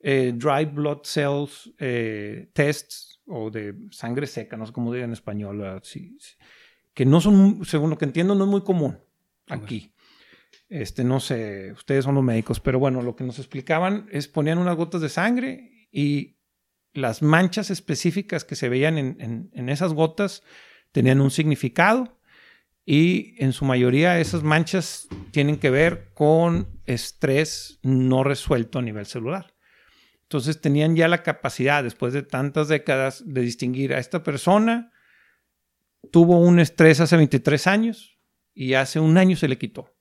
eh, 0.00 0.32
dry 0.34 0.64
blood 0.66 1.00
cells 1.04 1.72
eh, 1.78 2.48
tests 2.52 3.20
o 3.26 3.50
de 3.50 3.74
sangre 3.90 4.26
seca, 4.26 4.56
no 4.56 4.66
sé 4.66 4.72
cómo 4.72 4.92
diría 4.92 5.04
en 5.04 5.12
español, 5.12 5.82
que 6.94 7.04
no 7.04 7.20
son, 7.20 7.64
según 7.64 7.90
lo 7.90 7.98
que 7.98 8.04
entiendo, 8.04 8.34
no 8.34 8.44
es 8.44 8.50
muy 8.50 8.62
común 8.62 8.98
aquí. 9.48 9.92
Este, 10.68 11.04
no 11.04 11.20
sé, 11.20 11.72
ustedes 11.72 12.04
son 12.04 12.14
los 12.14 12.24
médicos, 12.24 12.60
pero 12.60 12.78
bueno, 12.78 13.02
lo 13.02 13.14
que 13.14 13.24
nos 13.24 13.38
explicaban 13.38 14.08
es 14.10 14.28
ponían 14.28 14.58
unas 14.58 14.76
gotas 14.76 15.00
de 15.00 15.08
sangre 15.08 15.88
y 15.92 16.36
las 16.92 17.22
manchas 17.22 17.70
específicas 17.70 18.44
que 18.44 18.56
se 18.56 18.68
veían 18.68 18.98
en, 18.98 19.50
en 19.52 19.68
esas 19.68 19.92
gotas 19.92 20.42
tenían 20.92 21.20
un 21.20 21.30
significado 21.30 22.16
y 22.86 23.34
en 23.42 23.52
su 23.52 23.64
mayoría 23.64 24.20
esas 24.20 24.44
manchas 24.44 25.08
tienen 25.32 25.58
que 25.58 25.70
ver 25.70 26.10
con 26.14 26.68
estrés 26.86 27.80
no 27.82 28.22
resuelto 28.22 28.78
a 28.78 28.82
nivel 28.82 29.06
celular. 29.06 29.55
Entonces 30.28 30.60
tenían 30.60 30.96
ya 30.96 31.08
la 31.08 31.22
capacidad, 31.22 31.82
después 31.82 32.12
de 32.12 32.22
tantas 32.22 32.68
décadas, 32.68 33.22
de 33.26 33.40
distinguir 33.42 33.94
a 33.94 33.98
esta 33.98 34.22
persona 34.22 34.92
tuvo 36.10 36.38
un 36.38 36.58
estrés 36.58 37.00
hace 37.00 37.16
23 37.16 37.66
años 37.66 38.18
y 38.54 38.74
hace 38.74 39.00
un 39.00 39.16
año 39.18 39.36
se 39.36 39.48
le 39.48 39.58
quitó. 39.58 39.94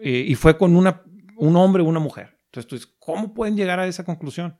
Eh, 0.00 0.24
y 0.28 0.34
fue 0.34 0.56
con 0.56 0.76
una, 0.76 1.02
un 1.36 1.56
hombre 1.56 1.82
o 1.82 1.86
una 1.86 2.00
mujer. 2.00 2.38
Entonces, 2.52 2.86
¿cómo 2.98 3.34
pueden 3.34 3.56
llegar 3.56 3.80
a 3.80 3.86
esa 3.86 4.04
conclusión? 4.04 4.56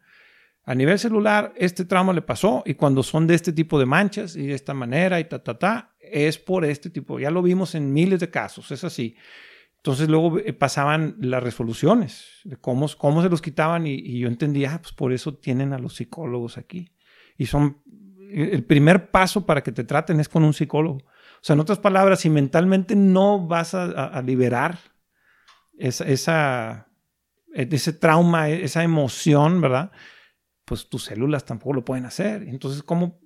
A 0.64 0.74
nivel 0.74 0.98
celular, 0.98 1.54
este 1.56 1.84
trauma 1.84 2.12
le 2.12 2.22
pasó 2.22 2.62
y 2.66 2.74
cuando 2.74 3.02
son 3.02 3.26
de 3.26 3.34
este 3.34 3.52
tipo 3.52 3.78
de 3.78 3.86
manchas 3.86 4.36
y 4.36 4.46
de 4.46 4.54
esta 4.54 4.74
manera 4.74 5.18
y 5.18 5.24
ta, 5.24 5.42
ta, 5.42 5.58
ta, 5.58 5.94
es 5.98 6.38
por 6.38 6.64
este 6.64 6.90
tipo. 6.90 7.18
Ya 7.18 7.30
lo 7.30 7.40
vimos 7.40 7.74
en 7.74 7.92
miles 7.92 8.20
de 8.20 8.30
casos, 8.30 8.70
es 8.70 8.84
así. 8.84 9.16
Entonces 9.78 10.08
luego 10.08 10.38
eh, 10.38 10.52
pasaban 10.52 11.16
las 11.20 11.42
resoluciones 11.42 12.40
de 12.44 12.56
cómo, 12.56 12.88
cómo 12.98 13.22
se 13.22 13.28
los 13.28 13.40
quitaban 13.40 13.86
y, 13.86 14.18
yo 14.18 14.28
entendía, 14.28 14.74
ah, 14.74 14.82
pues 14.82 14.92
por 14.92 15.12
eso 15.12 15.34
tienen 15.34 15.72
a 15.72 15.78
los 15.78 15.94
psicólogos 15.94 16.58
aquí. 16.58 16.92
Y 17.36 17.46
son, 17.46 17.78
eh, 18.30 18.50
el 18.52 18.64
primer 18.64 19.10
paso 19.10 19.46
para 19.46 19.62
que 19.62 19.72
te 19.72 19.84
traten 19.84 20.18
es 20.18 20.28
con 20.28 20.44
un 20.44 20.52
psicólogo. 20.52 20.98
O 20.98 21.42
sea, 21.42 21.54
en 21.54 21.60
otras 21.60 21.78
palabras, 21.78 22.20
si 22.20 22.30
mentalmente 22.30 22.96
no 22.96 23.46
vas 23.46 23.72
a, 23.74 24.20
liberar 24.22 24.80
esa, 25.78 26.04
esa, 26.04 26.88
ese 27.52 27.92
trauma, 27.92 28.48
esa 28.48 28.82
emoción, 28.82 29.60
¿verdad? 29.60 29.92
Pues 30.64 30.88
tus 30.88 31.04
células 31.04 31.44
tampoco 31.44 31.74
lo 31.74 31.84
pueden 31.84 32.06
hacer. 32.06 32.42
Entonces, 32.42 32.82
¿cómo, 32.82 33.20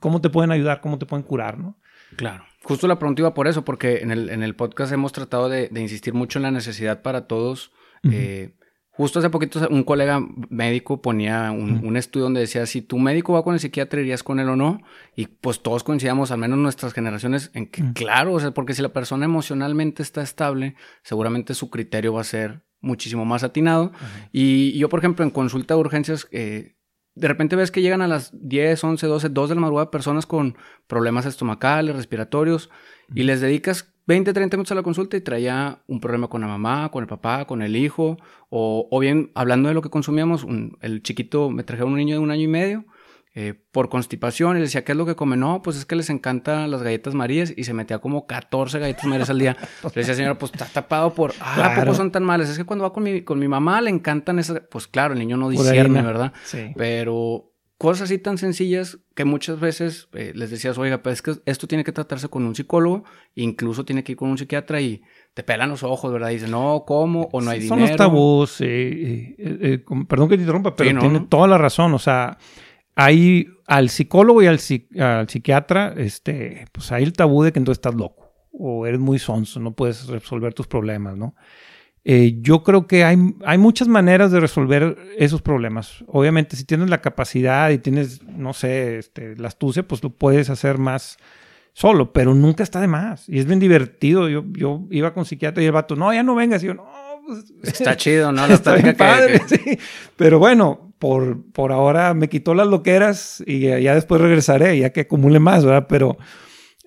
cómo 0.00 0.22
te 0.22 0.30
pueden 0.30 0.50
ayudar? 0.50 0.80
¿Cómo 0.80 0.98
te 0.98 1.04
pueden 1.04 1.26
curar? 1.26 1.58
¿no? 1.58 1.78
Claro. 2.16 2.44
Justo 2.62 2.86
la 2.88 2.98
pregunta 2.98 3.22
iba 3.22 3.34
por 3.34 3.48
eso, 3.48 3.64
porque 3.64 3.98
en 3.98 4.10
el, 4.10 4.30
en 4.30 4.42
el 4.42 4.54
podcast 4.54 4.92
hemos 4.92 5.12
tratado 5.12 5.48
de, 5.48 5.70
insistir 5.76 6.14
mucho 6.14 6.38
en 6.38 6.44
la 6.44 6.50
necesidad 6.50 7.02
para 7.02 7.26
todos, 7.26 7.72
eh, 8.10 8.54
Justo 8.98 9.20
hace 9.20 9.30
poquito 9.30 9.64
un 9.70 9.84
colega 9.84 10.20
médico 10.48 11.00
ponía 11.00 11.52
un, 11.52 11.96
estudio 11.96 12.24
donde 12.24 12.40
decía 12.40 12.66
si 12.66 12.82
tu 12.82 12.98
médico 12.98 13.32
va 13.32 13.44
con 13.44 13.54
el 13.54 13.60
psiquiatra 13.60 14.00
irías 14.00 14.24
con 14.24 14.40
él 14.40 14.48
o 14.48 14.56
no. 14.56 14.82
Y 15.14 15.28
pues 15.28 15.60
todos 15.62 15.84
coincidíamos, 15.84 16.32
al 16.32 16.38
menos 16.38 16.58
nuestras 16.58 16.92
generaciones, 16.94 17.52
en 17.54 17.68
que 17.68 17.92
claro, 17.92 18.32
o 18.32 18.40
sea, 18.40 18.50
porque 18.50 18.74
si 18.74 18.82
la 18.82 18.88
persona 18.88 19.24
emocionalmente 19.24 20.02
está 20.02 20.20
estable, 20.20 20.74
seguramente 21.04 21.54
su 21.54 21.70
criterio 21.70 22.12
va 22.12 22.22
a 22.22 22.24
ser 22.24 22.64
muchísimo 22.80 23.24
más 23.24 23.44
atinado. 23.44 23.92
Y 24.32 24.76
yo, 24.76 24.88
por 24.88 24.98
ejemplo, 24.98 25.24
en 25.24 25.30
consulta 25.30 25.74
de 25.74 25.80
urgencias, 25.80 26.26
eh, 26.32 26.74
de 27.18 27.28
repente 27.28 27.56
ves 27.56 27.70
que 27.70 27.82
llegan 27.82 28.02
a 28.02 28.08
las 28.08 28.30
10, 28.32 28.82
11, 28.82 29.06
12, 29.06 29.28
2 29.28 29.48
de 29.48 29.54
la 29.54 29.60
madrugada 29.60 29.90
personas 29.90 30.26
con 30.26 30.56
problemas 30.86 31.26
estomacales, 31.26 31.96
respiratorios, 31.96 32.70
y 33.14 33.24
les 33.24 33.40
dedicas 33.40 33.92
20, 34.06 34.32
30 34.32 34.56
minutos 34.56 34.72
a 34.72 34.74
la 34.74 34.82
consulta 34.82 35.16
y 35.16 35.20
traía 35.20 35.82
un 35.86 36.00
problema 36.00 36.28
con 36.28 36.40
la 36.40 36.46
mamá, 36.46 36.90
con 36.90 37.02
el 37.02 37.08
papá, 37.08 37.46
con 37.46 37.62
el 37.62 37.76
hijo, 37.76 38.16
o, 38.50 38.88
o 38.90 38.98
bien 39.00 39.30
hablando 39.34 39.68
de 39.68 39.74
lo 39.74 39.82
que 39.82 39.90
consumíamos, 39.90 40.46
el 40.80 41.02
chiquito 41.02 41.50
me 41.50 41.64
trajeron 41.64 41.92
un 41.92 41.98
niño 41.98 42.14
de 42.14 42.20
un 42.20 42.30
año 42.30 42.42
y 42.42 42.48
medio 42.48 42.84
eh, 43.40 43.54
por 43.70 43.88
constipación 43.88 44.56
y 44.56 44.58
le 44.58 44.64
decía, 44.64 44.82
¿qué 44.82 44.90
es 44.90 44.98
lo 44.98 45.06
que 45.06 45.14
come? 45.14 45.36
No, 45.36 45.62
pues 45.62 45.76
es 45.76 45.84
que 45.84 45.94
les 45.94 46.10
encantan 46.10 46.72
las 46.72 46.82
galletas 46.82 47.14
marías 47.14 47.54
y 47.56 47.62
se 47.62 47.72
metía 47.72 48.00
como 48.00 48.26
14 48.26 48.80
galletas 48.80 49.04
marías 49.04 49.30
al 49.30 49.38
día. 49.38 49.56
le 49.84 49.90
decía, 49.94 50.14
señora, 50.14 50.36
pues 50.36 50.50
está 50.50 50.64
tapado 50.64 51.14
por, 51.14 51.32
ah, 51.38 51.74
poco 51.78 51.94
son 51.94 52.10
tan 52.10 52.24
malas? 52.24 52.48
Es 52.48 52.58
que 52.58 52.64
cuando 52.64 52.82
va 52.82 52.92
con 52.92 53.04
mi, 53.04 53.22
con 53.22 53.38
mi 53.38 53.46
mamá 53.46 53.80
le 53.80 53.90
encantan 53.90 54.40
esas, 54.40 54.62
pues 54.68 54.88
claro, 54.88 55.12
el 55.12 55.20
niño 55.20 55.36
no 55.36 55.50
discierne, 55.50 56.02
¿verdad? 56.02 56.32
Sí. 56.42 56.72
Pero 56.76 57.52
cosas 57.76 58.06
así 58.06 58.18
tan 58.18 58.38
sencillas 58.38 58.98
que 59.14 59.24
muchas 59.24 59.60
veces 59.60 60.08
eh, 60.14 60.32
les 60.34 60.50
decías, 60.50 60.76
oiga, 60.76 61.00
pues 61.00 61.12
es 61.12 61.22
que 61.22 61.34
esto 61.46 61.68
tiene 61.68 61.84
que 61.84 61.92
tratarse 61.92 62.26
con 62.26 62.44
un 62.44 62.56
psicólogo, 62.56 63.04
incluso 63.36 63.84
tiene 63.84 64.02
que 64.02 64.12
ir 64.12 64.18
con 64.18 64.30
un 64.30 64.38
psiquiatra 64.38 64.80
y 64.80 65.00
te 65.34 65.44
pelan 65.44 65.68
los 65.68 65.84
ojos, 65.84 66.12
¿verdad? 66.12 66.30
Y 66.30 66.34
dicen, 66.34 66.50
no, 66.50 66.82
¿cómo? 66.84 67.28
O 67.30 67.40
no 67.40 67.52
hay 67.52 67.60
dinero. 67.60 67.76
Son 67.76 67.86
los 67.86 67.96
tabús, 67.96 68.56
eh, 68.62 69.84
perdón 70.08 70.28
que 70.28 70.34
te 70.34 70.42
interrumpa, 70.42 70.74
pero 70.74 70.98
tiene 70.98 71.20
toda 71.28 71.46
la 71.46 71.56
razón, 71.56 71.94
o 71.94 72.00
sea 72.00 72.36
hay 73.00 73.46
al 73.68 73.90
psicólogo 73.90 74.42
y 74.42 74.48
al, 74.48 74.58
psiquiatra, 74.58 75.94
este, 75.96 76.64
pues 76.72 76.90
hay 76.90 77.04
el 77.04 77.12
tabú 77.12 77.44
de 77.44 77.52
que 77.52 77.60
entonces 77.60 77.78
estás 77.78 77.94
loco 77.94 78.32
o 78.50 78.86
eres 78.86 78.98
muy 78.98 79.20
sonso, 79.20 79.60
no 79.60 79.70
puedes 79.70 80.08
resolver 80.08 80.52
tus 80.52 80.66
problemas, 80.66 81.16
¿no? 81.16 81.36
Eh, 82.04 82.38
yo 82.40 82.64
creo 82.64 82.88
que 82.88 83.04
hay, 83.04 83.16
hay 83.44 83.56
muchas 83.56 83.86
maneras 83.86 84.32
de 84.32 84.40
resolver 84.40 84.96
esos 85.16 85.42
problemas. 85.42 86.04
Obviamente, 86.08 86.56
si 86.56 86.64
tienes 86.64 86.90
la 86.90 87.00
capacidad 87.00 87.70
y 87.70 87.78
tienes, 87.78 88.20
no 88.24 88.52
sé, 88.52 88.98
este, 88.98 89.36
la 89.36 89.46
astucia, 89.46 89.86
pues 89.86 90.02
lo 90.02 90.10
puedes 90.10 90.50
hacer 90.50 90.78
más 90.78 91.18
solo, 91.72 92.12
pero 92.12 92.34
nunca 92.34 92.64
está 92.64 92.80
de 92.80 92.88
más. 92.88 93.28
Y 93.28 93.38
es 93.38 93.46
bien 93.46 93.60
divertido. 93.60 94.28
Yo, 94.28 94.42
yo 94.50 94.86
iba 94.90 95.14
con 95.14 95.24
psiquiatra 95.24 95.62
y 95.62 95.66
el 95.66 95.72
vato, 95.72 95.94
no, 95.94 96.12
ya 96.12 96.24
no 96.24 96.34
vengas. 96.34 96.64
Y 96.64 96.66
yo, 96.66 96.74
no, 96.74 96.84
pues, 97.24 97.52
Está 97.62 97.96
chido, 97.96 98.32
¿no? 98.32 98.44
está 98.46 98.74
bien 98.74 98.96
padre, 98.96 99.40
sí. 99.46 99.78
Pero 100.16 100.40
bueno, 100.40 100.87
por, 100.98 101.50
por 101.52 101.72
ahora 101.72 102.14
me 102.14 102.28
quitó 102.28 102.54
las 102.54 102.66
loqueras 102.66 103.42
y 103.46 103.60
ya 103.60 103.94
después 103.94 104.20
regresaré, 104.20 104.78
ya 104.78 104.90
que 104.90 105.00
acumule 105.02 105.38
más, 105.38 105.64
¿verdad? 105.64 105.86
Pero 105.88 106.18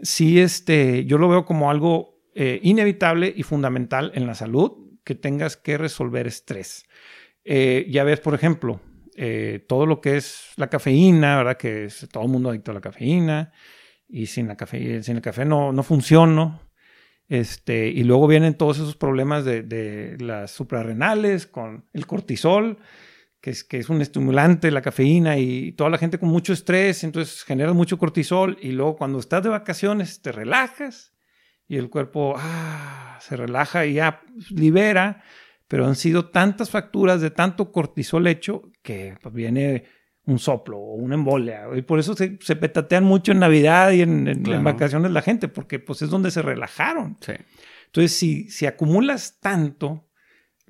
sí, 0.02 0.40
este, 0.40 1.06
yo 1.06 1.18
lo 1.18 1.30
veo 1.30 1.46
como 1.46 1.72
algo 1.72 2.20
eh, 2.34 2.60
inevitable 2.64 3.34
y 3.36 3.44
fundamental 3.44 4.12
en 4.16 4.28
la 4.28 4.36
salud, 4.36 4.72
que 5.04 5.16
tengas 5.16 5.58
que 5.58 5.78
resolver 5.78 6.28
estrés. 6.28 6.86
Eh, 7.44 7.88
ya 7.90 8.04
ves, 8.04 8.20
por 8.20 8.34
ejemplo, 8.34 8.80
eh, 9.16 9.66
todo 9.68 9.86
lo 9.86 10.00
que 10.00 10.18
es 10.18 10.52
la 10.58 10.70
cafeína, 10.70 11.38
¿verdad? 11.38 11.58
Que 11.58 11.86
es 11.86 12.08
todo 12.12 12.24
el 12.24 12.30
mundo 12.30 12.50
adicto 12.50 12.72
a 12.72 12.76
la 12.76 12.82
cafeína 12.82 13.52
y 14.08 14.28
sin, 14.28 14.48
la 14.48 14.56
café, 14.56 15.02
sin 15.04 15.18
el 15.18 15.22
café 15.22 15.46
no, 15.46 15.74
no 15.74 15.84
funciona. 15.84 16.62
Este, 17.28 17.88
y 17.88 18.04
luego 18.04 18.28
vienen 18.28 18.56
todos 18.56 18.78
esos 18.78 18.98
problemas 18.98 19.46
de 19.46 20.18
las 20.20 20.52
suprarrenales 20.52 21.48
con 21.48 21.86
el 21.94 22.06
cortisol 22.06 22.78
que 23.42 23.50
es, 23.50 23.64
que 23.64 23.80
es 23.80 23.90
un 23.90 24.02
estimulante, 24.02 24.72
la 24.72 24.82
cafeína, 24.82 25.38
y 25.38 25.72
toda 25.74 25.90
la 25.90 25.98
gente 25.98 26.20
con 26.20 26.30
mucho 26.30 26.54
estrés, 26.54 27.04
entonces 27.04 27.44
genera 27.44 27.74
mucho 27.74 27.98
cortisol, 27.98 28.58
y 28.62 28.72
luego 28.72 28.96
cuando 28.96 29.20
estás 29.20 29.44
de 29.44 29.50
vacaciones 29.50 30.22
te 30.22 30.32
relajas 30.32 31.14
y 31.68 31.78
el 31.78 31.90
cuerpo 31.90 32.36
ah, 32.38 33.18
se 33.22 33.36
relaja 33.36 33.86
y 33.86 33.94
ya 33.94 34.22
libera, 34.50 35.24
pero 35.68 35.88
han 35.88 35.96
sido 35.96 36.30
tantas 36.30 36.70
facturas 36.70 37.22
de 37.22 37.32
tanto 37.32 37.72
cortisol 37.72 38.28
hecho 38.28 38.64
que 38.82 39.16
pues, 39.22 39.34
viene 39.34 39.86
un 40.26 40.38
soplo 40.38 40.78
o 40.78 40.96
una 40.96 41.16
embolia. 41.16 41.64
Y 41.74 41.82
por 41.82 41.98
eso 41.98 42.14
se, 42.14 42.38
se 42.42 42.56
petatean 42.56 43.04
mucho 43.04 43.32
en 43.32 43.40
Navidad 43.40 43.92
y 43.92 44.02
en, 44.02 44.28
en, 44.28 44.64
vacaciones 44.64 45.12
la 45.12 45.22
gente, 45.22 45.48
porque 45.48 45.80
pues 45.80 46.02
es 46.02 46.10
donde 46.10 46.30
se 46.30 46.42
relajaron. 46.42 47.18
Sí. 47.22 47.34
Entonces, 47.86 48.12
si, 48.12 48.50
si 48.50 48.66
acumulas 48.66 49.40
tanto, 49.40 50.10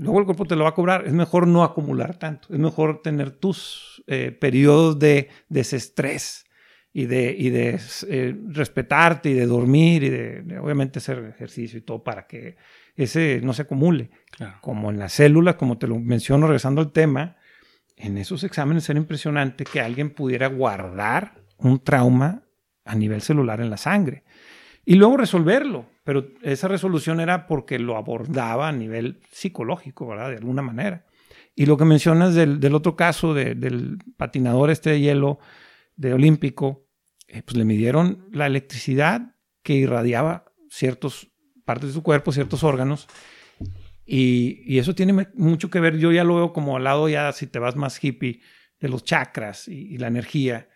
luego 0.01 0.19
el 0.19 0.25
cuerpo 0.25 0.45
te 0.45 0.55
lo 0.55 0.63
va 0.63 0.71
a 0.71 0.73
cobrar. 0.73 1.05
Es 1.05 1.13
mejor 1.13 1.47
no 1.47 1.63
acumular 1.63 2.17
tanto. 2.17 2.47
Es 2.51 2.59
mejor 2.59 3.01
tener 3.01 3.31
tus 3.31 4.03
eh, 4.07 4.31
periodos 4.31 4.97
de 4.97 5.29
desestrés 5.47 6.45
y 6.91 7.05
de, 7.05 7.35
y 7.37 7.49
de 7.51 7.79
eh, 8.09 8.35
respetarte 8.47 9.29
y 9.29 9.33
de 9.33 9.45
dormir 9.45 10.03
y 10.03 10.09
de, 10.09 10.59
obviamente 10.59 10.99
hacer 10.99 11.23
ejercicio 11.25 11.77
y 11.77 11.81
todo 11.83 12.03
para 12.03 12.25
que 12.25 12.57
ese 12.95 13.41
no 13.43 13.53
se 13.53 13.61
acumule. 13.61 14.09
Como 14.61 14.89
en 14.89 14.97
las 14.97 15.13
células, 15.13 15.55
como 15.55 15.77
te 15.77 15.87
lo 15.87 15.99
menciono 15.99 16.47
regresando 16.47 16.81
al 16.81 16.91
tema, 16.91 17.37
en 17.95 18.17
esos 18.17 18.43
exámenes 18.43 18.89
era 18.89 18.99
impresionante 18.99 19.63
que 19.63 19.81
alguien 19.81 20.09
pudiera 20.09 20.47
guardar 20.47 21.43
un 21.57 21.79
trauma 21.79 22.43
a 22.85 22.95
nivel 22.95 23.21
celular 23.21 23.61
en 23.61 23.69
la 23.69 23.77
sangre 23.77 24.23
y 24.83 24.95
luego 24.95 25.17
resolverlo 25.17 25.85
pero 26.03 26.27
esa 26.41 26.67
resolución 26.67 27.19
era 27.19 27.47
porque 27.47 27.79
lo 27.79 27.97
abordaba 27.97 28.69
a 28.69 28.71
nivel 28.71 29.21
psicológico, 29.31 30.07
¿verdad? 30.07 30.29
De 30.29 30.37
alguna 30.37 30.61
manera. 30.61 31.05
Y 31.55 31.65
lo 31.65 31.77
que 31.77 31.85
mencionas 31.85 32.33
del, 32.33 32.73
otro 32.73 32.95
caso 32.95 33.33
del 33.33 33.99
patinador 34.17 34.71
este 34.71 34.91
de 34.91 35.01
hielo 35.01 35.39
de 35.95 36.13
olímpico, 36.13 36.87
eh, 37.27 37.43
pues 37.43 37.57
le 37.57 37.65
midieron 37.65 38.27
la 38.31 38.47
electricidad 38.47 39.35
que 39.61 39.73
irradiaba 39.73 40.45
ciertas 40.69 41.27
partes 41.65 41.89
de 41.89 41.93
su 41.93 42.03
cuerpo, 42.03 42.31
ciertos 42.31 42.63
órganos, 42.63 43.07
y, 44.05 44.77
eso 44.79 44.95
tiene 44.95 45.29
mucho 45.35 45.69
que 45.69 45.79
ver, 45.79 45.97
yo 45.97 46.11
ya 46.11 46.23
lo 46.23 46.35
veo 46.35 46.53
como 46.53 46.75
al 46.75 46.83
lado 46.83 47.07
ya, 47.07 47.31
si 47.31 47.47
te 47.47 47.59
vas 47.59 47.75
más 47.75 48.03
hippie, 48.03 48.41
de 48.79 48.89
los 48.89 49.03
chakras 49.03 49.67
y 49.67 49.97
la 49.99 50.07
energía. 50.07 50.67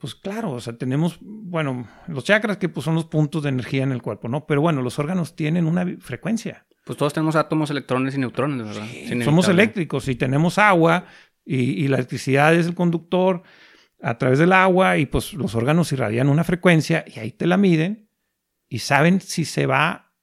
Pues 0.00 0.14
claro, 0.14 0.52
o 0.52 0.60
sea, 0.60 0.78
tenemos, 0.78 1.18
bueno, 1.20 1.86
los 2.08 2.24
chakras 2.24 2.56
que 2.56 2.70
pues, 2.70 2.84
son 2.84 2.94
los 2.94 3.04
puntos 3.04 3.42
de 3.42 3.50
energía 3.50 3.82
en 3.82 3.92
el 3.92 4.00
cuerpo, 4.00 4.28
¿no? 4.28 4.46
Pero 4.46 4.62
bueno, 4.62 4.80
los 4.80 4.98
órganos 4.98 5.36
tienen 5.36 5.66
una 5.66 5.86
frecuencia. 6.00 6.66
Pues 6.86 6.96
todos 6.96 7.12
tenemos 7.12 7.36
átomos, 7.36 7.70
electrones 7.70 8.14
y 8.14 8.18
neutrones, 8.18 8.66
¿verdad? 8.66 9.24
somos 9.24 9.46
eléctricos 9.48 10.08
y 10.08 10.14
tenemos 10.14 10.56
agua 10.56 11.04
y, 11.44 11.86
la 11.88 11.96
electricidad 11.96 12.54
es 12.54 12.66
el 12.66 12.74
conductor 12.74 13.42
a 14.00 14.16
través 14.16 14.38
del 14.38 14.54
agua 14.54 14.96
y 14.96 15.04
pues 15.04 15.34
los 15.34 15.54
órganos 15.54 15.92
irradian 15.92 16.30
una 16.30 16.44
frecuencia 16.44 17.04
y 17.06 17.18
ahí 17.18 17.32
te 17.32 17.46
la 17.46 17.58
miden 17.58 18.08
y 18.70 18.78
saben 18.78 19.20
si 19.20 19.44
se 19.44 19.66
va 19.66 20.14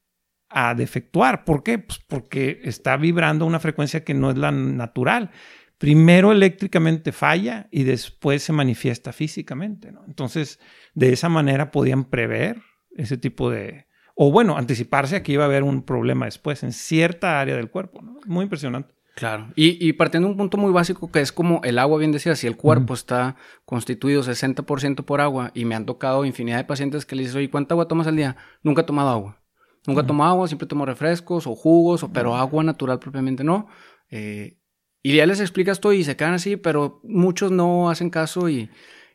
a 0.50 0.74
defectuar. 0.74 1.46
¿Por 1.46 1.62
qué? 1.62 1.78
Pues 1.78 2.00
porque 2.00 2.62
está 2.64 2.98
vibrando 2.98 3.46
una 3.46 3.60
frecuencia 3.60 4.04
que 4.04 4.16
no 4.16 4.32
es 4.32 4.38
la 4.38 4.52
natural 4.52 5.30
primero 5.78 6.32
eléctricamente 6.32 7.12
falla 7.12 7.68
y 7.72 7.84
después 7.84 8.44
se 8.44 8.54
manifiesta 8.54 9.14
físicamente. 9.14 9.92
¿no? 9.92 10.04
Entonces, 10.08 10.60
de 10.94 11.14
esa 11.14 11.30
manera 11.30 11.72
podían 11.72 12.06
prever 12.06 12.62
ese 12.96 13.18
tipo 13.18 13.50
de... 13.50 13.88
O 14.16 14.32
bueno, 14.32 14.58
anticiparse 14.58 15.16
a 15.18 15.24
que 15.24 15.34
iba 15.34 15.44
a 15.44 15.48
haber 15.48 15.64
un 15.64 15.84
problema 15.84 16.26
después 16.26 16.64
en 16.64 16.74
cierta 16.74 17.40
área 17.40 17.56
del 17.56 17.70
cuerpo. 17.70 18.02
¿no? 18.02 18.20
Muy 18.26 18.44
impresionante. 18.44 18.98
Claro. 19.18 19.48
Y, 19.56 19.94
partiendo 19.94 20.28
de 20.28 20.34
un 20.34 20.38
punto 20.38 20.58
muy 20.58 20.72
básico 20.72 21.12
que 21.12 21.22
es 21.22 21.32
como 21.32 21.62
el 21.64 21.80
agua, 21.80 21.98
bien 21.98 22.12
decía, 22.12 22.36
si 22.36 22.46
el 22.46 22.56
cuerpo 22.56 22.94
está 22.94 23.36
constituido 23.66 24.22
60% 24.22 25.06
por 25.06 25.22
agua 25.22 25.50
y 25.56 25.66
me 25.66 25.74
han 25.74 25.88
tocado 25.88 26.24
infinidad 26.24 26.58
de 26.58 26.66
pacientes 26.66 27.04
que 27.04 27.16
le 27.16 27.24
dicen, 27.24 27.40
oye, 27.40 27.50
¿cuánta 27.50 27.74
agua 27.74 27.88
tomas 27.88 28.06
al 28.06 28.16
día? 28.16 28.38
Nunca 28.62 28.82
he 28.82 28.86
tomado 28.86 29.10
agua. 29.10 29.42
Nunca 29.88 30.02
he 30.02 30.04
tomado 30.04 30.34
agua, 30.34 30.48
siempre 30.48 30.68
tomo 30.68 30.86
refrescos 30.86 31.48
o 31.48 31.56
jugos, 31.56 32.06
pero 32.14 32.36
agua 32.36 32.64
natural 32.64 33.00
propiamente 33.00 33.44
no. 33.44 33.68
Eh, 34.12 34.57
y 35.08 35.16
ya 35.16 35.26
les 35.26 35.40
explicas 35.40 35.80
todo 35.80 35.94
y 35.94 36.04
se 36.04 36.18
quedan 36.18 36.34
así, 36.34 36.58
pero 36.58 37.00
muchos 37.06 37.50
no 37.50 37.90
hacen 37.90 38.10
caso 38.10 38.50
y, 38.50 38.70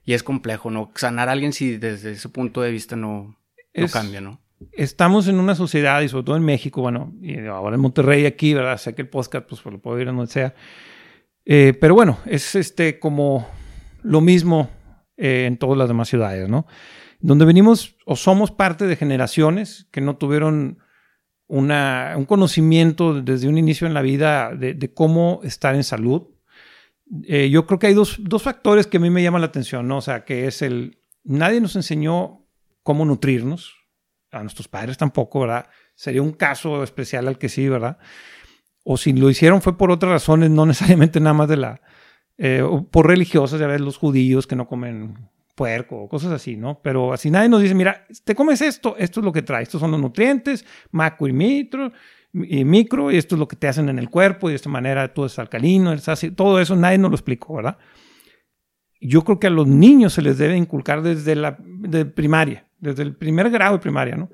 es 0.07 0.22
complejo, 0.22 0.70
¿no? 0.70 0.90
Sanar 0.95 1.28
a 1.28 1.32
alguien 1.32 1.53
si 1.53 1.76
desde 1.76 2.12
ese 2.12 2.30
punto 2.30 2.62
de 2.62 2.70
vista 2.70 2.97
no, 2.97 3.36
cambia, 3.93 4.22
¿no? 4.22 4.40
Estamos 4.72 5.28
en 5.28 5.38
una 5.38 5.55
sociedad, 5.55 6.01
y 6.01 6.09
sobre 6.09 6.24
todo 6.24 6.36
en 6.36 6.45
México, 6.45 6.80
bueno, 6.80 7.12
y 7.20 7.38
ahora 7.45 7.76
en 7.76 7.82
Monterrey 7.82 8.24
aquí, 8.24 8.55
¿verdad? 8.55 8.78
Sé 8.78 8.95
que 8.95 9.03
el 9.03 9.09
podcast 9.11 9.47
pues 9.47 9.62
lo 9.66 9.82
puedo 9.82 10.01
ir 10.01 10.09
a 10.09 10.12
donde 10.12 10.32
sea. 10.32 10.55
Eh, 11.45 11.76
pero 11.78 11.95
bueno, 11.95 12.16
es 12.24 12.55
este 12.55 12.99
como 12.99 13.47
lo 14.03 14.22
mismo 14.22 14.70
eh, 15.18 15.45
en 15.47 15.59
todas 15.59 15.76
las 15.76 15.88
demás 15.88 16.09
ciudades, 16.09 16.49
¿no? 16.49 16.66
Donde 17.20 17.45
venimos 17.45 17.97
o 18.07 18.16
somos 18.16 18.51
parte 18.51 18.86
de 18.86 18.97
generaciones 18.97 19.88
que 19.90 20.01
no 20.01 20.16
tuvieron 20.16 20.78
un 21.57 22.24
conocimiento 22.26 23.20
desde 23.20 23.48
un 23.48 23.59
inicio 23.59 23.86
en 23.86 23.94
la 23.94 24.03
vida 24.03 24.55
de, 24.55 24.92
cómo 24.94 25.40
estar 25.44 25.74
en 25.74 25.84
salud. 25.84 26.22
Eh, 27.24 27.50
yo 27.50 27.66
creo 27.66 27.78
que 27.78 27.88
hay 27.88 27.94
dos, 27.94 28.20
factores 28.42 28.86
que 28.86 28.96
a 28.96 29.00
mí 29.00 29.11
me 29.11 29.22
llaman 29.22 29.42
la 29.42 29.48
atención, 29.48 29.86
¿no? 29.86 29.98
O 29.98 30.00
sea, 30.00 30.24
que 30.24 30.46
es 30.46 30.62
el, 30.62 30.98
nadie 31.24 31.61
nos 31.61 31.76
enseñó 31.76 32.46
cómo 32.82 33.05
nutrirnos, 33.05 33.74
a 34.30 34.40
nuestros 34.40 34.66
padres 34.66 34.96
tampoco, 34.96 35.40
¿verdad? 35.40 35.66
Sería 35.94 36.22
un 36.22 36.32
caso 36.32 36.82
especial 36.82 37.28
al 37.28 37.36
que 37.36 37.50
sí, 37.50 37.68
¿verdad? 37.68 37.98
o 38.84 38.96
si 38.96 39.12
lo 39.12 39.30
hicieron 39.30 39.62
fue 39.62 39.76
por 39.76 39.90
otras 39.90 40.12
razones, 40.12 40.50
no 40.50 40.66
necesariamente 40.66 41.20
nada 41.20 41.34
más 41.34 41.48
de 41.48 41.57
la, 41.57 41.80
eh, 42.38 42.64
por 42.90 43.07
religiosas, 43.07 43.61
ya 43.61 43.66
ves, 43.66 43.80
los 43.80 43.96
judíos 43.96 44.46
que 44.46 44.57
no 44.57 44.66
comen 44.66 45.30
puerco 45.62 45.96
o 45.96 46.08
cosas 46.08 46.32
así, 46.32 46.56
¿no? 46.56 46.80
Pero 46.82 47.12
así 47.12 47.30
nadie 47.30 47.48
nos 47.48 47.62
dice, 47.62 47.72
mira, 47.72 48.04
te 48.24 48.34
comes 48.34 48.60
esto, 48.60 48.96
esto 48.98 49.20
es 49.20 49.24
lo 49.24 49.30
que 49.30 49.42
trae, 49.42 49.62
estos 49.62 49.80
son 49.80 49.92
los 49.92 50.00
nutrientes, 50.00 50.66
macro 50.90 51.28
y 51.28 51.32
micro, 51.32 51.92
y 52.32 52.64
micro, 52.64 53.12
y 53.12 53.16
esto 53.16 53.36
es 53.36 53.38
lo 53.38 53.46
que 53.46 53.54
te 53.54 53.68
hacen 53.68 53.88
en 53.88 54.00
el 54.00 54.10
cuerpo, 54.10 54.48
y 54.48 54.52
de 54.52 54.56
esta 54.56 54.68
manera 54.68 55.14
tú 55.14 55.22
eres 55.22 55.38
alcalino, 55.38 55.92
eres 55.92 56.08
así, 56.08 56.32
todo 56.32 56.58
eso 56.58 56.74
nadie 56.74 56.98
nos 56.98 57.12
lo 57.12 57.14
explicó, 57.14 57.54
¿verdad? 57.54 57.78
Yo 59.00 59.22
creo 59.22 59.38
que 59.38 59.46
a 59.46 59.50
los 59.50 59.68
niños 59.68 60.14
se 60.14 60.22
les 60.22 60.36
debe 60.36 60.56
inculcar 60.56 61.00
desde 61.00 61.36
la 61.36 61.56
de 61.60 62.06
primaria, 62.06 62.66
desde 62.80 63.04
el 63.04 63.14
primer 63.14 63.48
grado 63.50 63.74
de 63.74 63.82
primaria, 63.82 64.16
¿no? 64.16 64.30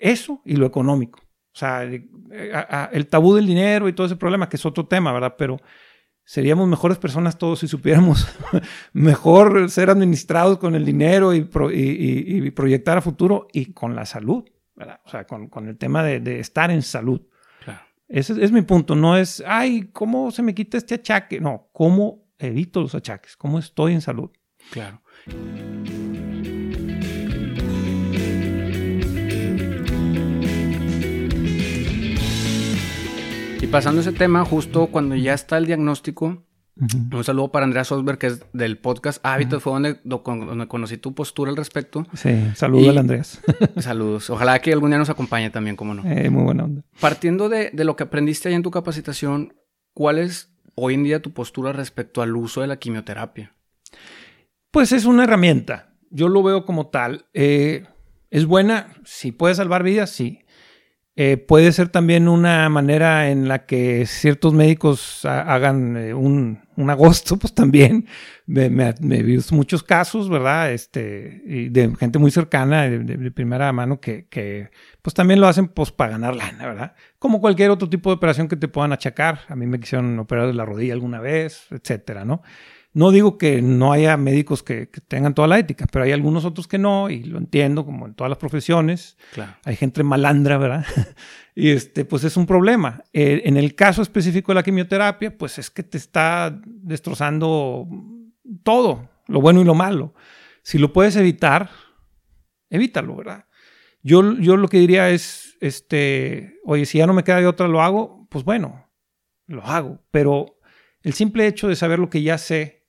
Eso 0.00 0.42
y 0.44 0.56
lo 0.56 0.66
económico. 0.66 1.20
O 1.54 1.58
sea, 1.58 1.84
el 1.84 3.06
tabú 3.06 3.36
del 3.36 3.46
dinero 3.46 3.88
y 3.88 3.92
todo 3.92 4.06
ese 4.06 4.16
problema, 4.16 4.48
que 4.48 4.56
es 4.56 4.66
otro 4.66 4.86
tema, 4.86 5.12
¿verdad? 5.12 5.36
Pero 5.38 5.58
seríamos 6.24 6.68
mejores 6.68 6.98
personas 6.98 7.38
todos 7.38 7.60
si 7.60 7.68
supiéramos 7.68 8.26
mejor 8.92 9.70
ser 9.70 9.90
administrados 9.90 10.58
con 10.58 10.74
el 10.74 10.84
dinero 10.84 11.34
y, 11.34 11.42
proyectar 12.50 12.98
a 12.98 13.02
futuro 13.02 13.48
y 13.52 13.72
con 13.72 13.94
la 13.94 14.06
salud, 14.06 14.44
¿verdad? 14.74 15.00
O 15.04 15.08
sea, 15.08 15.26
con, 15.26 15.68
el 15.68 15.76
tema 15.76 16.02
de, 16.02 16.40
estar 16.40 16.70
en 16.70 16.82
salud. 16.82 17.22
Ese 18.08 18.44
es 18.44 18.52
mi 18.52 18.60
punto, 18.60 18.94
no 18.94 19.16
es, 19.16 19.42
ay, 19.46 19.88
¿cómo 19.90 20.30
se 20.30 20.42
me 20.42 20.54
quita 20.54 20.76
este 20.76 20.96
achaque? 20.96 21.40
No, 21.40 21.70
¿cómo 21.72 22.26
evito 22.38 22.82
los 22.82 22.94
achaques? 22.94 23.38
¿Cómo 23.38 23.58
estoy 23.58 23.94
en 23.94 24.02
salud? 24.02 24.30
Claro. 24.70 25.00
Pasando 33.72 34.02
ese 34.02 34.12
tema, 34.12 34.44
justo 34.44 34.88
cuando 34.88 35.16
ya 35.16 35.32
está 35.32 35.56
el 35.56 35.64
diagnóstico, 35.64 36.44
un 36.76 37.24
saludo 37.24 37.50
para 37.50 37.64
Andrea 37.64 37.84
Sosberg, 37.84 38.18
que 38.18 38.26
es 38.26 38.44
del 38.52 38.76
podcast 38.76 39.24
Hábitos, 39.24 39.62
fue 39.62 39.72
donde, 39.72 39.98
donde, 40.04 40.68
conocí 40.68 40.98
tu 40.98 41.14
postura 41.14 41.50
al 41.50 41.56
respecto. 41.56 42.06
Sí, 42.12 42.30
saludos 42.54 42.88
al 42.88 42.98
Andrés. 42.98 43.40
saludos. 43.78 44.28
Ojalá 44.28 44.58
que 44.58 44.74
algún 44.74 44.90
día 44.90 44.98
nos 44.98 45.08
acompañe 45.08 45.48
también, 45.48 45.76
como 45.76 45.94
no. 45.94 46.04
Eh, 46.04 46.28
muy 46.28 46.42
buena 46.42 46.64
onda. 46.64 46.82
Partiendo 47.00 47.48
de, 47.48 47.70
de 47.72 47.84
lo 47.84 47.96
que 47.96 48.04
aprendiste 48.04 48.50
ahí 48.50 48.54
en 48.54 48.62
tu 48.62 48.70
capacitación, 48.70 49.54
¿cuál 49.94 50.18
es 50.18 50.52
hoy 50.74 50.94
en 50.94 51.04
día 51.04 51.22
tu 51.22 51.32
postura 51.32 51.72
respecto 51.72 52.20
al 52.20 52.36
uso 52.36 52.60
de 52.60 52.66
la 52.66 52.76
quimioterapia? 52.76 53.54
Pues 54.70 54.92
es 54.92 55.06
una 55.06 55.24
herramienta. 55.24 55.94
Yo 56.10 56.28
lo 56.28 56.42
veo 56.42 56.66
como 56.66 56.88
tal. 56.88 57.24
Eh, 57.32 57.86
¿Es 58.28 58.44
buena? 58.44 58.94
Si 59.04 59.32
puede 59.32 59.54
salvar 59.54 59.82
vidas, 59.82 60.10
sí. 60.10 60.41
Eh, 61.14 61.36
puede 61.36 61.72
ser 61.72 61.90
también 61.90 62.26
una 62.26 62.66
manera 62.70 63.28
en 63.28 63.46
la 63.46 63.66
que 63.66 64.06
ciertos 64.06 64.54
médicos 64.54 65.26
hagan 65.26 65.94
eh, 65.98 66.14
un, 66.14 66.62
agosto, 66.88 67.36
pues 67.38 67.54
también 67.54 68.06
me, 68.46 68.92
visto 69.22 69.54
muchos 69.54 69.82
casos, 69.82 70.30
¿verdad? 70.30 70.72
Este, 70.72 71.68
de 71.70 71.94
gente 71.98 72.18
muy 72.18 72.30
cercana, 72.30 72.88
de, 72.88 73.30
primera 73.30 73.70
mano, 73.74 74.00
que, 74.00 74.70
pues 75.02 75.12
también 75.12 75.38
lo 75.38 75.48
hacen 75.48 75.68
pues 75.68 75.92
para 75.92 76.12
ganar 76.12 76.34
lana, 76.34 76.66
¿verdad? 76.66 76.94
Como 77.18 77.42
cualquier 77.42 77.70
otro 77.70 77.90
tipo 77.90 78.08
de 78.08 78.16
operación 78.16 78.48
que 78.48 78.56
te 78.56 78.68
puedan 78.68 78.92
achacar. 78.94 79.40
A 79.48 79.54
mí 79.54 79.66
me 79.66 79.78
quisieron 79.80 80.18
operar 80.18 80.46
de 80.46 80.54
la 80.54 80.64
rodilla 80.64 80.94
alguna 80.94 81.20
vez, 81.20 81.66
etcétera, 81.70 82.24
¿no? 82.24 82.42
No 82.94 83.10
digo 83.10 83.38
que 83.38 83.62
no 83.62 83.90
haya 83.92 84.18
médicos 84.18 84.62
que, 84.62 84.86
tengan 85.08 85.34
toda 85.34 85.48
la 85.48 85.58
ética, 85.58 85.86
pero 85.90 86.04
hay 86.04 86.12
algunos 86.12 86.44
otros 86.44 86.68
que 86.68 86.76
no, 86.78 87.08
y 87.08 87.24
lo 87.24 87.38
entiendo, 87.38 87.86
como 87.86 88.06
en 88.06 88.14
todas 88.14 88.28
las 88.28 88.38
profesiones. 88.38 89.16
Hay 89.64 89.76
gente 89.76 90.02
malandra, 90.02 90.58
¿verdad? 90.58 90.84
y 91.54 91.70
este, 91.70 92.04
pues 92.04 92.24
es 92.24 92.36
un 92.36 92.46
problema. 92.46 93.02
Eh, 93.14 93.42
en 93.46 93.56
el 93.56 93.74
caso 93.74 94.02
específico 94.02 94.52
de 94.52 94.56
la 94.56 94.62
quimioterapia, 94.62 95.36
pues 95.36 95.58
es 95.58 95.70
que 95.70 95.82
te 95.82 95.96
está 95.96 96.60
destrozando 96.64 97.88
todo, 98.62 99.08
lo 99.26 99.40
bueno 99.40 99.62
y 99.62 99.64
lo 99.64 99.74
malo. 99.74 100.14
Si 100.62 100.76
lo 100.76 100.92
puedes 100.92 101.16
evitar, 101.16 101.70
evítalo, 102.68 103.16
¿verdad? 103.16 103.46
Yo, 104.02 104.38
yo 104.38 104.56
lo 104.58 104.68
que 104.68 104.78
diría 104.78 105.08
es, 105.08 105.56
este, 105.60 106.58
oye, 106.64 106.84
si 106.84 106.98
ya 106.98 107.06
no 107.06 107.14
me 107.14 107.24
queda 107.24 107.38
de 107.38 107.46
otra, 107.46 107.68
lo 107.68 107.80
hago, 107.80 108.26
pues 108.28 108.44
bueno, 108.44 108.90
lo 109.46 109.64
hago. 109.64 110.04
Pero 110.10 110.58
el 111.02 111.14
simple 111.14 111.46
hecho 111.46 111.68
de 111.68 111.76
saber 111.76 111.98
lo 111.98 112.10
que 112.10 112.22
ya 112.22 112.36
sé, 112.36 112.81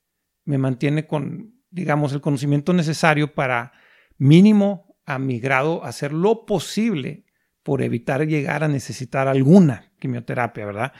me 0.45 0.57
mantiene 0.57 1.07
con, 1.07 1.55
digamos, 1.69 2.13
el 2.13 2.21
conocimiento 2.21 2.73
necesario 2.73 3.33
para 3.33 3.73
mínimo 4.17 4.95
a 5.05 5.19
mi 5.19 5.39
grado 5.39 5.83
hacer 5.83 6.13
lo 6.13 6.45
posible 6.45 7.25
por 7.63 7.81
evitar 7.81 8.27
llegar 8.27 8.63
a 8.63 8.67
necesitar 8.67 9.27
alguna 9.27 9.91
quimioterapia, 9.99 10.65
¿verdad? 10.65 10.93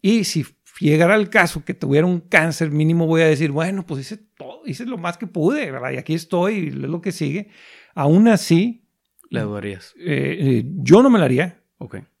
Y 0.00 0.24
si 0.24 0.44
llegara 0.80 1.14
el 1.14 1.30
caso 1.30 1.64
que 1.64 1.74
tuviera 1.74 2.06
un 2.06 2.20
cáncer 2.20 2.70
mínimo, 2.70 3.06
voy 3.06 3.22
a 3.22 3.26
decir, 3.26 3.50
bueno, 3.50 3.86
pues 3.86 4.02
hice 4.02 4.18
todo, 4.36 4.62
hice 4.66 4.84
lo 4.84 4.98
más 4.98 5.16
que 5.16 5.26
pude, 5.26 5.70
¿verdad? 5.70 5.92
Y 5.92 5.96
aquí 5.96 6.14
estoy, 6.14 6.54
y 6.56 6.68
es 6.68 6.74
lo 6.74 7.00
que 7.00 7.12
sigue. 7.12 7.48
Aún 7.94 8.28
así... 8.28 8.84
¿Le 9.30 9.40
dudarías? 9.40 9.94
Eh, 9.98 10.36
eh, 10.40 10.64
yo 10.66 11.02
no 11.02 11.08
me 11.08 11.18
la 11.18 11.24
haría. 11.24 11.61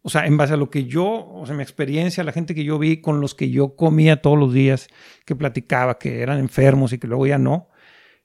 O 0.02 0.08
sea, 0.08 0.26
en 0.26 0.36
base 0.36 0.54
a 0.54 0.56
lo 0.56 0.70
que 0.70 0.84
yo, 0.84 1.04
o 1.06 1.46
sea, 1.46 1.54
mi 1.54 1.62
experiencia, 1.62 2.24
la 2.24 2.32
gente 2.32 2.54
que 2.54 2.64
yo 2.64 2.78
vi, 2.78 3.00
con 3.00 3.20
los 3.20 3.34
que 3.34 3.50
yo 3.50 3.76
comía 3.76 4.22
todos 4.22 4.38
los 4.38 4.52
días, 4.52 4.88
que 5.24 5.36
platicaba, 5.36 5.98
que 5.98 6.20
eran 6.20 6.38
enfermos 6.38 6.92
y 6.92 6.98
que 6.98 7.06
luego 7.06 7.26
ya 7.26 7.38
no, 7.38 7.68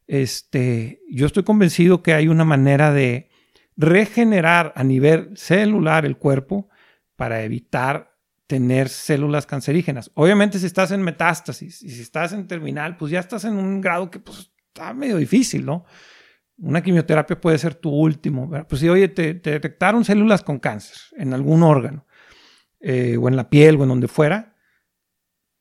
este, 0.07 1.01
yo 1.09 1.25
estoy 1.25 1.43
convencido 1.43 2.01
que 2.01 2.13
hay 2.13 2.27
una 2.27 2.45
manera 2.45 2.93
de 2.93 3.29
regenerar 3.75 4.73
a 4.75 4.83
nivel 4.83 5.35
celular 5.35 6.05
el 6.05 6.17
cuerpo 6.17 6.69
para 7.15 7.43
evitar 7.43 8.15
tener 8.47 8.87
células 8.89 9.45
cancerígenas. 9.45 10.09
Obviamente 10.13 10.57
si 10.57 10.65
estás 10.65 10.91
en 10.91 11.01
metástasis 11.01 11.83
y 11.83 11.89
si 11.89 12.01
estás 12.01 12.31
en 12.31 12.47
terminal, 12.47 12.95
pues 12.95 13.11
ya 13.11 13.19
estás 13.19 13.43
en 13.43 13.57
un 13.57 13.81
grado 13.81 14.09
que 14.09 14.19
pues 14.19 14.51
está 14.67 14.93
medio 14.93 15.17
difícil, 15.17 15.65
¿no? 15.65 15.85
Una 16.59 16.81
quimioterapia 16.81 17.39
puede 17.39 17.57
ser 17.57 17.75
tu 17.75 17.89
último. 17.89 18.49
Pues 18.67 18.81
si, 18.81 18.89
oye, 18.89 19.07
te, 19.09 19.35
detectaron 19.35 20.03
células 20.03 20.41
con 20.41 20.59
cáncer 20.59 20.97
en 21.17 21.33
algún 21.33 21.63
órgano, 21.63 22.05
eh, 22.79 23.17
o 23.17 23.27
en 23.27 23.35
la 23.35 23.49
piel, 23.49 23.75
o 23.75 23.83
en 23.83 23.89
donde 23.89 24.07
fuera, 24.07 24.55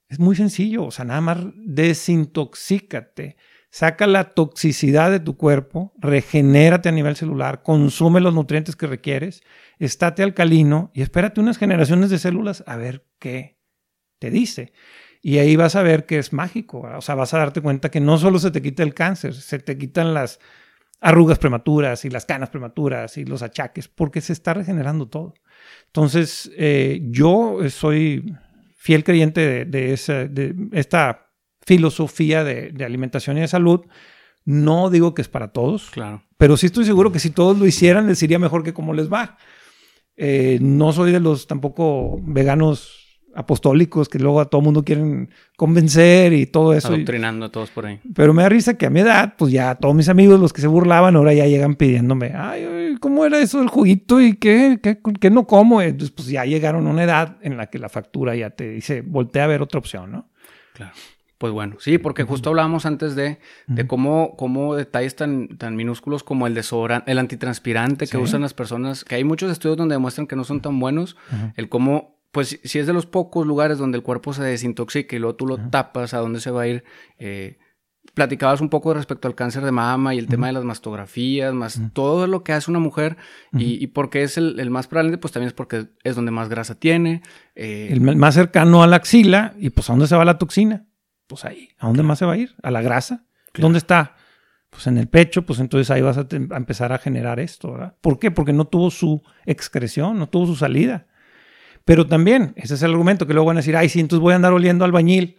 es 0.08 0.18
muy 0.18 0.36
sencillo. 0.36 0.84
O 0.84 0.90
sea, 0.90 1.04
nada 1.04 1.20
más 1.20 1.38
desintoxícate. 1.54 3.36
Saca 3.70 4.06
la 4.06 4.32
toxicidad 4.32 5.10
de 5.10 5.20
tu 5.20 5.36
cuerpo, 5.36 5.92
regenérate 5.98 6.88
a 6.88 6.92
nivel 6.92 7.14
celular, 7.14 7.62
consume 7.62 8.20
los 8.20 8.32
nutrientes 8.32 8.74
que 8.74 8.86
requieres, 8.86 9.42
estate 9.78 10.22
alcalino 10.22 10.90
y 10.94 11.02
espérate 11.02 11.40
unas 11.40 11.58
generaciones 11.58 12.08
de 12.08 12.18
células 12.18 12.64
a 12.66 12.76
ver 12.76 13.04
qué 13.18 13.58
te 14.18 14.30
dice. 14.30 14.72
Y 15.20 15.38
ahí 15.38 15.56
vas 15.56 15.76
a 15.76 15.82
ver 15.82 16.06
que 16.06 16.18
es 16.18 16.32
mágico. 16.32 16.88
O 16.96 17.00
sea, 17.02 17.16
vas 17.16 17.34
a 17.34 17.38
darte 17.38 17.60
cuenta 17.60 17.90
que 17.90 18.00
no 18.00 18.16
solo 18.16 18.38
se 18.38 18.50
te 18.50 18.62
quita 18.62 18.82
el 18.82 18.94
cáncer, 18.94 19.34
se 19.34 19.58
te 19.58 19.76
quitan 19.76 20.14
las 20.14 20.40
arrugas 21.00 21.38
prematuras 21.38 22.04
y 22.04 22.10
las 22.10 22.26
canas 22.26 22.50
prematuras 22.50 23.16
y 23.18 23.24
los 23.24 23.42
achaques, 23.42 23.88
porque 23.88 24.20
se 24.20 24.32
está 24.32 24.54
regenerando 24.54 25.08
todo. 25.08 25.34
Entonces, 25.86 26.50
eh, 26.56 27.00
yo 27.10 27.58
soy 27.70 28.34
fiel 28.76 29.04
creyente 29.04 29.64
de, 29.64 29.92
esa, 29.92 30.26
de 30.26 30.54
esta 30.72 31.30
filosofía 31.62 32.44
de, 32.44 32.84
alimentación 32.84 33.36
y 33.36 33.40
de 33.40 33.48
salud. 33.48 33.80
No 34.44 34.90
digo 34.90 35.14
que 35.14 35.22
es 35.22 35.28
para 35.28 35.48
todos, 35.48 35.90
claro. 35.90 36.22
pero 36.36 36.56
sí 36.56 36.66
estoy 36.66 36.84
seguro 36.84 37.10
que 37.10 37.18
si 37.18 37.30
todos 37.30 37.58
lo 37.58 37.66
hicieran, 37.66 38.06
les 38.06 38.22
iría 38.22 38.38
mejor 38.38 38.62
que 38.62 38.72
como 38.72 38.94
les 38.94 39.12
va. 39.12 39.36
Eh, 40.16 40.58
no 40.62 40.92
soy 40.92 41.10
de 41.10 41.20
los 41.20 41.46
tampoco 41.46 42.18
veganos 42.22 43.05
apostólicos 43.36 44.08
que 44.08 44.18
luego 44.18 44.40
a 44.40 44.46
todo 44.46 44.62
mundo 44.62 44.82
quieren 44.82 45.30
convencer 45.56 46.32
y 46.32 46.46
todo 46.46 46.72
eso. 46.72 46.88
Adoctrinando 46.88 47.46
a 47.46 47.52
todos 47.52 47.70
por 47.70 47.86
ahí. 47.86 48.00
Pero 48.14 48.32
me 48.32 48.42
da 48.42 48.48
risa 48.48 48.74
que 48.74 48.86
a 48.86 48.90
mi 48.90 49.00
edad, 49.00 49.34
pues 49.36 49.52
ya 49.52 49.74
todos 49.74 49.94
mis 49.94 50.08
amigos, 50.08 50.40
los 50.40 50.52
que 50.52 50.62
se 50.62 50.66
burlaban, 50.66 51.16
ahora 51.16 51.34
ya 51.34 51.46
llegan 51.46 51.76
pidiéndome, 51.76 52.32
ay, 52.34 52.96
¿cómo 53.00 53.24
era 53.24 53.38
eso 53.38 53.58
del 53.58 53.68
juguito 53.68 54.20
y 54.20 54.34
qué, 54.36 54.80
qué, 54.80 55.30
no 55.30 55.46
como? 55.46 55.82
Entonces, 55.82 56.10
pues 56.10 56.28
ya 56.28 56.44
llegaron 56.44 56.86
a 56.86 56.90
una 56.90 57.04
edad 57.04 57.36
en 57.42 57.56
la 57.56 57.66
que 57.66 57.78
la 57.78 57.88
factura 57.88 58.34
ya 58.34 58.50
te 58.50 58.70
dice, 58.70 59.02
voltea 59.02 59.44
a 59.44 59.48
ver 59.48 59.62
otra 59.62 59.78
opción, 59.78 60.10
¿no? 60.10 60.28
Claro. 60.72 60.92
Pues 61.38 61.52
bueno, 61.52 61.76
sí, 61.80 61.98
porque 61.98 62.22
justo 62.22 62.48
hablábamos 62.48 62.86
antes 62.86 63.14
de, 63.14 63.38
de 63.66 63.86
cómo, 63.86 64.36
cómo 64.38 64.74
detalles 64.74 65.16
tan, 65.16 65.58
tan 65.58 65.76
minúsculos 65.76 66.24
como 66.24 66.46
el 66.46 66.54
desodorante, 66.54 67.12
el 67.12 67.18
antitranspirante 67.18 68.06
que 68.06 68.16
usan 68.16 68.40
las 68.40 68.54
personas, 68.54 69.04
que 69.04 69.16
hay 69.16 69.24
muchos 69.24 69.52
estudios 69.52 69.76
donde 69.76 69.94
demuestran 69.94 70.26
que 70.26 70.34
no 70.34 70.44
son 70.44 70.62
tan 70.62 70.80
buenos, 70.80 71.14
el 71.56 71.68
cómo 71.68 72.15
pues 72.36 72.60
si 72.62 72.78
es 72.78 72.86
de 72.86 72.92
los 72.92 73.06
pocos 73.06 73.46
lugares 73.46 73.78
donde 73.78 73.96
el 73.96 74.04
cuerpo 74.04 74.34
se 74.34 74.42
desintoxica 74.42 75.16
y 75.16 75.18
luego 75.18 75.36
tú 75.36 75.46
lo 75.46 75.56
tapas, 75.56 76.12
¿a 76.12 76.18
dónde 76.18 76.40
se 76.40 76.50
va 76.50 76.62
a 76.62 76.66
ir? 76.66 76.84
Eh, 77.18 77.56
platicabas 78.12 78.60
un 78.60 78.68
poco 78.68 78.92
respecto 78.92 79.26
al 79.26 79.34
cáncer 79.34 79.64
de 79.64 79.72
mama 79.72 80.14
y 80.14 80.18
el 80.18 80.26
tema 80.26 80.48
de 80.48 80.52
las 80.52 80.62
mastografías, 80.62 81.54
más 81.54 81.80
todo 81.94 82.26
lo 82.26 82.44
que 82.44 82.52
hace 82.52 82.70
una 82.70 82.78
mujer 82.78 83.16
y, 83.54 83.82
y 83.82 83.86
porque 83.86 84.22
es 84.22 84.36
el, 84.36 84.68
más 84.68 84.86
probable, 84.86 85.16
pues 85.16 85.32
también 85.32 85.46
es 85.46 85.54
porque 85.54 85.86
es 86.04 86.14
donde 86.14 86.30
más 86.30 86.50
grasa 86.50 86.78
tiene. 86.78 87.22
Eh, 87.54 87.88
el 87.90 88.02
más 88.02 88.34
cercano 88.34 88.82
a 88.82 88.86
la 88.86 88.96
axila 88.96 89.54
y 89.58 89.70
pues 89.70 89.88
¿a 89.88 89.94
dónde 89.94 90.06
se 90.06 90.14
va 90.14 90.26
la 90.26 90.36
toxina? 90.36 90.84
Pues 91.28 91.46
ahí. 91.46 91.70
¿A 91.78 91.86
dónde 91.86 92.02
más 92.02 92.18
se 92.18 92.26
va 92.26 92.34
a 92.34 92.36
ir? 92.36 92.54
¿A 92.62 92.70
la 92.70 92.82
grasa? 92.82 93.24
¿Dónde 93.54 93.78
está? 93.78 94.14
Pues 94.68 94.86
en 94.88 94.98
el 94.98 95.08
pecho, 95.08 95.46
pues 95.46 95.58
entonces 95.58 95.90
ahí 95.90 96.02
vas 96.02 96.18
a, 96.18 96.26
a, 96.28 96.56
empezar 96.58 96.92
a 96.92 96.98
generar 96.98 97.40
esto, 97.40 97.72
¿verdad? 97.72 97.94
¿Por 98.02 98.18
qué? 98.18 98.30
Porque 98.30 98.52
no 98.52 98.66
tuvo 98.66 98.90
su 98.90 99.22
excreción, 99.46 100.18
no 100.18 100.28
tuvo 100.28 100.44
su 100.44 100.54
salida. 100.54 101.06
Pero 101.86 102.04
también, 102.04 102.52
ese 102.56 102.74
es 102.74 102.82
el 102.82 102.90
argumento 102.90 103.28
que 103.28 103.32
luego 103.32 103.46
van 103.46 103.58
a 103.58 103.60
decir, 103.60 103.76
ay, 103.76 103.88
sí, 103.88 104.00
entonces 104.00 104.20
voy 104.20 104.32
a 104.32 104.36
andar 104.36 104.52
oliendo 104.52 104.84
albañil. 104.84 105.36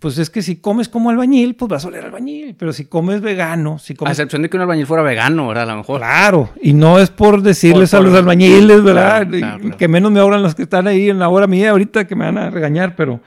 Pues 0.00 0.18
es 0.18 0.28
que 0.28 0.42
si 0.42 0.56
comes 0.56 0.90
como 0.90 1.08
albañil, 1.08 1.56
pues 1.56 1.70
vas 1.70 1.84
a 1.86 1.88
oler 1.88 2.04
albañil. 2.04 2.56
Pero 2.56 2.74
si 2.74 2.84
comes 2.84 3.22
vegano, 3.22 3.78
si 3.78 3.94
comes... 3.94 4.10
A 4.10 4.12
excepción 4.12 4.42
de 4.42 4.50
que 4.50 4.58
un 4.58 4.62
albañil 4.64 4.86
fuera 4.86 5.02
vegano, 5.02 5.48
¿verdad? 5.48 5.64
A 5.70 5.72
lo 5.72 5.78
mejor. 5.78 6.00
Claro, 6.00 6.50
y 6.60 6.74
no 6.74 6.98
es 6.98 7.08
por 7.08 7.40
decirles 7.40 7.94
a 7.94 8.00
los 8.00 8.12
albañiles, 8.12 8.84
¿verdad? 8.84 9.26
Que 9.78 9.88
menos 9.88 10.12
me 10.12 10.20
obran 10.20 10.42
los 10.42 10.54
que 10.54 10.64
están 10.64 10.88
ahí 10.88 11.08
en 11.08 11.18
la 11.18 11.30
hora 11.30 11.46
mía 11.46 11.70
ahorita 11.70 12.06
que 12.06 12.14
me 12.14 12.26
van 12.26 12.36
a 12.36 12.50
regañar, 12.50 12.94
pero 12.94 13.22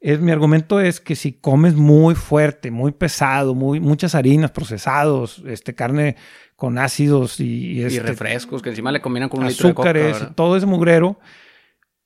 es, 0.00 0.20
mi 0.20 0.30
argumento 0.30 0.78
es 0.78 1.00
que 1.00 1.16
si 1.16 1.32
comes 1.32 1.74
muy 1.74 2.14
fuerte, 2.14 2.70
muy 2.70 2.92
pesado, 2.92 3.56
muy, 3.56 3.80
muchas 3.80 4.14
harinas, 4.14 4.52
procesados, 4.52 5.42
este, 5.44 5.74
carne 5.74 6.14
con 6.54 6.78
ácidos 6.78 7.40
y, 7.40 7.72
y 7.72 7.82
este, 7.82 8.00
refrescos 8.00 8.62
que 8.62 8.68
encima 8.68 8.92
le 8.92 9.00
combinan 9.00 9.28
con 9.28 9.40
un 9.40 9.48
litro 9.48 9.66
de 9.66 9.74
coca, 9.74 10.32
todo 10.36 10.56
ese 10.56 10.66
mugrero, 10.66 11.18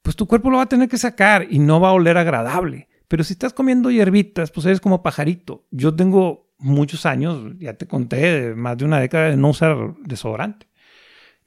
pues 0.02 0.16
tu 0.16 0.26
cuerpo 0.26 0.50
lo 0.50 0.58
va 0.58 0.64
a 0.64 0.68
tener 0.68 0.88
que 0.88 0.98
sacar 0.98 1.46
y 1.50 1.58
no 1.58 1.80
va 1.80 1.90
a 1.90 1.92
oler 1.92 2.16
agradable. 2.16 2.88
Pero 3.08 3.24
si 3.24 3.32
estás 3.32 3.52
comiendo 3.52 3.90
hierbitas, 3.90 4.50
pues 4.50 4.66
eres 4.66 4.80
como 4.80 5.02
pajarito. 5.02 5.64
Yo 5.70 5.94
tengo 5.94 6.50
muchos 6.58 7.06
años, 7.06 7.52
ya 7.58 7.74
te 7.74 7.86
conté, 7.86 8.54
más 8.54 8.76
de 8.76 8.84
una 8.84 9.00
década 9.00 9.30
de 9.30 9.36
no 9.36 9.48
usar 9.48 9.94
desodorante. 10.04 10.68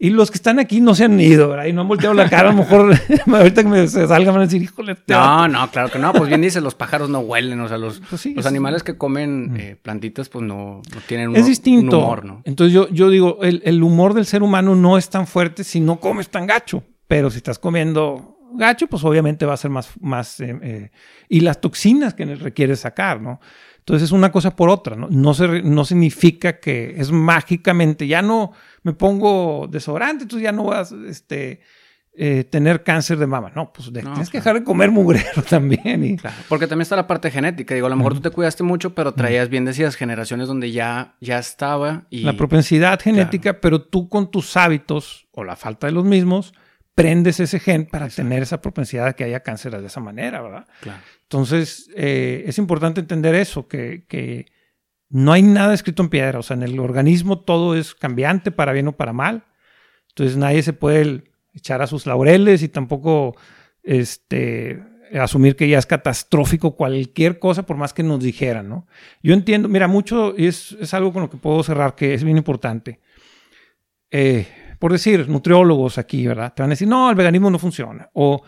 Y 0.03 0.09
los 0.09 0.31
que 0.31 0.37
están 0.37 0.57
aquí 0.57 0.81
no 0.81 0.95
se 0.95 1.03
han 1.03 1.21
ido, 1.21 1.49
¿verdad? 1.49 1.65
Y 1.65 1.73
no 1.73 1.81
han 1.81 1.87
volteado 1.87 2.15
la 2.15 2.27
cara, 2.27 2.49
a 2.49 2.53
lo 2.53 2.57
mejor 2.57 2.95
ahorita 3.31 3.61
que 3.61 3.69
me 3.69 3.87
salgan 3.87 4.33
van 4.33 4.41
a 4.41 4.45
decir, 4.45 4.59
híjole. 4.59 4.97
No, 5.05 5.47
no, 5.47 5.69
claro 5.69 5.91
que 5.91 5.99
no. 5.99 6.11
Pues 6.11 6.27
bien 6.27 6.41
dices, 6.41 6.63
los 6.63 6.73
pájaros 6.73 7.07
no 7.07 7.19
huelen. 7.19 7.59
O 7.59 7.67
sea, 7.67 7.77
los, 7.77 8.01
pues 8.09 8.25
los 8.35 8.47
animales 8.47 8.81
que 8.81 8.97
comen 8.97 9.55
eh, 9.59 9.77
plantitas, 9.79 10.27
pues 10.27 10.43
no, 10.43 10.81
no 10.91 11.01
tienen 11.07 11.29
un, 11.29 11.35
es 11.35 11.45
distinto. 11.45 11.99
humor, 11.99 12.25
¿no? 12.25 12.41
Entonces 12.45 12.73
yo, 12.73 12.89
yo 12.89 13.11
digo, 13.11 13.43
el, 13.43 13.61
el, 13.63 13.83
humor 13.83 14.15
del 14.15 14.25
ser 14.25 14.41
humano 14.41 14.75
no 14.75 14.97
es 14.97 15.07
tan 15.07 15.27
fuerte 15.27 15.63
si 15.63 15.79
no 15.79 15.99
comes 15.99 16.29
tan 16.29 16.47
gacho. 16.47 16.83
Pero 17.07 17.29
si 17.29 17.37
estás 17.37 17.59
comiendo 17.59 18.39
gacho, 18.53 18.87
pues 18.87 19.03
obviamente 19.03 19.45
va 19.45 19.53
a 19.53 19.57
ser 19.57 19.71
más... 19.71 19.91
más 19.99 20.39
eh, 20.39 20.57
eh, 20.61 20.91
y 21.29 21.41
las 21.41 21.61
toxinas 21.61 22.13
que 22.13 22.25
requiere 22.35 22.75
sacar, 22.75 23.21
¿no? 23.21 23.39
Entonces 23.79 24.05
es 24.05 24.11
una 24.11 24.31
cosa 24.31 24.55
por 24.55 24.69
otra, 24.69 24.95
¿no? 24.95 25.07
No, 25.09 25.33
se, 25.33 25.63
no 25.63 25.85
significa 25.85 26.59
que 26.59 26.93
es 26.97 27.11
mágicamente, 27.11 28.05
ya 28.05 28.21
no 28.21 28.51
me 28.83 28.93
pongo 28.93 29.67
desodorante, 29.69 30.23
entonces 30.23 30.43
ya 30.43 30.51
no 30.51 30.65
vas 30.65 30.91
a 30.91 30.95
este, 31.07 31.61
eh, 32.13 32.43
tener 32.43 32.83
cáncer 32.83 33.17
de 33.17 33.25
mama. 33.25 33.51
No, 33.55 33.71
pues 33.71 33.91
tienes 33.91 34.29
que 34.29 34.37
dejar 34.37 34.55
de 34.59 34.63
comer 34.63 34.91
mugrero 34.91 35.41
también. 35.49 36.03
Y... 36.03 36.17
porque 36.49 36.67
también 36.67 36.83
está 36.83 36.95
la 36.95 37.07
parte 37.07 37.31
genética. 37.31 37.73
Digo, 37.73 37.87
a 37.87 37.89
lo 37.89 37.95
mejor 37.95 38.13
tú 38.13 38.21
te 38.21 38.29
cuidaste 38.29 38.63
mucho, 38.63 38.93
pero 38.93 39.13
traías, 39.13 39.49
bien 39.49 39.65
decías, 39.65 39.95
generaciones 39.95 40.47
donde 40.47 40.71
ya, 40.71 41.15
ya 41.21 41.39
estaba. 41.39 42.03
Y... 42.09 42.23
La 42.23 42.37
propensidad 42.37 42.99
genética, 42.99 43.61
pero 43.61 43.81
tú 43.81 44.09
con 44.09 44.29
tus 44.29 44.57
hábitos 44.57 45.27
o 45.31 45.43
la 45.43 45.55
falta 45.55 45.87
de 45.87 45.93
los 45.93 46.05
mismos, 46.05 46.53
prendes 46.95 47.39
ese 47.39 47.59
gen 47.59 47.85
para 47.85 48.09
tener 48.09 48.43
esa 48.43 48.61
propensidad 48.61 49.07
a 49.07 49.13
que 49.13 49.23
haya 49.23 49.41
cáncer 49.41 49.79
de 49.79 49.87
esa 49.87 49.99
manera, 49.99 50.41
¿verdad? 50.41 50.67
Claro. 50.81 51.01
Entonces, 51.23 51.89
eh, 51.95 52.43
es 52.47 52.57
importante 52.57 52.99
entender 52.99 53.35
eso, 53.35 53.67
que, 53.67 54.05
que, 54.07 54.47
no 55.09 55.33
hay 55.33 55.41
nada 55.41 55.73
escrito 55.73 56.03
en 56.03 56.09
piedra, 56.09 56.39
o 56.39 56.43
sea, 56.43 56.55
en 56.55 56.63
el 56.63 56.79
organismo 56.79 57.41
todo 57.41 57.75
es 57.75 57.95
cambiante 57.95 58.49
para 58.49 58.71
bien 58.71 58.87
o 58.87 58.93
para 58.93 59.11
mal. 59.11 59.43
Entonces, 60.07 60.37
nadie 60.37 60.63
se 60.63 60.71
puede 60.71 61.25
echar 61.53 61.81
a 61.81 61.87
sus 61.87 62.05
laureles 62.05 62.63
y 62.63 62.69
tampoco 62.69 63.35
este, 63.83 64.81
asumir 65.19 65.57
que 65.57 65.67
ya 65.67 65.79
es 65.79 65.85
catastrófico 65.85 66.77
cualquier 66.77 67.39
cosa, 67.39 67.65
por 67.65 67.75
más 67.75 67.93
que 67.93 68.03
nos 68.03 68.23
dijeran, 68.23 68.69
¿no? 68.69 68.87
Yo 69.21 69.33
entiendo, 69.33 69.67
mira, 69.67 69.87
mucho, 69.87 70.33
y 70.37 70.47
es, 70.47 70.77
es 70.79 70.93
algo 70.93 71.11
con 71.11 71.23
lo 71.23 71.29
que 71.29 71.37
puedo 71.37 71.61
cerrar, 71.63 71.95
que 71.95 72.13
es 72.13 72.23
bien 72.23 72.37
importante. 72.37 72.99
Eh, 74.11 74.47
por 74.81 74.91
decir, 74.91 75.29
nutriólogos 75.29 75.99
aquí, 75.99 76.25
¿verdad? 76.25 76.55
Te 76.55 76.63
van 76.63 76.71
a 76.71 76.73
decir, 76.73 76.87
no, 76.87 77.07
el 77.07 77.15
veganismo 77.15 77.51
no 77.51 77.59
funciona. 77.59 78.09
O 78.13 78.41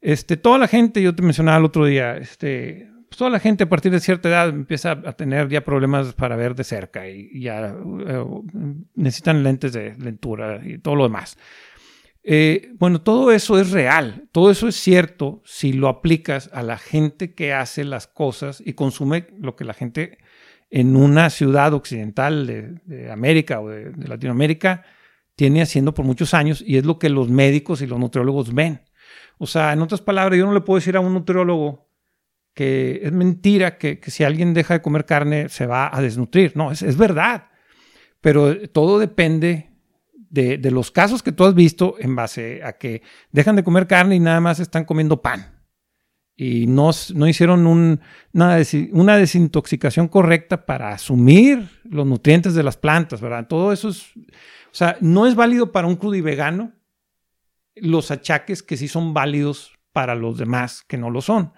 este, 0.00 0.36
toda 0.36 0.56
la 0.56 0.68
gente, 0.68 1.02
yo 1.02 1.12
te 1.12 1.24
mencionaba 1.24 1.58
el 1.58 1.64
otro 1.64 1.84
día, 1.86 2.16
este, 2.16 2.88
pues, 3.08 3.18
toda 3.18 3.30
la 3.30 3.40
gente 3.40 3.64
a 3.64 3.68
partir 3.68 3.90
de 3.90 3.98
cierta 3.98 4.28
edad 4.28 4.48
empieza 4.48 4.92
a 4.92 5.12
tener 5.14 5.48
ya 5.48 5.64
problemas 5.64 6.14
para 6.14 6.36
ver 6.36 6.54
de 6.54 6.62
cerca 6.62 7.08
y, 7.08 7.40
ya 7.40 7.74
eh, 8.06 8.24
necesitan 8.94 9.42
lentes 9.42 9.72
de 9.72 9.96
lectura 9.98 10.60
y 10.64 10.78
todo 10.78 10.94
lo 10.94 11.02
demás. 11.02 11.36
Eh, 12.22 12.70
bueno, 12.74 13.00
todo 13.00 13.32
eso 13.32 13.58
es 13.58 13.72
real, 13.72 14.28
todo 14.30 14.52
eso 14.52 14.68
es 14.68 14.76
cierto 14.76 15.42
si 15.44 15.72
lo 15.72 15.88
aplicas 15.88 16.48
a 16.52 16.62
la 16.62 16.78
gente 16.78 17.34
que 17.34 17.52
hace 17.54 17.82
las 17.82 18.06
cosas 18.06 18.62
y 18.64 18.74
consume 18.74 19.26
lo 19.36 19.56
que 19.56 19.64
la 19.64 19.74
gente 19.74 20.18
en 20.70 20.94
una 20.94 21.28
ciudad 21.28 21.74
occidental 21.74 22.46
de, 22.86 23.10
América 23.10 23.60
o 23.60 23.68
de 23.68 23.92
Latinoamérica 24.06 24.84
tiene 25.42 25.60
haciendo 25.60 25.92
por 25.92 26.04
muchos 26.04 26.34
años 26.34 26.62
y 26.64 26.76
es 26.76 26.86
lo 26.86 27.00
que 27.00 27.08
los 27.08 27.28
médicos 27.28 27.82
y 27.82 27.88
los 27.88 27.98
nutriólogos 27.98 28.54
ven. 28.54 28.82
O 29.38 29.48
sea, 29.48 29.72
en 29.72 29.82
otras 29.82 30.00
palabras, 30.00 30.38
yo 30.38 30.46
no 30.46 30.54
le 30.54 30.60
puedo 30.60 30.78
decir 30.78 30.96
a 30.96 31.00
un 31.00 31.12
nutriólogo 31.12 31.88
que 32.54 33.00
es 33.02 33.10
mentira 33.10 33.76
que, 33.76 33.98
si 34.06 34.22
alguien 34.22 34.54
deja 34.54 34.74
de 34.74 34.82
comer 34.82 35.04
carne 35.04 35.48
se 35.48 35.66
va 35.66 35.90
a 35.92 36.00
desnutrir. 36.00 36.52
No, 36.54 36.70
es, 36.70 36.96
verdad. 36.96 37.48
Pero 38.20 38.68
todo 38.68 39.00
depende 39.00 39.72
de, 40.14 40.60
los 40.70 40.92
casos 40.92 41.24
que 41.24 41.32
tú 41.32 41.44
has 41.44 41.56
visto 41.56 41.96
en 41.98 42.14
base 42.14 42.62
a 42.62 42.74
que 42.74 43.02
dejan 43.32 43.56
de 43.56 43.64
comer 43.64 43.88
carne 43.88 44.14
y 44.14 44.20
nada 44.20 44.40
más 44.40 44.60
están 44.60 44.84
comiendo 44.84 45.22
pan. 45.22 45.61
Y 46.36 46.66
no, 46.66 46.90
no 47.14 47.28
hicieron 47.28 47.66
un, 47.66 48.00
una, 48.32 49.16
desintoxicación 49.16 50.08
correcta 50.08 50.64
para 50.64 50.90
asumir 50.90 51.68
los 51.84 52.06
nutrientes 52.06 52.54
de 52.54 52.62
las 52.62 52.76
plantas, 52.76 53.20
¿verdad? 53.20 53.46
Todo 53.48 53.72
eso 53.72 53.90
es... 53.90 54.06
O 54.16 54.74
sea, 54.74 54.96
no 55.00 55.26
es 55.26 55.34
válido 55.34 55.70
para 55.70 55.86
un 55.86 55.98
vegano 56.22 56.72
los 57.74 58.10
achaques 58.10 58.62
que 58.62 58.76
sí 58.76 58.88
son 58.88 59.14
válidos 59.14 59.72
para 59.92 60.14
los 60.14 60.38
demás 60.38 60.82
que 60.86 60.96
no 60.96 61.10
lo 61.10 61.20
son. 61.20 61.52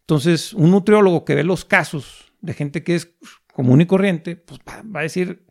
Entonces, 0.00 0.52
un 0.52 0.70
nutriólogo 0.70 1.24
que 1.24 1.34
ve 1.34 1.44
los 1.44 1.64
casos 1.64 2.32
de 2.40 2.54
gente 2.54 2.82
que 2.82 2.94
es 2.94 3.14
común 3.52 3.80
y 3.80 3.86
corriente, 3.86 4.36
pues 4.36 4.60
va 4.60 5.00
a 5.00 5.02
decir, 5.02 5.46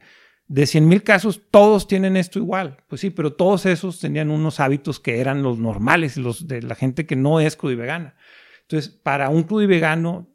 de 0.47 0.67
100 0.67 0.87
mil 0.87 1.03
casos, 1.03 1.41
todos 1.49 1.87
tienen 1.87 2.17
esto 2.17 2.37
igual. 2.37 2.77
Pues 2.87 3.01
sí, 3.01 3.09
pero 3.09 3.33
todos 3.33 3.65
esos 3.65 3.99
tenían 3.99 4.29
unos 4.29 4.59
hábitos 4.59 4.99
que 4.99 5.19
eran 5.19 5.41
los 5.41 5.57
normales, 5.57 6.17
los 6.17 6.47
de 6.47 6.61
la 6.61 6.75
gente 6.75 7.05
que 7.05 7.15
no 7.15 7.39
es 7.39 7.57
vegana. 7.75 8.15
Entonces, 8.63 8.89
para 8.89 9.29
un 9.29 9.45
vegano, 9.67 10.29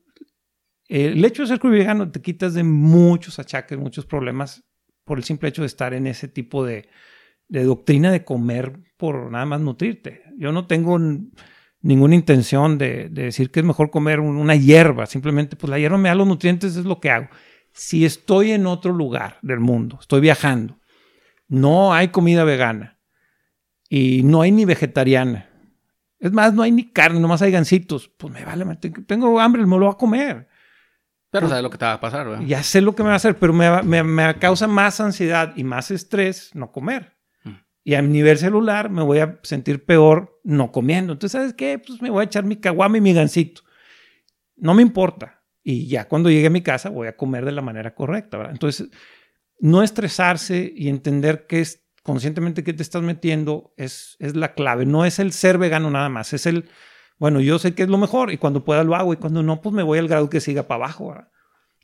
el 0.89 1.25
hecho 1.25 1.43
de 1.43 1.49
ser 1.49 1.59
vegano 1.59 2.11
te 2.11 2.23
quitas 2.23 2.55
de 2.55 2.63
muchos 2.63 3.39
achaques, 3.39 3.79
muchos 3.79 4.07
problemas 4.07 4.65
por 5.05 5.19
el 5.19 5.25
simple 5.25 5.49
hecho 5.49 5.63
de 5.63 5.67
estar 5.67 5.95
en 5.95 6.07
ese 6.07 6.29
tipo 6.29 6.65
de, 6.65 6.89
de 7.49 7.65
doctrina 7.65 8.13
de 8.13 8.25
comer 8.25 8.79
por 8.97 9.31
nada 9.31 9.47
más 9.47 9.61
nutrirte. 9.61 10.23
Yo 10.37 10.53
no 10.53 10.67
tengo 10.67 10.99
ninguna 11.81 12.15
intención 12.15 12.79
de, 12.79 13.09
decir 13.09 13.51
que 13.51 13.61
es 13.61 13.67
mejor 13.67 13.91
comer 13.91 14.21
una 14.21 14.57
hierba, 14.57 15.07
simplemente 15.07 15.57
pues 15.57 15.71
la 15.71 15.79
hierba 15.79 15.99
me 15.99 16.09
da 16.09 16.15
los 16.15 16.27
nutrientes, 16.27 16.77
es 16.77 16.85
lo 16.85 17.01
que 17.01 17.11
hago. 17.11 17.29
Si 17.73 18.05
estoy 18.05 18.53
en 18.53 18.67
otro 18.67 18.93
lugar 18.93 19.39
del 19.43 19.61
mundo, 19.61 19.99
estoy 20.01 20.21
viajando, 20.21 20.79
no 21.49 21.95
hay 21.95 22.09
comida 22.09 22.45
vegana 22.45 22.99
y 23.89 24.23
no 24.25 24.43
hay 24.43 24.53
ni 24.53 24.65
vegetariana. 24.65 25.48
Es 26.19 26.33
más, 26.33 26.53
no 26.53 26.63
hay 26.63 26.73
ni 26.73 26.91
carne, 26.91 27.21
nomás 27.21 27.43
hay 27.43 27.51
gancitos. 27.51 28.09
Pues 28.09 28.33
me 28.33 28.45
vale, 28.45 28.65
tengo 29.07 29.39
hambre, 29.41 29.65
me 29.65 29.79
lo 29.79 29.87
voy 29.87 29.95
a 29.95 29.99
comer. 29.99 30.49
Pero 31.31 31.49
sabes 31.49 31.63
lo 31.63 31.71
que 31.71 31.79
te 31.79 31.85
va 31.85 31.95
a 31.95 32.01
pasar, 32.01 32.27
¿verdad? 32.27 32.45
Ya 32.47 32.63
sé 32.63 32.81
lo 32.81 32.95
que 32.95 33.03
me 33.03 33.09
va 33.09 33.15
a 33.15 33.17
hacer, 33.17 33.39
pero 33.39 33.53
me, 33.53 34.03
me 34.03 34.35
causa 34.39 34.67
más 34.67 35.01
ansiedad 35.01 35.53
y 35.57 35.65
más 35.65 35.91
estrés 35.91 36.55
no 36.55 36.73
comer 36.73 37.19
y 37.89 37.95
a 37.95 38.03
nivel 38.03 38.37
celular 38.37 38.91
me 38.91 39.03
voy 39.03 39.21
a 39.21 39.39
sentir 39.43 39.87
peor 39.87 40.39
no 40.45 40.73
comiendo. 40.73 41.15
Entonces, 41.15 41.33
¿sabes 41.33 41.55
qué? 41.55 41.79
Pues 41.79 42.03
me 42.03 42.11
voy 42.11 42.21
a 42.21 42.25
echar 42.25 42.45
mi 42.45 42.57
caguama 42.57 42.99
y 42.99 43.01
mi 43.01 43.15
gansito. 43.15 43.63
No 44.57 44.75
me 44.75 44.83
importa. 44.83 45.43
Y 45.63 45.87
ya 45.87 46.07
cuando 46.07 46.29
llegue 46.29 46.49
a 46.49 46.51
mi 46.51 46.61
casa 46.61 46.91
voy 46.91 47.09
a 47.09 47.17
comer 47.17 47.47
de 47.47 47.53
la 47.53 47.63
manera 47.63 47.95
correcta. 47.95 48.37
¿verdad? 48.37 48.53
Entonces, 48.53 48.91
no 49.59 49.83
estresarse 49.83 50.71
y 50.77 50.91
entender 50.91 51.47
que 51.47 51.63
es 51.63 51.88
conscientemente 52.09 52.65
que 52.65 52.73
te 52.73 52.83
estás 52.83 53.03
metiendo 53.03 53.75
es, 53.77 54.17
es 54.19 54.35
la 54.35 54.55
clave. 54.55 54.87
No 54.87 55.05
es 55.05 55.19
el 55.19 55.31
ser 55.31 55.59
vegano 55.59 55.91
nada 55.91 56.09
más. 56.09 56.33
Es 56.33 56.47
el, 56.47 56.65
bueno, 57.19 57.39
yo 57.39 57.59
sé 57.59 57.75
que 57.75 57.83
es 57.83 57.91
lo 57.91 57.99
mejor 57.99 58.33
y 58.33 58.39
cuando 58.39 58.65
pueda 58.65 58.83
lo 58.83 58.97
hago 58.97 59.13
y 59.13 59.19
cuando 59.19 59.43
no, 59.43 59.61
pues 59.61 59.75
me 59.75 59.83
voy 59.83 59.99
al 59.99 60.09
grado 60.09 60.31
que 60.31 60.41
siga 60.41 60.63
para 60.63 60.85
abajo. 60.85 61.09
¿verdad? 61.09 61.29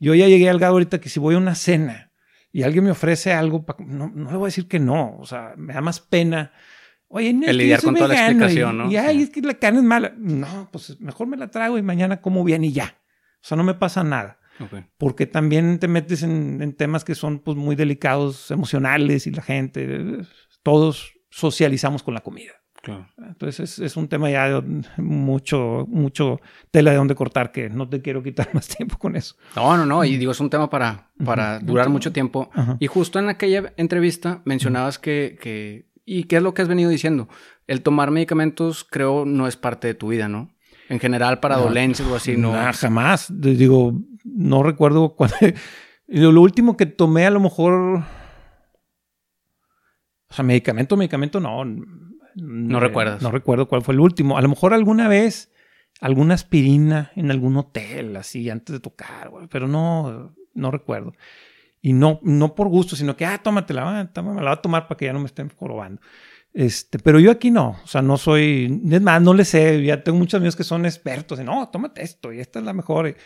Yo 0.01 0.15
ya 0.15 0.27
llegué 0.27 0.49
al 0.49 0.59
grado 0.59 0.73
ahorita 0.73 0.99
que 0.99 1.11
si 1.11 1.21
voy 1.21 1.35
a 1.35 1.39
una 1.39 1.55
cena 1.55 2.11
y 2.53 2.63
alguien 2.63 2.85
me 2.85 2.91
ofrece 2.93 3.35
algo, 3.35 3.67
no, 3.81 4.13
no 4.15 4.31
le 4.31 4.37
voy 4.39 4.47
a 4.47 4.49
decir 4.49 4.67
que 4.67 4.81
no. 4.81 5.15
O 5.19 5.27
sea, 5.27 5.53
me 5.59 5.75
da 5.75 5.83
más 5.83 6.01
pena. 6.01 6.53
Oye, 7.09 7.35
no, 7.35 7.47
El 7.47 7.59
lidiar 7.59 7.83
con 7.83 7.95
toda 7.95 8.09
la 8.09 8.15
explicación, 8.15 8.79
¿no? 8.79 8.91
Y, 8.91 8.97
ay, 8.97 9.25
es 9.25 9.29
que 9.29 9.43
la 9.43 9.53
carne 9.53 9.81
es 9.81 9.85
mala. 9.85 10.15
No, 10.17 10.71
pues 10.73 10.99
mejor 11.01 11.27
me 11.27 11.37
la 11.37 11.51
trago 11.51 11.77
y 11.77 11.83
mañana 11.83 12.23
como 12.23 12.45
bien 12.45 12.65
y 12.65 12.73
ya. 12.73 12.97
O 13.43 13.47
sea, 13.47 13.59
no 13.59 13.63
me 13.63 13.75
pasa 13.75 14.03
nada. 14.03 14.39
Porque 14.99 15.27
también 15.27 15.79
te 15.79 15.89
metes 15.89 16.23
en, 16.23 16.63
en, 16.63 16.73
temas 16.75 17.05
que 17.05 17.15
son 17.15 17.41
pues, 17.41 17.57
muy 17.57 17.77
delicados, 17.77 18.51
emocionales 18.51 19.27
y 19.27 19.31
la 19.31 19.43
gente, 19.43 20.19
todos 20.63 21.15
socializamos 21.31 22.03
con 22.03 22.15
la 22.15 22.21
comida. 22.21 22.53
Entonces 23.19 23.79
es, 23.79 23.97
un 23.97 24.09
tema 24.09 24.31
ya 24.31 24.61
de 24.61 24.83
mucho, 24.99 25.87
mucho 25.89 26.41
tela 26.71 26.91
de 26.91 26.97
donde 26.97 27.15
cortar 27.15 27.53
que 27.53 27.71
no 27.71 27.89
te 27.89 28.03
quiero 28.03 28.23
quitar 28.23 28.49
más 28.55 28.69
tiempo 28.69 28.99
con 28.99 29.17
eso. 29.17 29.37
No, 29.57 29.77
no, 29.77 29.87
no. 29.87 30.05
Y 30.05 30.17
digo, 30.17 30.33
es 30.33 30.41
un 30.41 30.51
tema 30.51 30.69
para, 30.71 31.11
para 31.25 31.59
durar 31.61 31.89
mucho 31.89 32.13
tiempo. 32.13 32.51
Y 32.79 32.87
justo 32.87 33.19
en 33.19 33.29
aquella 33.29 33.73
entrevista 33.77 34.43
mencionabas 34.45 34.99
que, 34.99 35.87
¿Y 36.07 36.25
qué 36.25 36.37
es 36.37 36.43
lo 36.43 36.53
que 36.53 36.63
has 36.63 36.69
venido 36.69 36.91
diciendo? 36.91 37.29
El 37.67 37.83
tomar 37.83 38.11
medicamentos 38.11 38.85
creo 38.85 39.25
no 39.25 39.47
es 39.47 39.57
parte 39.57 39.87
de 39.87 39.95
tu 39.95 40.09
vida, 40.09 40.29
¿no? 40.29 40.54
En 40.95 41.01
general 41.01 41.41
para 41.41 41.57
dolencias 41.57 42.09
o 42.09 42.15
así, 42.15 42.37
¿no? 42.37 42.53
jamás. 42.73 43.27
Digo, 43.31 44.01
no 44.23 44.63
recuerdo 44.63 45.17
cuando... 45.17 45.37
Lo 46.07 46.41
último 46.41 46.77
que 46.77 46.87
tomé 46.87 47.27
a 47.27 47.31
lo 47.31 47.41
mejor... 47.41 48.05
O 50.29 50.35
sea, 50.35 50.45
medicamento, 50.45 50.97
medicamento, 50.97 51.41
no. 51.41 51.65
No 52.37 52.79
recuerdas. 52.79 53.23
No 53.23 53.33
recuerdo 53.33 53.67
cuál 53.67 53.83
fue 53.83 53.95
el 53.95 54.01
último. 54.01 54.37
A 54.37 54.43
lo 54.43 54.49
mejor 54.49 54.73
alguna 54.73 55.09
vez 55.09 55.51
alguna 56.01 56.35
aspirina 56.35 57.11
en 57.17 57.31
algún 57.31 57.57
hotel, 57.57 58.17
así, 58.17 58.51
antes 58.51 58.75
de 58.75 58.81
tocar, 58.81 59.31
pero 59.51 59.67
no, 59.67 60.35
no 60.55 60.71
recuerdo. 60.71 61.13
Y 61.81 61.93
no, 61.93 62.21
no 62.23 62.55
por 62.55 62.69
gusto, 62.69 62.97
sino 62.97 63.17
que, 63.17 63.27
ah, 63.27 63.39
tómatela, 63.43 64.01
ah, 64.01 64.11
la 64.15 64.33
voy 64.33 64.47
a 64.47 64.57
tomar 64.57 64.87
para 64.89 64.97
que 64.97 65.07
ya 65.07 65.13
no 65.13 65.21
me 65.21 65.27
estén 65.27 65.51
jorobando. 65.51 66.01
Este, 66.55 67.01
pero 67.01 67.19
yo 67.19 67.33
aquí 67.33 67.51
no, 67.51 67.77
o 67.83 67.87
sea, 67.87 68.01
no 68.01 68.17
soy, 68.17 68.81
es 68.89 69.03
más, 69.03 69.21
no 69.21 69.35
le 69.35 69.45
sé, 69.45 69.83
ya 69.83 70.05
tengo 70.05 70.19
muchos 70.19 70.39
amigos 70.39 70.55
que 70.55 70.63
son 70.63 70.87
expertos, 70.87 71.41
y 71.41 71.45
no, 71.45 71.69
tómate 71.69 72.03
esto 72.03 72.33
y 72.33 72.39
esta 72.39 72.61
es 72.61 72.65
la 72.65 72.73
mejor. 72.73 73.17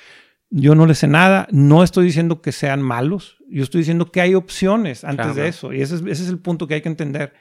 Yo 0.48 0.74
no 0.74 0.86
le 0.86 0.94
sé 0.94 1.08
nada, 1.08 1.46
no 1.50 1.82
estoy 1.84 2.06
diciendo 2.06 2.40
que 2.40 2.52
sean 2.52 2.80
malos, 2.80 3.36
yo 3.50 3.62
estoy 3.62 3.80
diciendo 3.80 4.10
que 4.10 4.22
hay 4.22 4.34
opciones 4.34 5.04
antes 5.04 5.34
de 5.34 5.46
eso, 5.46 5.74
y 5.74 5.82
ese 5.82 5.96
es, 5.96 6.00
ese 6.00 6.22
es 6.22 6.28
el 6.30 6.38
punto 6.38 6.66
que 6.66 6.74
hay 6.74 6.80
que 6.80 6.88
entender. 6.88 7.34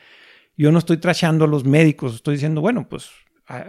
Yo 0.57 0.73
no 0.73 0.79
estoy 0.79 0.97
trashando 0.97 1.45
a 1.45 1.47
los 1.47 1.63
médicos, 1.63 2.15
estoy 2.15 2.33
diciendo, 2.35 2.59
bueno, 2.59 2.89
pues 2.89 3.09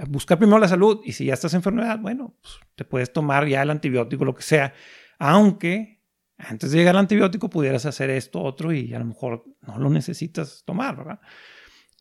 buscar 0.09 0.39
primero 0.39 0.59
la 0.59 0.67
salud 0.67 1.01
y 1.05 1.13
si 1.13 1.27
ya 1.27 1.35
estás 1.35 1.55
enfermedad, 1.55 2.01
bueno, 2.01 2.35
pues, 2.43 2.55
te 2.75 2.85
puedes 2.85 3.13
tomar 3.13 3.47
ya 3.47 3.63
el 3.63 3.71
antibiótico, 3.71 4.25
lo 4.25 4.35
que 4.35 4.43
sea, 4.43 4.75
aunque 5.21 6.01
antes 6.37 6.73
de 6.73 6.79
llegar 6.79 6.97
al 6.97 7.01
antibiótico 7.01 7.49
pudieras 7.49 7.87
hacer 7.87 8.11
esto, 8.11 8.43
otro 8.43 8.73
y 8.73 8.93
a 8.93 8.99
lo 8.99 9.05
mejor 9.05 9.45
no 9.61 9.79
lo 9.79 9.89
necesitas 9.89 10.65
tomar, 10.65 10.97
¿verdad? 10.97 11.21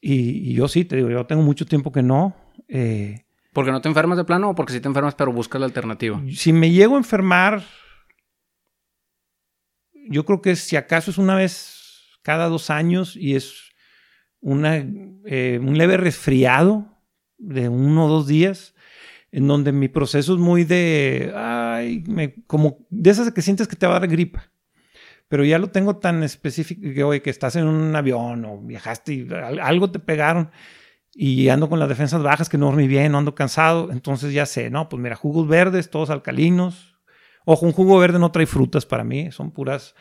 Y, 0.02 0.54
yo 0.54 0.68
sí, 0.68 0.86
te 0.86 0.96
digo, 0.96 1.10
yo 1.10 1.26
tengo 1.26 1.42
mucho 1.42 1.66
tiempo 1.66 1.92
que 1.92 2.04
no. 2.04 2.36
Eh, 2.68 3.26
¿Porque 3.54 3.72
no 3.72 3.82
te 3.82 3.90
enfermas 3.90 4.18
de 4.18 4.24
plano 4.24 4.52
o 4.52 4.56
porque 4.56 4.74
sí 4.74 4.80
te 4.80 4.88
enfermas 4.88 5.16
pero 5.16 5.34
buscas 5.34 5.60
la 5.60 5.66
alternativa? 5.66 6.22
Si 6.32 6.54
me 6.54 6.72
llego 6.72 6.96
a 6.96 7.00
enfermar, 7.00 7.64
yo 10.10 10.26
creo 10.26 10.42
que 10.42 10.56
si 10.56 10.76
acaso 10.76 11.12
es 11.12 11.18
una 11.18 11.36
vez 11.36 12.20
cada 12.22 12.48
dos 12.48 12.70
años 12.70 13.16
y 13.16 13.36
es 13.36 13.72
una, 14.40 14.78
eh, 14.78 15.60
un 15.62 15.78
leve 15.78 15.98
resfriado, 15.98 16.98
de 17.38 17.70
uno 17.70 18.06
o 18.06 18.10
dos 18.10 18.28
días, 18.28 18.74
en 19.32 19.48
donde 19.48 19.72
mi 19.72 19.88
proceso 19.88 20.34
es 20.34 20.40
muy 20.40 20.64
de, 20.64 21.32
ay, 21.36 22.04
me, 22.08 22.44
como 22.46 22.86
de 22.90 23.10
esas 23.10 23.32
que 23.32 23.42
sientes 23.42 23.68
que 23.68 23.76
te 23.76 23.88
va 23.88 23.98
a 23.98 24.00
dar 24.00 24.10
gripa. 24.10 24.52
Pero 25.28 25.44
ya 25.44 25.60
lo 25.60 25.70
tengo 25.70 25.98
tan 25.98 26.24
específico 26.24 26.82
que, 26.82 27.04
oye, 27.04 27.22
que 27.22 27.30
estás 27.30 27.56
en 27.56 27.68
un 27.68 27.96
avión 27.96 28.46
o 28.46 28.60
viajaste 28.60 29.14
y 29.14 29.28
algo 29.62 29.92
te 29.92 30.00
pegaron 30.00 30.52
y 31.20 31.50
ando 31.50 31.68
con 31.68 31.80
las 31.80 31.90
defensas 31.90 32.22
bajas 32.22 32.48
que 32.48 32.60
no 32.60 32.68
dormí 32.68 32.88
bien, 32.88 33.12
no 33.12 33.18
ando 33.18 33.34
cansado, 33.34 33.92
entonces 33.92 34.34
ya 34.34 34.46
sé, 34.46 34.70
no, 34.70 34.88
pues 34.88 35.02
mira, 35.02 35.16
jugos 35.16 35.48
verdes, 35.48 35.90
todos 35.90 36.12
alcalinos. 36.12 36.96
Ojo, 37.44 37.66
un 37.66 37.72
jugo 37.72 37.98
verde 37.98 38.20
no 38.20 38.32
trae 38.32 38.46
frutas 38.46 38.86
para 38.86 39.04
mí, 39.04 39.32
son 39.32 39.50
puras 39.52 39.96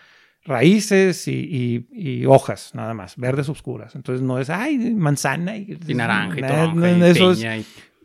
raíces 0.45 1.27
y, 1.27 2.24
hojas, 2.27 2.74
nada 2.74 2.93
más, 2.93 3.16
verdes 3.16 3.49
oscuras. 3.49 3.95
Entonces 3.95 4.22
no 4.22 4.39
es, 4.39 4.51
ay, 4.51 4.79
manzana 4.95 5.57
y, 5.57 5.79
naranja 5.95 6.39
y, 6.39 7.14
todo. 7.14 7.35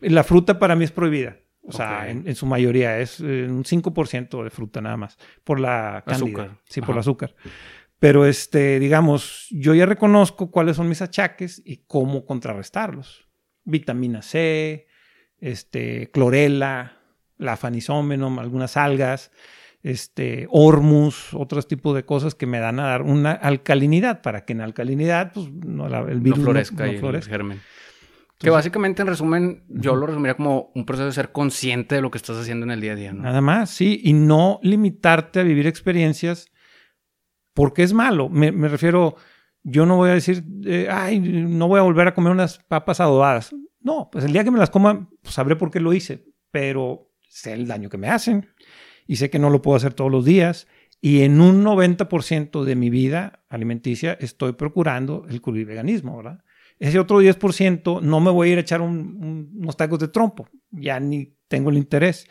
La 0.00 0.24
fruta 0.24 0.58
para 0.58 0.74
mí 0.74 0.84
es 0.84 0.90
prohibida. 0.90 1.36
O 1.64 1.72
sea, 1.72 2.08
en, 2.10 2.34
su 2.34 2.44
mayoría 2.46 2.98
es 2.98 3.20
eh, 3.20 3.46
un 3.48 3.64
5% 3.64 4.42
de 4.42 4.50
fruta 4.50 4.80
nada 4.80 4.96
más, 4.96 5.16
por 5.44 5.60
la 5.60 5.98
azúcar. 5.98 6.58
Sí, 6.64 6.80
por 6.80 6.96
el 6.96 7.00
azúcar. 7.00 7.34
Pero, 7.98 8.26
este, 8.26 8.80
digamos, 8.80 9.46
yo 9.50 9.74
ya 9.74 9.86
reconozco 9.86 10.50
cuáles 10.50 10.76
son 10.76 10.88
mis 10.88 11.02
achaques 11.02 11.62
y 11.64 11.84
cómo 11.86 12.26
contrarrestarlos. 12.26 13.28
Vitamina 13.64 14.22
C, 14.22 14.88
este, 15.38 16.10
clorela, 16.10 16.98
la 17.38 17.56
fanisómeno, 17.56 18.40
algunas 18.40 18.76
algas 18.76 19.30
este, 19.82 20.46
hormus, 20.50 21.34
otros 21.34 21.66
tipos 21.66 21.94
de 21.94 22.04
cosas 22.04 22.34
que 22.34 22.46
me 22.46 22.60
dan 22.60 22.78
a 22.80 22.84
dar 22.84 23.02
una 23.02 23.32
alcalinidad 23.32 24.22
para 24.22 24.44
que 24.44 24.52
en 24.52 24.60
alcalinidad 24.60 25.32
pues, 25.32 25.50
no, 25.50 25.86
el 26.08 26.20
virus 26.20 26.38
no 26.38 26.44
florezca, 26.44 26.86
y 26.86 26.96
el 26.96 27.22
germen. 27.22 27.60
Que 28.42 28.50
básicamente, 28.50 29.02
en 29.02 29.08
resumen, 29.08 29.64
yo 29.68 29.94
lo 29.94 30.06
resumiría 30.06 30.34
como 30.34 30.72
un 30.74 30.84
proceso 30.84 31.06
de 31.06 31.12
ser 31.12 31.32
consciente 31.32 31.94
de 31.94 32.00
lo 32.02 32.10
que 32.10 32.18
estás 32.18 32.36
haciendo 32.36 32.64
en 32.64 32.72
el 32.72 32.80
día 32.80 32.92
a 32.92 32.96
día. 32.96 33.12
Nada 33.12 33.40
más, 33.40 33.70
sí, 33.70 34.00
y 34.02 34.12
no 34.12 34.58
limitarte 34.62 35.40
a 35.40 35.44
vivir 35.44 35.66
experiencias 35.66 36.50
porque 37.54 37.82
es 37.82 37.92
malo. 37.92 38.28
Me, 38.28 38.50
refiero, 38.68 39.16
yo 39.62 39.86
no 39.86 39.96
voy 39.96 40.10
a 40.10 40.14
decir, 40.14 40.44
eh, 40.64 40.88
ay, 40.90 41.20
no 41.20 41.68
voy 41.68 41.78
a 41.78 41.82
volver 41.82 42.08
a 42.08 42.14
comer 42.14 42.32
unas 42.32 42.58
papas 42.58 43.00
adobadas. 43.00 43.54
No, 43.80 44.08
pues 44.10 44.24
el 44.24 44.32
día 44.32 44.44
que 44.44 44.50
me 44.50 44.58
las 44.58 44.70
coma, 44.70 45.08
pues 45.22 45.34
sabré 45.34 45.56
por 45.56 45.70
qué 45.70 45.80
lo 45.80 45.92
hice, 45.92 46.24
pero 46.50 47.12
sé 47.28 47.52
el 47.52 47.66
daño 47.66 47.88
que 47.88 47.98
me 47.98 48.08
hacen 48.08 48.48
y 49.06 49.16
sé 49.16 49.30
que 49.30 49.38
no 49.38 49.50
lo 49.50 49.62
puedo 49.62 49.76
hacer 49.76 49.94
todos 49.94 50.10
los 50.10 50.24
días. 50.24 50.66
Y 51.00 51.22
en 51.22 51.40
un 51.40 51.64
90% 51.64 52.64
de 52.64 52.76
mi 52.76 52.88
vida 52.88 53.44
alimenticia 53.48 54.16
estoy 54.20 54.52
procurando 54.52 55.26
el 55.28 55.40
veganismo, 55.64 56.16
¿verdad? 56.16 56.44
Ese 56.82 56.98
otro 56.98 57.22
10% 57.22 58.00
no 58.00 58.18
me 58.18 58.32
voy 58.32 58.48
a 58.48 58.52
ir 58.54 58.58
a 58.58 58.62
echar 58.62 58.80
unos 58.80 59.76
tacos 59.76 60.00
de 60.00 60.08
trompo, 60.08 60.48
ya 60.72 60.98
ni 60.98 61.38
tengo 61.46 61.70
el 61.70 61.76
interés. 61.76 62.26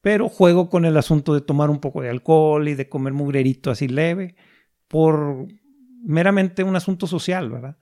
Pero 0.00 0.28
juego 0.28 0.68
con 0.68 0.84
el 0.84 0.96
asunto 0.96 1.34
de 1.34 1.40
tomar 1.40 1.70
un 1.70 1.80
poco 1.80 2.00
de 2.00 2.08
alcohol 2.08 2.68
y 2.68 2.74
de 2.74 2.88
comer 2.88 3.14
mugrerito 3.14 3.68
así 3.68 3.88
leve 3.88 4.36
por 4.86 5.48
meramente 6.04 6.62
un 6.62 6.76
asunto 6.76 7.08
social, 7.08 7.50
¿verdad? 7.50 7.78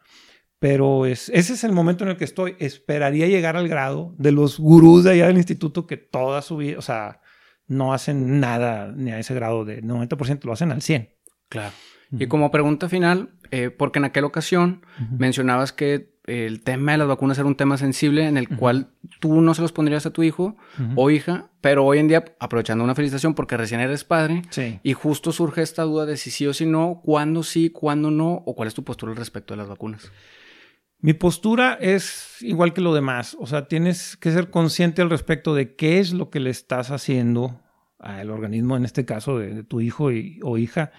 Pero 0.58 1.04
es, 1.04 1.28
ese 1.28 1.52
es 1.52 1.62
el 1.62 1.72
momento 1.72 2.04
en 2.04 2.10
el 2.10 2.16
que 2.16 2.24
estoy. 2.24 2.56
Esperaría 2.58 3.26
llegar 3.26 3.58
al 3.58 3.68
grado 3.68 4.14
de 4.16 4.32
los 4.32 4.58
gurús 4.58 5.04
de 5.04 5.10
allá 5.10 5.26
del 5.26 5.36
instituto 5.36 5.86
que 5.86 5.98
toda 5.98 6.40
su 6.40 6.56
vida, 6.56 6.78
o 6.78 6.82
sea, 6.82 7.20
no 7.66 7.92
hacen 7.92 8.40
nada 8.40 8.94
ni 8.96 9.10
a 9.10 9.18
ese 9.18 9.34
grado 9.34 9.66
de 9.66 9.82
90%, 9.82 10.44
lo 10.44 10.54
hacen 10.54 10.72
al 10.72 10.80
100. 10.80 11.14
Claro. 11.50 11.74
Y 12.10 12.26
como 12.26 12.50
pregunta 12.50 12.88
final, 12.88 13.30
eh, 13.50 13.70
porque 13.70 13.98
en 13.98 14.06
aquella 14.06 14.26
ocasión 14.26 14.82
mencionabas 15.18 15.72
que 15.72 16.16
el 16.28 16.62
tema 16.62 16.92
de 16.92 16.98
las 16.98 17.08
vacunas 17.08 17.38
era 17.38 17.46
un 17.46 17.54
tema 17.54 17.78
sensible 17.78 18.26
en 18.26 18.36
el 18.36 18.48
cual 18.48 18.88
tú 19.20 19.40
no 19.40 19.54
se 19.54 19.62
los 19.62 19.72
pondrías 19.72 20.04
a 20.06 20.12
tu 20.12 20.22
hijo 20.22 20.56
o 20.94 21.10
hija, 21.10 21.50
pero 21.60 21.84
hoy 21.84 21.98
en 21.98 22.08
día, 22.08 22.24
aprovechando 22.38 22.84
una 22.84 22.94
felicitación 22.94 23.34
porque 23.34 23.56
recién 23.56 23.80
eres 23.80 24.04
padre, 24.04 24.42
y 24.82 24.92
justo 24.92 25.32
surge 25.32 25.62
esta 25.62 25.82
duda 25.82 26.06
de 26.06 26.16
si 26.16 26.30
sí 26.30 26.46
o 26.46 26.52
si 26.52 26.66
no, 26.66 27.00
cuándo 27.02 27.42
sí, 27.42 27.70
cuándo 27.70 28.10
no, 28.10 28.42
o 28.46 28.54
cuál 28.54 28.68
es 28.68 28.74
tu 28.74 28.84
postura 28.84 29.12
al 29.12 29.18
respecto 29.18 29.54
de 29.54 29.58
las 29.58 29.68
vacunas. 29.68 30.12
Mi 31.00 31.14
postura 31.14 31.78
es 31.80 32.36
igual 32.40 32.74
que 32.74 32.80
lo 32.80 32.92
demás, 32.92 33.36
o 33.38 33.46
sea, 33.46 33.68
tienes 33.68 34.16
que 34.16 34.32
ser 34.32 34.50
consciente 34.50 35.00
al 35.00 35.10
respecto 35.10 35.54
de 35.54 35.76
qué 35.76 36.00
es 36.00 36.12
lo 36.12 36.28
que 36.28 36.40
le 36.40 36.50
estás 36.50 36.90
haciendo 36.90 37.60
al 37.98 38.30
organismo, 38.30 38.76
en 38.76 38.84
este 38.84 39.04
caso 39.04 39.38
de, 39.38 39.62
tu 39.62 39.80
hijo 39.80 40.10
o 40.42 40.58
hija, 40.58 40.92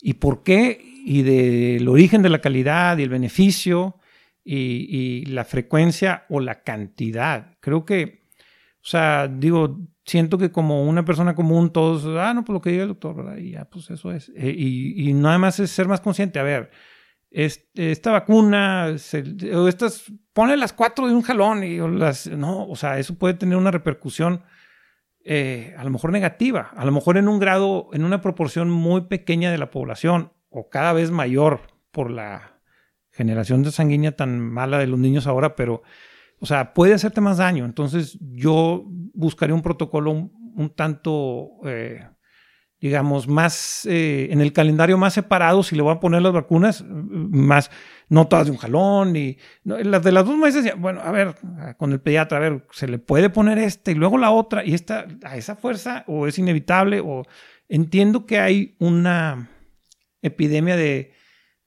y 0.00 0.14
por 0.14 0.42
qué, 0.42 0.80
y 1.04 1.22
del 1.22 1.88
origen 1.88 2.22
de 2.22 2.28
la 2.28 2.40
calidad 2.40 2.98
y 2.98 3.02
el 3.02 3.08
beneficio 3.08 3.96
y, 4.44 5.24
la 5.26 5.44
frecuencia 5.44 6.24
o 6.28 6.40
la 6.40 6.62
cantidad. 6.62 7.56
Creo 7.60 7.84
que, 7.84 8.28
o 8.76 8.86
sea, 8.86 9.28
digo, 9.28 9.78
siento 10.04 10.38
que 10.38 10.50
como 10.50 10.84
una 10.84 11.04
persona 11.04 11.34
común, 11.34 11.70
todos, 11.70 12.04
ah, 12.18 12.32
no, 12.32 12.44
pues 12.44 12.54
lo 12.54 12.60
que 12.60 12.70
diga 12.70 12.82
el 12.84 12.88
doctor, 12.88 13.16
¿verdad? 13.16 13.36
Y 13.36 13.50
ya, 13.52 13.64
pues 13.66 13.90
eso 13.90 14.10
es. 14.12 14.30
Eh, 14.34 14.54
y, 14.56 15.08
y 15.08 15.12
nada 15.12 15.38
más 15.38 15.60
es 15.60 15.70
ser 15.70 15.88
más 15.88 16.00
consciente, 16.00 16.38
a 16.38 16.44
ver, 16.44 16.70
esta 17.30 18.10
vacuna, 18.10 18.94
o 19.54 19.68
estas, 19.68 20.04
pone 20.32 20.56
las 20.56 20.72
cuatro 20.72 21.06
de 21.06 21.14
un 21.14 21.22
jalón 21.22 21.62
y 21.62 21.78
las, 21.98 22.26
no, 22.26 22.66
o 22.66 22.76
sea, 22.76 22.98
eso 22.98 23.16
puede 23.16 23.34
tener 23.34 23.56
una 23.56 23.70
repercusión 23.70 24.42
eh, 25.30 25.74
a 25.76 25.84
lo 25.84 25.90
mejor 25.90 26.10
negativa, 26.10 26.70
a 26.74 26.86
lo 26.86 26.90
mejor 26.90 27.18
en 27.18 27.28
un 27.28 27.38
grado, 27.38 27.90
en 27.92 28.02
una 28.02 28.22
proporción 28.22 28.70
muy 28.70 29.02
pequeña 29.02 29.50
de 29.50 29.58
la 29.58 29.70
población 29.70 30.32
o 30.48 30.70
cada 30.70 30.94
vez 30.94 31.10
mayor 31.10 31.60
por 31.90 32.10
la 32.10 32.62
generación 33.10 33.62
de 33.62 33.70
sanguínea 33.70 34.16
tan 34.16 34.40
mala 34.40 34.78
de 34.78 34.86
los 34.86 34.98
niños 34.98 35.26
ahora, 35.26 35.54
pero, 35.54 35.82
o 36.40 36.46
sea, 36.46 36.72
puede 36.72 36.94
hacerte 36.94 37.20
más 37.20 37.36
daño. 37.36 37.66
Entonces 37.66 38.16
yo 38.22 38.84
buscaría 38.86 39.54
un 39.54 39.60
protocolo 39.60 40.12
un, 40.12 40.72
tanto... 40.74 41.50
Eh, 41.66 42.08
digamos, 42.80 43.26
más 43.26 43.86
eh, 43.86 44.28
en 44.30 44.40
el 44.40 44.52
calendario 44.52 44.98
más 44.98 45.14
separado, 45.14 45.62
si 45.62 45.74
le 45.74 45.82
voy 45.82 45.92
a 45.92 46.00
poner 46.00 46.22
las 46.22 46.32
vacunas, 46.32 46.84
más, 46.86 47.70
no 48.08 48.28
todas 48.28 48.46
de 48.46 48.52
un 48.52 48.58
jalón, 48.58 49.16
y 49.16 49.38
las 49.64 50.02
de 50.02 50.12
las 50.12 50.24
dos 50.24 50.36
meses, 50.36 50.72
bueno, 50.78 51.00
a 51.02 51.10
ver, 51.10 51.34
con 51.76 51.92
el 51.92 52.00
pediatra, 52.00 52.38
a 52.38 52.40
ver, 52.40 52.66
se 52.70 52.86
le 52.86 52.98
puede 52.98 53.30
poner 53.30 53.58
esta 53.58 53.90
y 53.90 53.94
luego 53.94 54.16
la 54.16 54.30
otra, 54.30 54.64
y 54.64 54.74
esta, 54.74 55.06
a 55.24 55.36
esa 55.36 55.56
fuerza, 55.56 56.04
o 56.06 56.26
es 56.26 56.38
inevitable, 56.38 57.00
o 57.00 57.24
entiendo 57.68 58.26
que 58.26 58.38
hay 58.38 58.76
una 58.78 59.50
epidemia 60.22 60.76
de 60.76 61.12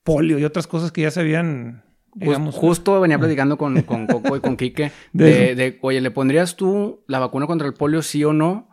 polio 0.03 0.39
y 0.39 0.45
otras 0.45 0.68
cosas 0.68 0.91
que 0.91 1.01
ya 1.01 1.12
se 1.12 1.20
habían 1.20 1.84
Digamos, 2.14 2.55
Justo 2.55 2.99
venía 2.99 3.18
platicando 3.18 3.57
con, 3.57 3.82
con 3.84 4.05
Coco 4.07 4.36
y 4.36 4.41
con 4.41 4.57
Quique 4.57 4.91
de, 5.14 5.80
oye, 5.82 6.01
¿le 6.01 6.12
pondrías 6.12 6.55
tú 6.55 7.03
la 7.07 7.20
vacuna 7.20 7.47
contra 7.47 7.68
el 7.68 7.74
polio 7.74 8.01
sí 8.01 8.24
o 8.24 8.34
no? 8.34 8.70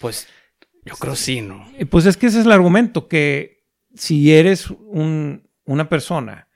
Pues 0.00 0.26
yo 0.84 0.94
creo 0.96 1.16
sí, 1.16 1.40
¿no? 1.40 1.66
Pues 1.90 2.06
es 2.06 2.16
que 2.16 2.26
ese 2.26 2.40
es 2.40 2.46
el 2.46 2.52
argumento, 2.52 3.08
que 3.08 3.64
si 3.94 4.32
eres 4.32 4.68
una 4.70 5.88
persona 5.88 6.48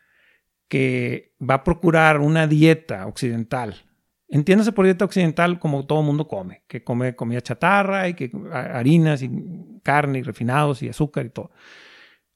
que 0.69 1.35
va 1.41 1.55
a 1.55 1.65
procurar 1.65 2.21
una 2.21 2.47
dieta 2.47 3.07
occidental. 3.07 3.85
Entiéndase 4.29 4.73
por 4.73 4.85
dieta 4.85 5.07
occidental 5.07 5.59
como 5.59 5.87
todo 5.87 6.03
mundo 6.03 6.29
come, 6.29 6.63
que 6.69 6.85
come 6.85 7.17
comida 7.17 7.41
chatarra 7.41 8.09
y 8.09 8.15
que 8.15 8.31
harinas 8.53 9.23
y 9.23 9.31
carne 9.83 10.19
y 10.19 10.23
refinados 10.23 10.83
y 10.83 10.89
azúcar 10.89 11.27
y 11.27 11.31
todo. 11.31 11.51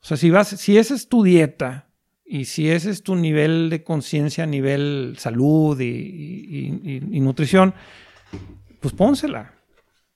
O 0.01 0.07
sea, 0.07 0.17
si 0.17 0.31
vas, 0.31 0.49
si 0.49 0.79
esa 0.79 0.95
es 0.95 1.09
tu 1.09 1.23
dieta 1.23 1.89
y 2.25 2.47
si 2.47 2.71
ese 2.71 2.91
es 2.91 3.03
tu 3.03 3.15
nivel 3.15 3.69
de 3.69 3.85
conciencia, 3.85 4.47
nivel 4.47 5.17
salud 5.19 5.79
y, 5.79 7.21
nutrición, 7.21 7.75
pues 8.81 8.95
pónsela, 8.95 9.53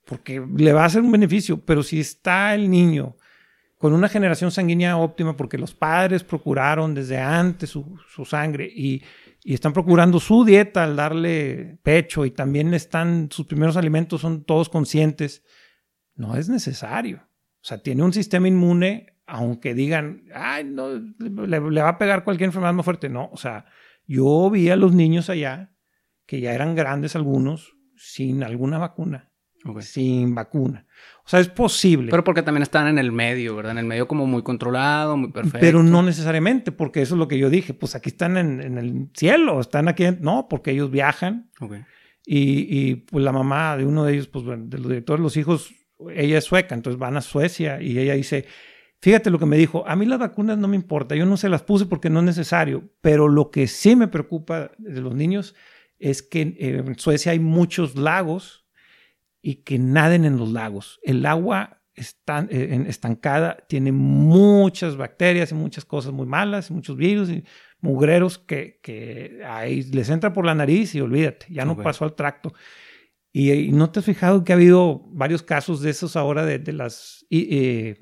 porque 0.07 0.43
le 0.57 0.73
va 0.73 0.85
a 0.85 0.87
hacer 0.87 1.03
un 1.03 1.13
beneficio. 1.13 1.61
Pero 1.65 1.83
si 1.83 2.01
está 2.01 2.55
el 2.55 2.71
niño 2.71 3.17
con 3.77 3.93
una 3.93 4.09
generación 4.09 4.51
sanguínea 4.51 4.97
óptima, 4.97 5.37
porque 5.37 5.59
los 5.59 5.75
padres 5.75 6.25
procuraron 6.25 6.95
desde 6.95 7.19
antes 7.19 7.71
su, 7.71 8.25
sangre 8.25 8.71
y, 8.75 9.03
están 9.45 9.73
procurando 9.73 10.19
su 10.19 10.45
dieta 10.45 10.83
al 10.83 10.97
darle 10.97 11.79
pecho 11.85 12.25
y 12.25 12.33
también 12.33 12.75
están, 12.75 13.29
sus 13.31 13.47
primeros 13.47 13.77
alimentos 13.77 14.23
son 14.23 14.43
todos 14.43 14.69
conscientes, 14.69 15.45
no 16.17 16.37
es 16.37 16.49
necesario. 16.49 17.29
O 17.61 17.65
sea, 17.69 17.79
tiene 17.79 18.03
un 18.03 18.13
sistema 18.13 18.49
inmune, 18.49 19.19
aunque 19.25 19.73
digan, 19.73 20.25
ay, 20.35 20.65
no, 20.65 20.89
le, 21.19 21.61
va 21.61 21.91
a 21.91 21.99
pegar 21.99 22.25
cualquier 22.25 22.49
enfermedad 22.49 22.73
más 22.73 22.85
fuerte. 22.85 23.09
No, 23.09 23.29
o 23.31 23.37
sea, 23.37 23.67
yo 24.05 24.51
vi 24.51 24.69
a 24.71 24.75
los 24.75 24.93
niños 24.93 25.31
allá, 25.31 25.77
que 26.27 26.41
ya 26.41 26.53
eran 26.53 26.75
grandes 26.75 27.15
algunos, 27.15 27.77
sin 27.95 28.43
alguna 28.43 28.79
vacuna 28.79 29.26
sin 29.81 30.35
vacuna. 30.35 30.87
O 31.25 31.29
sea, 31.29 31.41
es 31.41 31.49
posible. 31.49 32.11
Pero 32.11 32.23
porque 32.23 32.43
también 32.43 32.63
están 32.63 32.87
en 32.87 32.99
el 32.99 33.11
medio, 33.11 33.57
¿verdad? 33.57 33.73
En 33.73 33.79
el 33.79 33.85
medio 33.85 34.07
como 34.07 34.27
muy 34.27 34.43
controlado, 34.43 35.17
muy 35.17 35.33
perfecto. 35.33 35.59
Pero 35.61 35.83
no 35.83 36.03
necesariamente, 36.03 36.71
porque 36.71 37.03
eso 37.03 37.15
es 37.15 37.19
lo 37.19 37.27
que 37.27 37.39
yo 37.39 37.51
dije. 37.51 37.75
Pues 37.75 37.95
aquí 37.97 38.11
están 38.11 38.37
en, 38.37 38.79
el 38.79 39.09
cielo, 39.13 39.61
están 39.61 39.89
aquí. 39.89 40.05
No, 40.21 40.47
porque 40.49 40.71
ellos 40.71 40.91
viajan. 40.91 41.51
Y, 42.25 42.67
y, 42.69 42.95
pues 42.97 43.25
la 43.25 43.33
mamá 43.33 43.77
de 43.77 43.87
uno 43.87 44.05
de 44.05 44.15
ellos, 44.15 44.29
pues 44.29 44.45
de 44.45 44.79
los 44.79 44.89
directores, 44.89 45.23
los 45.23 45.37
hijos, 45.37 45.73
ella 46.15 46.39
es 46.39 46.45
sueca, 46.45 46.75
entonces 46.75 46.99
van 46.99 47.17
a 47.17 47.21
Suecia 47.21 47.81
y 47.81 47.99
ella 47.99 48.15
dice, 48.15 48.47
fíjate 49.01 49.31
lo 49.31 49.39
que 49.39 49.47
me 49.47 49.57
dijo, 49.57 49.85
a 49.87 49.97
mí 49.97 50.07
las 50.07 50.19
vacunas 50.19 50.59
no 50.59 50.69
me 50.69 50.77
importa, 50.77 51.15
yo 51.15 51.27
no 51.27 51.37
se 51.37 51.49
las 51.49 51.63
puse 51.63 51.87
porque 51.87 52.11
no 52.11 52.19
es 52.21 52.25
necesario, 52.25 52.91
pero 53.01 53.29
lo 53.29 53.51
que 53.51 53.67
sí 53.69 53.97
me 53.97 54.09
preocupa 54.09 54.73
de 54.79 55.01
los 55.01 55.15
niños 55.15 55.55
es 55.99 56.23
que 56.23 56.57
en 56.59 56.99
Suecia 56.99 57.33
hay 57.33 57.39
muchos 57.39 57.97
lagos 57.97 58.66
y 59.47 59.63
que 59.63 59.79
naden 59.79 60.25
en 60.25 60.39
los 60.39 60.51
lagos. 60.51 60.99
El 61.05 61.25
agua 61.25 61.81
está, 61.95 62.49
eh, 62.51 62.85
estancada 62.89 63.59
tiene 63.69 63.93
muchas 63.93 64.97
bacterias 64.97 65.53
y 65.53 65.55
muchas 65.55 65.85
cosas 65.85 66.13
muy 66.13 66.27
malas, 66.27 66.69
muchos 66.73 66.97
virus 66.97 67.31
y 67.31 67.45
mugreros 67.81 68.39
que, 68.41 68.81
ahí 69.47 69.85
les 69.85 70.11
entra 70.11 70.33
por 70.33 70.45
la 70.45 70.57
nariz 70.57 70.97
y 70.97 71.01
olvídate, 71.01 71.47
ya 71.49 71.65
no 71.65 71.77
pasó 71.77 72.05
al 72.05 72.17
tracto. 72.17 72.55
Y, 73.33 73.71
no 73.71 73.89
te 73.91 74.01
has 74.01 74.05
fijado 74.05 74.43
que 74.43 74.53
ha 74.53 74.57
habido 74.57 75.05
varios 75.13 75.45
casos 75.45 75.81
de 75.81 75.91
esos 75.91 76.17
ahora 76.17 76.45
de, 76.45 76.73
las 76.73 77.25
eh, 77.31 78.01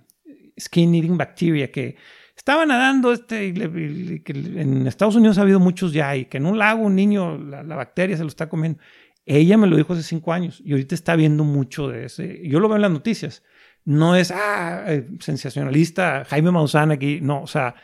skin 0.58 0.94
eating 0.94 1.18
bacteria 1.18 1.70
que 1.70 1.96
estaban 2.34 2.68
nadando 2.68 3.12
este, 3.12 3.48
en 3.48 4.86
Estados 4.86 5.16
Unidos 5.16 5.36
ha 5.36 5.42
habido 5.42 5.60
muchos 5.60 5.92
ya 5.92 6.16
y 6.16 6.24
que 6.24 6.38
en 6.38 6.46
un 6.46 6.56
lago 6.56 6.84
un 6.84 6.96
niño 6.96 7.36
la 7.36 7.76
bacteria 7.76 8.16
se 8.16 8.22
lo 8.22 8.30
está 8.30 8.48
comiendo. 8.48 8.80
Ella 9.26 9.56
me 9.56 9.66
lo 9.66 9.76
dijo 9.76 9.94
hace 9.94 10.02
cinco 10.02 10.32
años 10.32 10.60
y 10.64 10.72
ahorita 10.72 10.94
está 10.94 11.16
viendo 11.16 11.44
mucho 11.44 11.88
de 11.88 12.06
ese. 12.06 12.46
Yo 12.46 12.60
lo 12.60 12.68
veo 12.68 12.76
en 12.76 12.82
las 12.82 12.90
noticias. 12.90 13.42
No 13.84 14.16
es, 14.16 14.30
ah, 14.30 14.84
eh, 14.86 15.08
sensacionalista, 15.20 16.24
Jaime 16.26 16.50
Maussan 16.50 16.90
aquí. 16.90 17.20
No, 17.20 17.42
o 17.42 17.46
sea, 17.46 17.74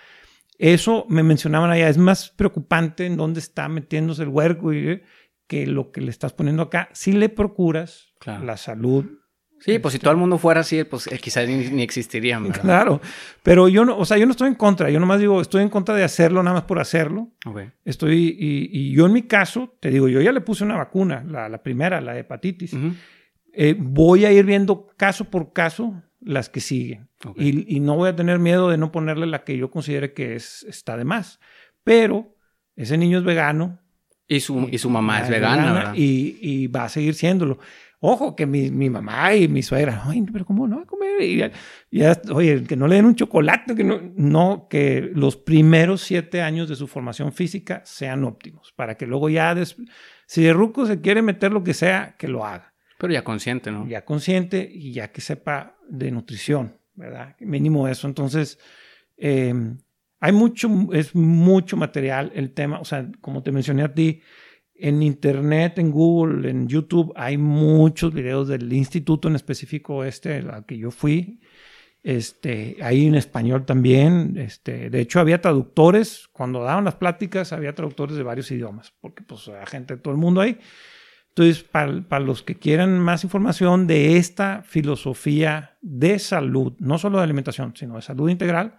eso 0.58 1.06
me 1.08 1.22
mencionaban 1.22 1.70
allá. 1.70 1.88
Es 1.88 1.98
más 1.98 2.30
preocupante 2.30 3.06
en 3.06 3.16
dónde 3.16 3.40
está 3.40 3.68
metiéndose 3.68 4.22
el 4.22 4.28
huerco 4.28 4.72
y, 4.72 4.88
eh, 4.88 5.02
que 5.46 5.66
lo 5.66 5.90
que 5.90 6.00
le 6.00 6.10
estás 6.10 6.32
poniendo 6.32 6.62
acá. 6.62 6.88
Si 6.92 7.12
le 7.12 7.28
procuras 7.28 8.14
la 8.24 8.56
salud 8.56 9.19
Sí, 9.60 9.78
pues 9.78 9.92
si 9.92 9.98
todo 9.98 10.10
el 10.10 10.16
mundo 10.16 10.38
fuera 10.38 10.60
así, 10.60 10.82
pues 10.84 11.06
eh, 11.06 11.18
quizás 11.18 11.46
ni, 11.46 11.82
existirían. 11.82 12.50
Claro, 12.50 13.00
pero 13.42 13.68
yo 13.68 13.84
no, 13.84 13.98
o 13.98 14.06
sea, 14.06 14.16
yo 14.16 14.24
no 14.24 14.32
estoy 14.32 14.48
en 14.48 14.54
contra, 14.54 14.88
yo 14.88 14.98
nomás 14.98 15.20
digo, 15.20 15.40
estoy 15.40 15.62
en 15.62 15.68
contra 15.68 15.94
de 15.94 16.02
hacerlo 16.02 16.42
nada 16.42 16.54
más 16.54 16.64
por 16.64 16.78
hacerlo. 16.78 17.28
Estoy, 17.84 18.36
y, 18.38 18.92
yo 18.92 19.06
en 19.06 19.12
mi 19.12 19.22
caso, 19.22 19.76
te 19.78 19.90
digo, 19.90 20.08
yo 20.08 20.22
ya 20.22 20.32
le 20.32 20.40
puse 20.40 20.64
una 20.64 20.76
vacuna, 20.76 21.22
la, 21.28 21.62
primera, 21.62 22.00
la 22.00 22.18
hepatitis. 22.18 22.74
Eh, 23.52 23.76
voy 23.78 24.24
a 24.24 24.32
ir 24.32 24.46
viendo 24.46 24.86
caso 24.96 25.26
por 25.26 25.52
caso 25.52 26.02
las 26.20 26.48
que 26.48 26.60
siguen. 26.60 27.08
Y, 27.36 27.80
no 27.80 27.96
voy 27.96 28.08
a 28.08 28.16
tener 28.16 28.38
miedo 28.38 28.70
de 28.70 28.78
no 28.78 28.90
ponerle 28.90 29.26
la 29.26 29.44
que 29.44 29.58
yo 29.58 29.70
considere 29.70 30.14
que 30.14 30.36
es, 30.36 30.64
está 30.68 30.96
de 30.96 31.04
más. 31.04 31.38
Pero 31.84 32.34
ese 32.76 32.96
niño 32.96 33.18
es 33.18 33.24
vegano. 33.24 33.78
Y 34.26 34.38
su, 34.40 34.68
y 34.70 34.78
su 34.78 34.88
mamá 34.88 35.22
es 35.22 35.28
vegana, 35.28 35.72
¿verdad? 35.72 35.94
Y, 35.96 36.38
y 36.40 36.66
va 36.68 36.84
a 36.84 36.88
seguir 36.88 37.14
siéndolo. 37.14 37.58
Ojo, 38.02 38.34
que 38.34 38.46
mi, 38.46 38.70
mi, 38.70 38.88
mamá 38.88 39.34
y 39.34 39.46
mi 39.46 39.62
suegra, 39.62 40.02
ay, 40.06 40.24
pero 40.32 40.46
¿cómo 40.46 40.66
no 40.66 40.76
va 40.76 40.82
a 40.82 40.86
comer? 40.86 41.20
Y 41.20 41.44
ya, 41.90 42.18
oye, 42.32 42.64
que 42.64 42.74
no 42.74 42.88
le 42.88 42.96
den 42.96 43.04
un 43.04 43.14
chocolate, 43.14 43.74
que 43.74 43.84
no, 43.84 44.00
no, 44.16 44.68
que 44.70 45.10
los 45.14 45.36
primeros 45.36 46.00
siete 46.00 46.40
años 46.40 46.70
de 46.70 46.76
su 46.76 46.86
formación 46.86 47.30
física 47.32 47.82
sean 47.84 48.24
óptimos, 48.24 48.72
para 48.74 48.96
que 48.96 49.06
luego 49.06 49.28
ya, 49.28 49.54
si 50.24 50.42
de 50.42 50.52
ruco 50.54 50.86
se 50.86 51.02
quiere 51.02 51.20
meter 51.20 51.52
lo 51.52 51.62
que 51.62 51.74
sea, 51.74 52.16
que 52.18 52.26
lo 52.26 52.46
haga. 52.46 52.72
Pero 52.96 53.12
ya 53.12 53.22
consciente, 53.22 53.70
¿no? 53.70 53.86
Ya 53.86 54.04
consciente 54.04 54.70
y 54.72 54.92
ya 54.92 55.12
que 55.12 55.20
sepa 55.20 55.76
de 55.86 56.10
nutrición, 56.10 56.78
¿verdad? 56.94 57.36
Mínimo 57.40 57.86
eso. 57.86 58.06
Entonces, 58.08 58.58
em, 59.18 59.78
hay 60.20 60.32
mucho, 60.32 60.68
es 60.92 61.14
mucho 61.14 61.76
material 61.76 62.32
el 62.34 62.52
tema, 62.52 62.80
o 62.80 62.84
sea, 62.84 63.10
como 63.20 63.42
te 63.42 63.52
mencioné 63.52 63.82
a 63.82 63.92
ti, 63.92 64.22
en 64.80 65.02
Internet, 65.02 65.78
en 65.78 65.90
Google, 65.90 66.50
en 66.50 66.68
YouTube, 66.68 67.12
hay 67.16 67.36
muchos 67.36 68.12
videos 68.12 68.48
del 68.48 68.72
instituto 68.72 69.28
en 69.28 69.36
específico 69.36 70.04
este 70.04 70.38
al 70.38 70.64
que 70.66 70.78
yo 70.78 70.90
fui. 70.90 71.40
Este, 72.02 72.78
ahí 72.82 73.06
en 73.06 73.14
español 73.14 73.66
también. 73.66 74.36
Este, 74.38 74.90
de 74.90 75.00
hecho, 75.00 75.20
había 75.20 75.40
traductores. 75.40 76.28
Cuando 76.32 76.62
daban 76.62 76.84
las 76.84 76.94
pláticas, 76.94 77.52
había 77.52 77.74
traductores 77.74 78.16
de 78.16 78.22
varios 78.22 78.50
idiomas, 78.50 78.92
porque 79.00 79.22
pues 79.22 79.48
hay 79.48 79.66
gente 79.66 79.96
de 79.96 80.00
todo 80.00 80.12
el 80.12 80.20
mundo 80.20 80.40
ahí. 80.40 80.58
Entonces, 81.28 81.62
para, 81.62 82.02
para, 82.02 82.24
los 82.24 82.42
que 82.42 82.56
quieran 82.56 82.98
más 82.98 83.22
información 83.22 83.86
de 83.86 84.16
esta 84.16 84.62
filosofía 84.62 85.76
de 85.80 86.18
salud, 86.18 86.74
no 86.78 86.98
solo 86.98 87.18
de 87.18 87.24
alimentación, 87.24 87.74
sino 87.76 87.96
de 87.96 88.02
salud 88.02 88.28
integral, 88.28 88.76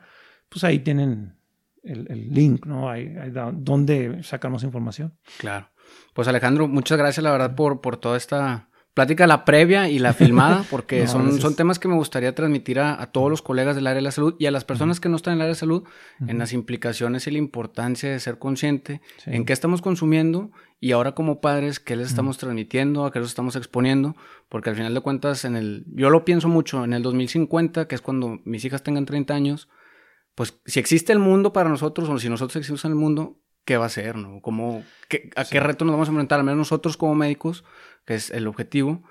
pues 0.50 0.64
ahí 0.64 0.80
tienen 0.80 1.38
el, 1.84 2.08
el 2.12 2.30
link, 2.34 2.66
¿no? 2.66 2.90
Hay, 2.90 3.16
hay 3.18 3.32
donde 3.54 4.22
sacamos 4.24 4.64
información. 4.64 5.18
Claro. 5.38 5.70
Pues 6.14 6.28
Alejandro, 6.28 6.68
muchas 6.68 6.98
gracias 6.98 7.24
la 7.24 7.32
verdad 7.32 7.56
por, 7.56 7.82
por 7.82 7.98
toda 7.98 8.18
esta 8.18 8.70
plática, 8.94 9.26
la 9.26 9.46
previa 9.46 9.90
y 9.90 10.00
la 10.00 10.14
filmada, 10.14 10.66
porque 10.70 11.08
son, 11.08 11.40
son 11.40 11.56
temas 11.56 11.80
que 11.80 11.88
me 11.88 11.96
gustaría 11.96 12.36
transmitir 12.36 12.80
a, 12.80 13.06
todos 13.12 13.30
los 13.30 13.42
colegas 13.42 13.76
del 13.76 13.88
área 13.88 13.96
de 13.96 14.02
la 14.02 14.12
salud 14.12 14.36
y 14.38 14.46
a 14.46 14.52
las 14.52 14.66
personas 14.66 15.00
que 15.00 15.10
no 15.10 15.16
están 15.16 15.34
en 15.34 15.38
el 15.38 15.42
área 15.44 15.54
de 15.54 15.60
salud 15.60 15.84
en 16.28 16.38
las 16.38 16.54
implicaciones 16.54 17.26
y 17.28 17.32
la 17.32 17.38
importancia 17.38 18.12
de 18.12 18.20
ser 18.20 18.38
consciente 18.38 19.02
en 19.26 19.46
qué 19.46 19.54
estamos 19.54 19.82
consumiendo 19.82 20.52
y 20.80 20.92
ahora 20.94 21.14
como 21.14 21.42
padres, 21.42 21.80
qué 21.80 21.96
les 21.96 22.08
estamos 22.08 22.38
transmitiendo, 22.38 23.06
a 23.06 23.12
qué 23.12 23.20
los 23.20 23.30
estamos 23.30 23.56
exponiendo, 23.56 24.16
porque 24.50 24.72
al 24.72 24.76
final 24.76 24.94
de 24.94 25.02
cuentas, 25.02 25.46
en 25.46 25.56
el, 25.56 25.86
yo 25.94 26.10
lo 26.10 26.26
pienso 26.26 26.48
mucho, 26.48 26.84
en 26.84 26.94
el 26.94 27.04
2050, 27.04 27.88
que 27.88 27.96
es 27.96 28.02
cuando 28.02 28.40
mis 28.46 28.66
hijas 28.66 28.82
tengan 28.82 29.06
30 29.06 29.34
años, 29.34 29.70
pues 30.34 30.60
si 30.66 30.80
existe 30.80 31.14
el 31.14 31.20
mundo 31.20 31.54
para 31.54 31.70
nosotros 31.70 32.10
o 32.10 32.18
si 32.18 32.30
nosotros 32.30 32.56
existimos 32.56 32.84
en 32.86 32.92
el 32.92 32.98
mundo, 32.98 33.41
qué 33.66 33.78
va 33.78 33.86
a 33.86 33.90
ser, 33.90 34.16
¿no? 34.16 34.42
¿Cómo, 34.42 34.84
¿A 35.36 35.46
qué 35.46 35.60
reto 35.60 35.86
nos 35.86 35.94
vamos 35.94 36.08
a 36.08 36.12
enfrentar? 36.12 36.40
Al 36.40 36.46
menos 36.46 36.58
nosotros 36.58 36.98
como 36.98 37.16
médicos, 37.16 37.64
que 38.06 38.16
es 38.16 38.32
el 38.32 38.48
objetivo, 38.48 39.04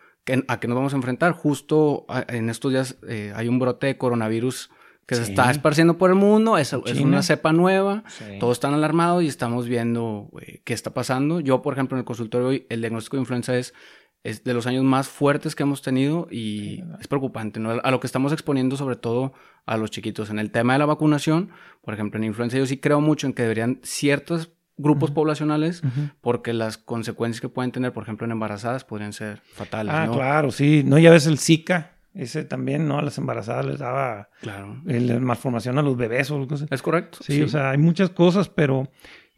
¿a 0.48 0.60
qué 0.60 0.68
nos 0.68 0.76
vamos 0.76 0.92
a 0.92 0.96
enfrentar? 0.96 1.32
Justo 1.32 2.06
en 2.28 2.50
estos 2.50 2.72
días 2.72 2.96
eh, 3.08 3.32
hay 3.34 3.48
un 3.48 3.58
brote 3.58 3.86
de 3.86 3.98
coronavirus 3.98 4.70
que 5.06 5.16
se 5.16 5.22
está 5.22 5.50
esparciendo 5.50 5.98
por 5.98 6.10
el 6.10 6.16
mundo, 6.16 6.56
es, 6.56 6.72
es 6.72 7.00
una 7.00 7.22
cepa 7.22 7.52
nueva, 7.52 8.04
todos 8.38 8.52
están 8.52 8.74
alarmados 8.74 9.24
y 9.24 9.26
estamos 9.26 9.66
viendo 9.66 10.30
eh, 10.40 10.62
qué 10.62 10.72
está 10.72 10.94
pasando. 10.94 11.40
Yo, 11.40 11.62
por 11.62 11.74
ejemplo, 11.74 11.96
en 11.96 12.00
el 12.00 12.04
consultorio 12.04 12.46
hoy, 12.46 12.66
el 12.68 12.80
diagnóstico 12.80 13.16
de 13.16 13.22
influenza 13.22 13.56
es 13.56 13.74
es 14.22 14.44
de 14.44 14.54
los 14.54 14.66
años 14.66 14.84
más 14.84 15.08
fuertes 15.08 15.54
que 15.54 15.62
hemos 15.62 15.82
tenido 15.82 16.28
y 16.30 16.84
es 17.00 17.08
preocupante, 17.08 17.58
¿no? 17.58 17.70
A 17.82 17.90
lo 17.90 18.00
que 18.00 18.06
estamos 18.06 18.32
exponiendo 18.32 18.76
sobre 18.76 18.96
todo 18.96 19.32
a 19.66 19.76
los 19.76 19.90
chiquitos. 19.90 20.30
En 20.30 20.38
el 20.38 20.50
tema 20.50 20.74
de 20.74 20.80
la 20.80 20.86
vacunación, 20.86 21.50
por 21.82 21.94
ejemplo, 21.94 22.18
en 22.18 22.24
influenza 22.24 22.58
yo 22.58 22.66
sí 22.66 22.78
creo 22.78 23.00
mucho 23.00 23.26
en 23.26 23.32
que 23.32 23.42
deberían 23.42 23.80
ciertos 23.82 24.50
grupos 24.76 25.10
poblacionales 25.10 25.82
porque 26.20 26.52
las 26.52 26.78
consecuencias 26.78 27.40
que 27.40 27.48
pueden 27.48 27.70
tener, 27.72 27.92
por 27.92 28.02
ejemplo, 28.02 28.24
en 28.24 28.32
embarazadas 28.32 28.84
podrían 28.84 29.12
ser 29.12 29.40
fatales. 29.52 29.92
Ah, 29.94 30.08
claro, 30.12 30.50
sí. 30.50 30.82
No, 30.84 30.98
ya 30.98 31.10
ves 31.10 31.26
el 31.26 31.38
Zika, 31.38 31.92
ese 32.14 32.44
también, 32.44 32.88
¿no? 32.88 32.98
A 32.98 33.02
las 33.02 33.16
embarazadas 33.18 33.66
les 33.66 33.78
daba 33.78 34.28
claro. 34.40 34.80
la 34.84 35.20
malformación 35.20 35.78
a 35.78 35.82
los 35.82 35.96
bebés 35.96 36.30
o 36.30 36.36
algo 36.36 36.54
así. 36.54 36.66
Es 36.70 36.82
correcto. 36.82 37.18
sí, 37.22 37.42
o 37.42 37.48
sea, 37.48 37.70
hay 37.70 37.78
muchas 37.78 38.10
cosas, 38.10 38.48
pero 38.48 38.90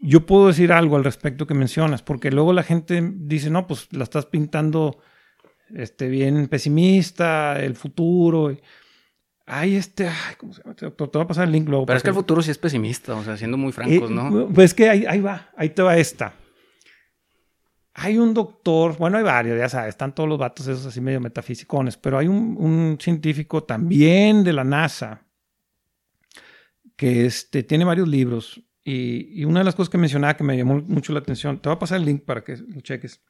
yo 0.03 0.26
puedo 0.26 0.48
decir 0.48 0.72
algo 0.72 0.96
al 0.96 1.05
respecto 1.05 1.46
que 1.46 1.55
mencionas, 1.55 2.03
porque 2.03 2.32
luego 2.32 2.53
la 2.53 2.64
gente 2.64 3.00
dice, 3.14 3.50
no, 3.50 3.68
pues 3.68 3.88
la 3.92 4.03
estás 4.03 4.26
pintando 4.26 4.98
este, 5.72 6.09
bien 6.09 6.48
pesimista, 6.48 7.62
el 7.62 7.76
futuro. 7.76 8.55
Hay 9.46 9.76
este, 9.76 10.09
ay, 10.09 10.34
¿cómo 10.38 10.53
se 10.53 10.62
llama? 10.62 10.74
Te, 10.74 10.90
te 10.90 11.05
voy 11.05 11.22
a 11.22 11.26
pasar 11.26 11.46
el 11.46 11.53
link 11.53 11.68
luego. 11.68 11.86
Pero 11.86 11.96
es 11.96 12.03
que 12.03 12.09
el 12.09 12.16
futuro 12.16 12.42
sí 12.42 12.50
es 12.50 12.59
pesimista, 12.59 13.14
o 13.14 13.22
sea, 13.22 13.36
siendo 13.36 13.57
muy 13.57 13.70
francos, 13.70 14.11
Eh, 14.11 14.12
¿no? 14.12 14.48
Pues 14.48 14.74
que 14.74 14.90
ahí, 14.90 15.07
ahí 15.07 15.20
va, 15.20 15.50
ahí 15.57 15.70
te 15.70 15.82
va 15.82 15.96
esta. 15.96 16.34
Hay 17.94 18.18
un 18.18 18.34
doctor, 18.34 18.96
bueno, 18.98 19.18
hay 19.18 19.22
varios, 19.24 19.57
ya 19.59 19.68
sabes, 19.68 19.90
están 19.90 20.14
todos 20.14 20.28
los 20.28 20.38
vatos 20.38 20.66
esos 20.66 20.86
así 20.86 21.00
medio 21.00 21.20
metafísicones, 21.20 21.96
pero 21.96 22.18
hay 22.18 22.26
un, 22.26 22.57
un 22.59 22.98
científico 23.00 23.62
también 23.62 24.42
de 24.42 24.53
la 24.53 24.64
NASA 24.64 25.26
que 26.96 27.26
este, 27.26 27.62
tiene 27.62 27.84
varios 27.84 28.09
libros 28.09 28.62
y, 28.85 29.45
una 29.45 29.61
de 29.61 29.64
las 29.64 29.74
cosas 29.74 29.91
que 29.91 29.99
mencionaba 29.99 30.37
que 30.37 30.45
me 30.45 30.57
llamó 30.57 30.80
mucho 30.80 31.12
la 31.12 31.20
atención, 31.20 31.61
te 31.61 31.68
voy 31.68 31.76
a 31.76 31.78
pasar 31.78 31.99
el 32.01 32.07
link 32.07 32.22
para 32.24 32.43
que 32.43 32.57
lo 32.57 32.80
cheques, 32.80 33.22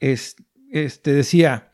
es, 0.00 0.36
este, 0.70 1.12
decía, 1.12 1.72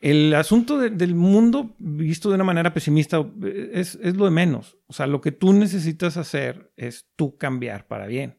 el 0.00 0.32
asunto 0.34 0.78
de- 0.78 0.90
del 0.90 1.14
mundo 1.14 1.74
visto 1.78 2.28
de 2.28 2.36
una 2.36 2.44
manera 2.44 2.72
pesimista 2.72 3.18
eh, 3.42 3.70
es, 3.74 3.98
es 4.00 4.16
lo 4.16 4.24
de 4.26 4.30
menos. 4.30 4.78
O 4.86 4.92
sea, 4.92 5.06
lo 5.06 5.20
que 5.20 5.32
tú 5.32 5.52
necesitas 5.52 6.16
hacer 6.16 6.70
es 6.76 7.08
tú 7.16 7.36
cambiar 7.36 7.88
para 7.88 8.06
bien. 8.06 8.38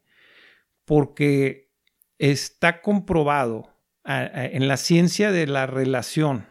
Porque 0.86 1.70
está 2.18 2.82
comprobado 2.82 3.76
en 4.06 4.68
la 4.68 4.78
ciencia 4.78 5.32
de 5.32 5.45
la 5.45 5.68
relación, 5.68 6.47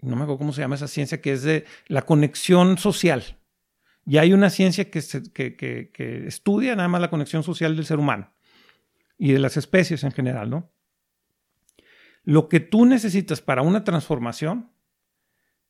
no 0.00 0.14
me 0.14 0.22
acuerdo 0.22 0.38
cómo 0.38 0.52
se 0.52 0.60
llama 0.60 0.76
esa 0.76 0.86
ciencia, 0.86 1.20
que 1.20 1.32
es 1.32 1.42
de 1.42 1.64
la 1.88 2.02
conexión 2.02 2.78
social. 2.78 3.37
Y 4.08 4.16
hay 4.18 4.32
una 4.32 4.48
ciencia 4.50 4.90
que, 4.90 5.02
se- 5.02 5.30
que- 5.32 5.54
que- 5.56 5.90
que 5.92 6.26
estudia 6.26 6.74
nada 6.74 6.88
más 6.88 7.00
la 7.00 7.10
conexión 7.10 7.42
social 7.42 7.76
del 7.76 7.84
ser 7.84 7.98
humano 7.98 8.32
y 9.18 9.32
de 9.32 9.38
las 9.38 9.56
especies 9.56 10.02
en 10.04 10.12
general, 10.12 10.48
¿no? 10.48 10.72
Lo 12.24 12.48
que 12.48 12.60
tú 12.60 12.84
necesitas 12.86 13.40
para 13.40 13.62
una 13.62 13.84
transformación 13.84 14.72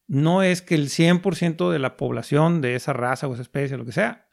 no 0.07 0.43
es 0.43 0.63
que 0.63 0.75
el 0.75 0.89
100% 0.89 1.71
de 1.71 1.79
la 1.79 1.97
población 1.97 2.61
de 2.61 2.75
esa 2.75 2.93
raza 2.93 3.29
o 3.29 3.33
esa 3.35 3.43
especie, 3.43 3.77
lo 3.77 3.85
que 3.85 3.93
sea, 3.93 4.29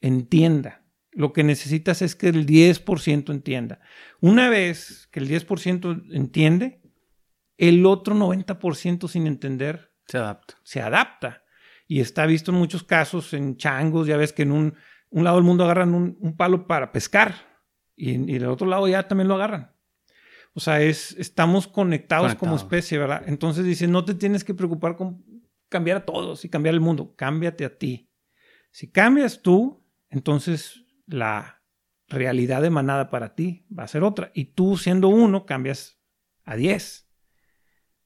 entienda. 0.00 0.82
Lo 1.12 1.32
que 1.32 1.44
necesitas 1.44 2.02
es 2.02 2.14
que 2.14 2.28
el 2.28 2.46
10% 2.46 3.32
entienda. 3.32 3.80
Una 4.20 4.48
vez 4.50 5.08
que 5.10 5.20
el 5.20 5.28
10% 5.28 6.02
entiende, 6.12 6.80
el 7.58 7.86
otro 7.86 8.14
90% 8.14 9.08
sin 9.08 9.26
entender 9.26 9.92
Se 10.06 10.18
adapta. 10.18 10.54
se 10.62 10.80
adapta. 10.82 11.42
Y 11.86 12.00
está 12.00 12.26
visto 12.26 12.50
en 12.50 12.58
muchos 12.58 12.82
casos 12.82 13.32
en 13.32 13.56
changos, 13.56 14.06
ya 14.06 14.16
ves 14.16 14.32
que 14.32 14.42
en 14.42 14.52
un, 14.52 14.74
un 15.10 15.24
lado 15.24 15.36
del 15.36 15.44
mundo 15.44 15.64
agarran 15.64 15.94
un, 15.94 16.16
un 16.20 16.36
palo 16.36 16.66
para 16.66 16.92
pescar 16.92 17.34
y, 17.96 18.16
del 18.18 18.46
otro 18.46 18.66
lado 18.66 18.86
ya 18.86 19.08
también 19.08 19.28
lo 19.28 19.34
agarran. 19.34 19.72
O 20.52 20.60
sea, 20.60 20.80
es, 20.80 21.12
estamos 21.18 21.66
conectados, 21.66 22.34
como 22.34 22.56
especie, 22.56 22.98
¿verdad? 22.98 23.22
Entonces 23.26 23.64
dice, 23.64 23.88
no 23.88 24.04
te 24.04 24.14
tienes 24.14 24.42
que 24.44 24.54
preocupar 24.54 24.96
con 24.96 25.24
cambiar 25.68 25.98
a 25.98 26.04
todos 26.04 26.44
y 26.44 26.48
cambiar 26.48 26.74
el 26.74 26.80
mundo, 26.80 27.14
cámbiate 27.14 27.64
a 27.64 27.76
ti. 27.76 28.10
Si 28.70 28.90
cambias 28.90 29.42
tú, 29.42 29.84
entonces 30.08 30.84
la 31.06 31.62
realidad 32.08 32.64
emanada 32.64 33.10
para 33.10 33.34
ti 33.34 33.66
va 33.76 33.84
a 33.84 33.88
ser 33.88 34.02
otra. 34.02 34.30
Y 34.34 34.46
tú 34.46 34.76
siendo 34.76 35.08
uno, 35.08 35.44
cambias 35.44 35.98
a 36.44 36.56
10 36.56 37.05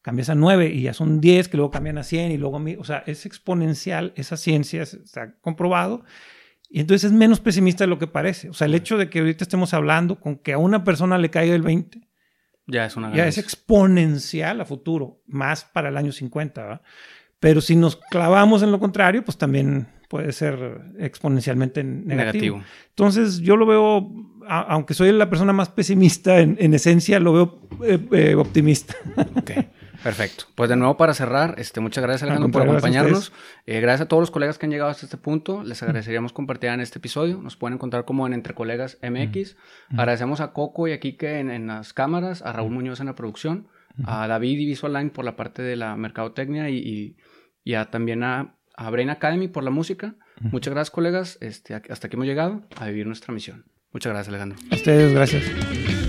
cambias 0.03 0.31
a 0.31 0.35
9 0.35 0.69
y 0.71 0.83
ya 0.83 0.95
son 0.95 1.21
10 1.21 1.49
que 1.49 1.57
luego 1.57 1.71
cambian 1.71 1.99
a 1.99 2.03
100 2.03 2.31
y 2.33 2.39
luego 2.39 2.57
a 2.57 2.61
1000. 2.61 2.79
O 2.79 2.85
sea, 2.85 3.03
es 3.07 3.27
exponencial 3.27 4.13
esa 4.17 4.37
ciencia, 4.37 4.83
está 4.83 5.35
comprobado. 5.41 6.05
Y 6.69 6.81
entonces 6.81 7.11
es 7.11 7.13
menos 7.17 7.41
pesimista 7.41 7.85
de 7.85 7.89
lo 7.89 7.99
que 7.99 8.07
parece. 8.07 8.49
O 8.49 8.53
sea, 8.55 8.67
el 8.67 8.75
hecho 8.75 8.97
de 8.97 9.11
que 9.11 9.19
ahorita 9.19 9.45
estemos 9.45 9.75
hablando 9.75 10.21
con 10.21 10.37
que 10.37 10.53
a 10.53 10.59
una 10.59 10.85
persona 10.85 11.19
le 11.19 11.29
caiga 11.31 11.55
el 11.55 11.63
20, 11.63 12.01
Ya 12.67 12.87
es 12.87 12.97
una 12.97 13.13
ya 13.15 13.27
es 13.27 13.39
exponencial 13.39 14.61
a 14.61 14.65
futuro, 14.65 15.21
más 15.27 15.65
para 15.65 15.89
el 15.89 15.97
año 15.97 16.13
50, 16.13 16.63
¿verdad? 16.63 16.83
Pero 17.41 17.61
si 17.61 17.75
nos 17.75 17.97
clavamos 17.97 18.63
en 18.63 18.71
lo 18.71 18.79
contrario, 18.79 19.25
pues 19.25 19.37
también 19.39 19.89
puede 20.09 20.33
ser 20.33 20.81
exponencialmente 20.99 21.83
negativo. 21.83 22.59
negativo. 22.59 22.63
Entonces 22.91 23.41
yo 23.41 23.57
lo 23.57 23.65
veo, 23.67 24.11
a- 24.47 24.61
aunque 24.73 24.95
soy 24.95 25.11
la 25.13 25.29
persona 25.31 25.53
más 25.53 25.71
pesimista 25.71 26.39
en, 26.41 26.57
en 26.61 26.75
esencia, 26.75 27.19
lo 27.19 27.33
veo 27.33 27.61
eh, 27.85 27.99
eh, 28.13 28.35
optimista. 28.35 28.95
Ok, 29.37 29.51
perfecto. 30.03 30.45
Pues 30.55 30.69
de 30.71 30.77
nuevo 30.77 30.97
para 30.97 31.15
cerrar, 31.15 31.55
este, 31.59 31.81
muchas 31.81 32.03
gracias 32.03 32.23
Al 32.23 32.31
Alejandro 32.31 32.53
por 32.53 32.67
contrario, 32.67 32.81
gracias 32.81 32.97
a 32.97 33.01
acompañarnos. 33.01 33.33
Eh, 33.67 33.81
gracias 33.81 34.01
a 34.03 34.09
todos 34.09 34.21
los 34.21 34.31
colegas 34.31 34.59
que 34.59 34.67
han 34.67 34.73
llegado 34.73 34.91
hasta 34.91 35.07
este 35.07 35.17
punto. 35.17 35.63
Les 35.63 35.83
agradeceríamos 35.83 36.33
compartir 36.33 36.71
en 36.71 36.81
este 36.81 36.99
episodio. 36.99 37.41
Nos 37.43 37.57
pueden 37.57 37.75
encontrar 37.75 38.05
como 38.05 38.27
en 38.27 38.33
Entre 38.33 38.55
Colegas 38.55 38.99
MX. 39.03 39.57
Agradecemos 39.91 40.41
a 40.41 40.53
Coco 40.53 40.89
y 40.89 40.93
a 40.93 41.01
Kike 41.01 41.41
en, 41.41 41.51
en 41.51 41.67
las 41.67 41.93
cámaras, 41.93 42.43
a 42.43 42.53
Raúl 42.53 42.73
Muñoz 42.73 43.01
en 43.01 43.07
la 43.07 43.15
producción, 43.15 43.69
a 44.05 44.27
David 44.27 44.59
y 44.59 44.67
Visualine 44.67 45.11
por 45.11 45.25
la 45.25 45.37
parte 45.37 45.63
de 45.63 45.77
la 45.77 45.97
mercadotecnia 45.97 46.71
y, 46.71 46.77
y, 46.79 47.17
y 47.65 47.75
a, 47.75 47.91
también 47.91 48.23
a, 48.23 48.57
a 48.77 48.91
Brain 48.91 49.11
Academy 49.11 49.49
por 49.49 49.65
la 49.65 49.71
música. 49.71 50.15
Muchas 50.41 50.73
gracias 50.73 50.91
colegas. 50.91 51.39
Este, 51.41 51.75
hasta 51.75 52.07
aquí 52.07 52.17
hemos 52.17 52.27
llegado 52.27 52.63
a 52.77 52.87
vivir 52.87 53.07
nuestra 53.07 53.35
misión. 53.35 53.67
Muchas 53.93 54.13
gracias 54.13 54.29
Alejandro. 54.29 54.59
A 54.71 54.75
ustedes, 54.75 55.13
gracias. 55.13 56.00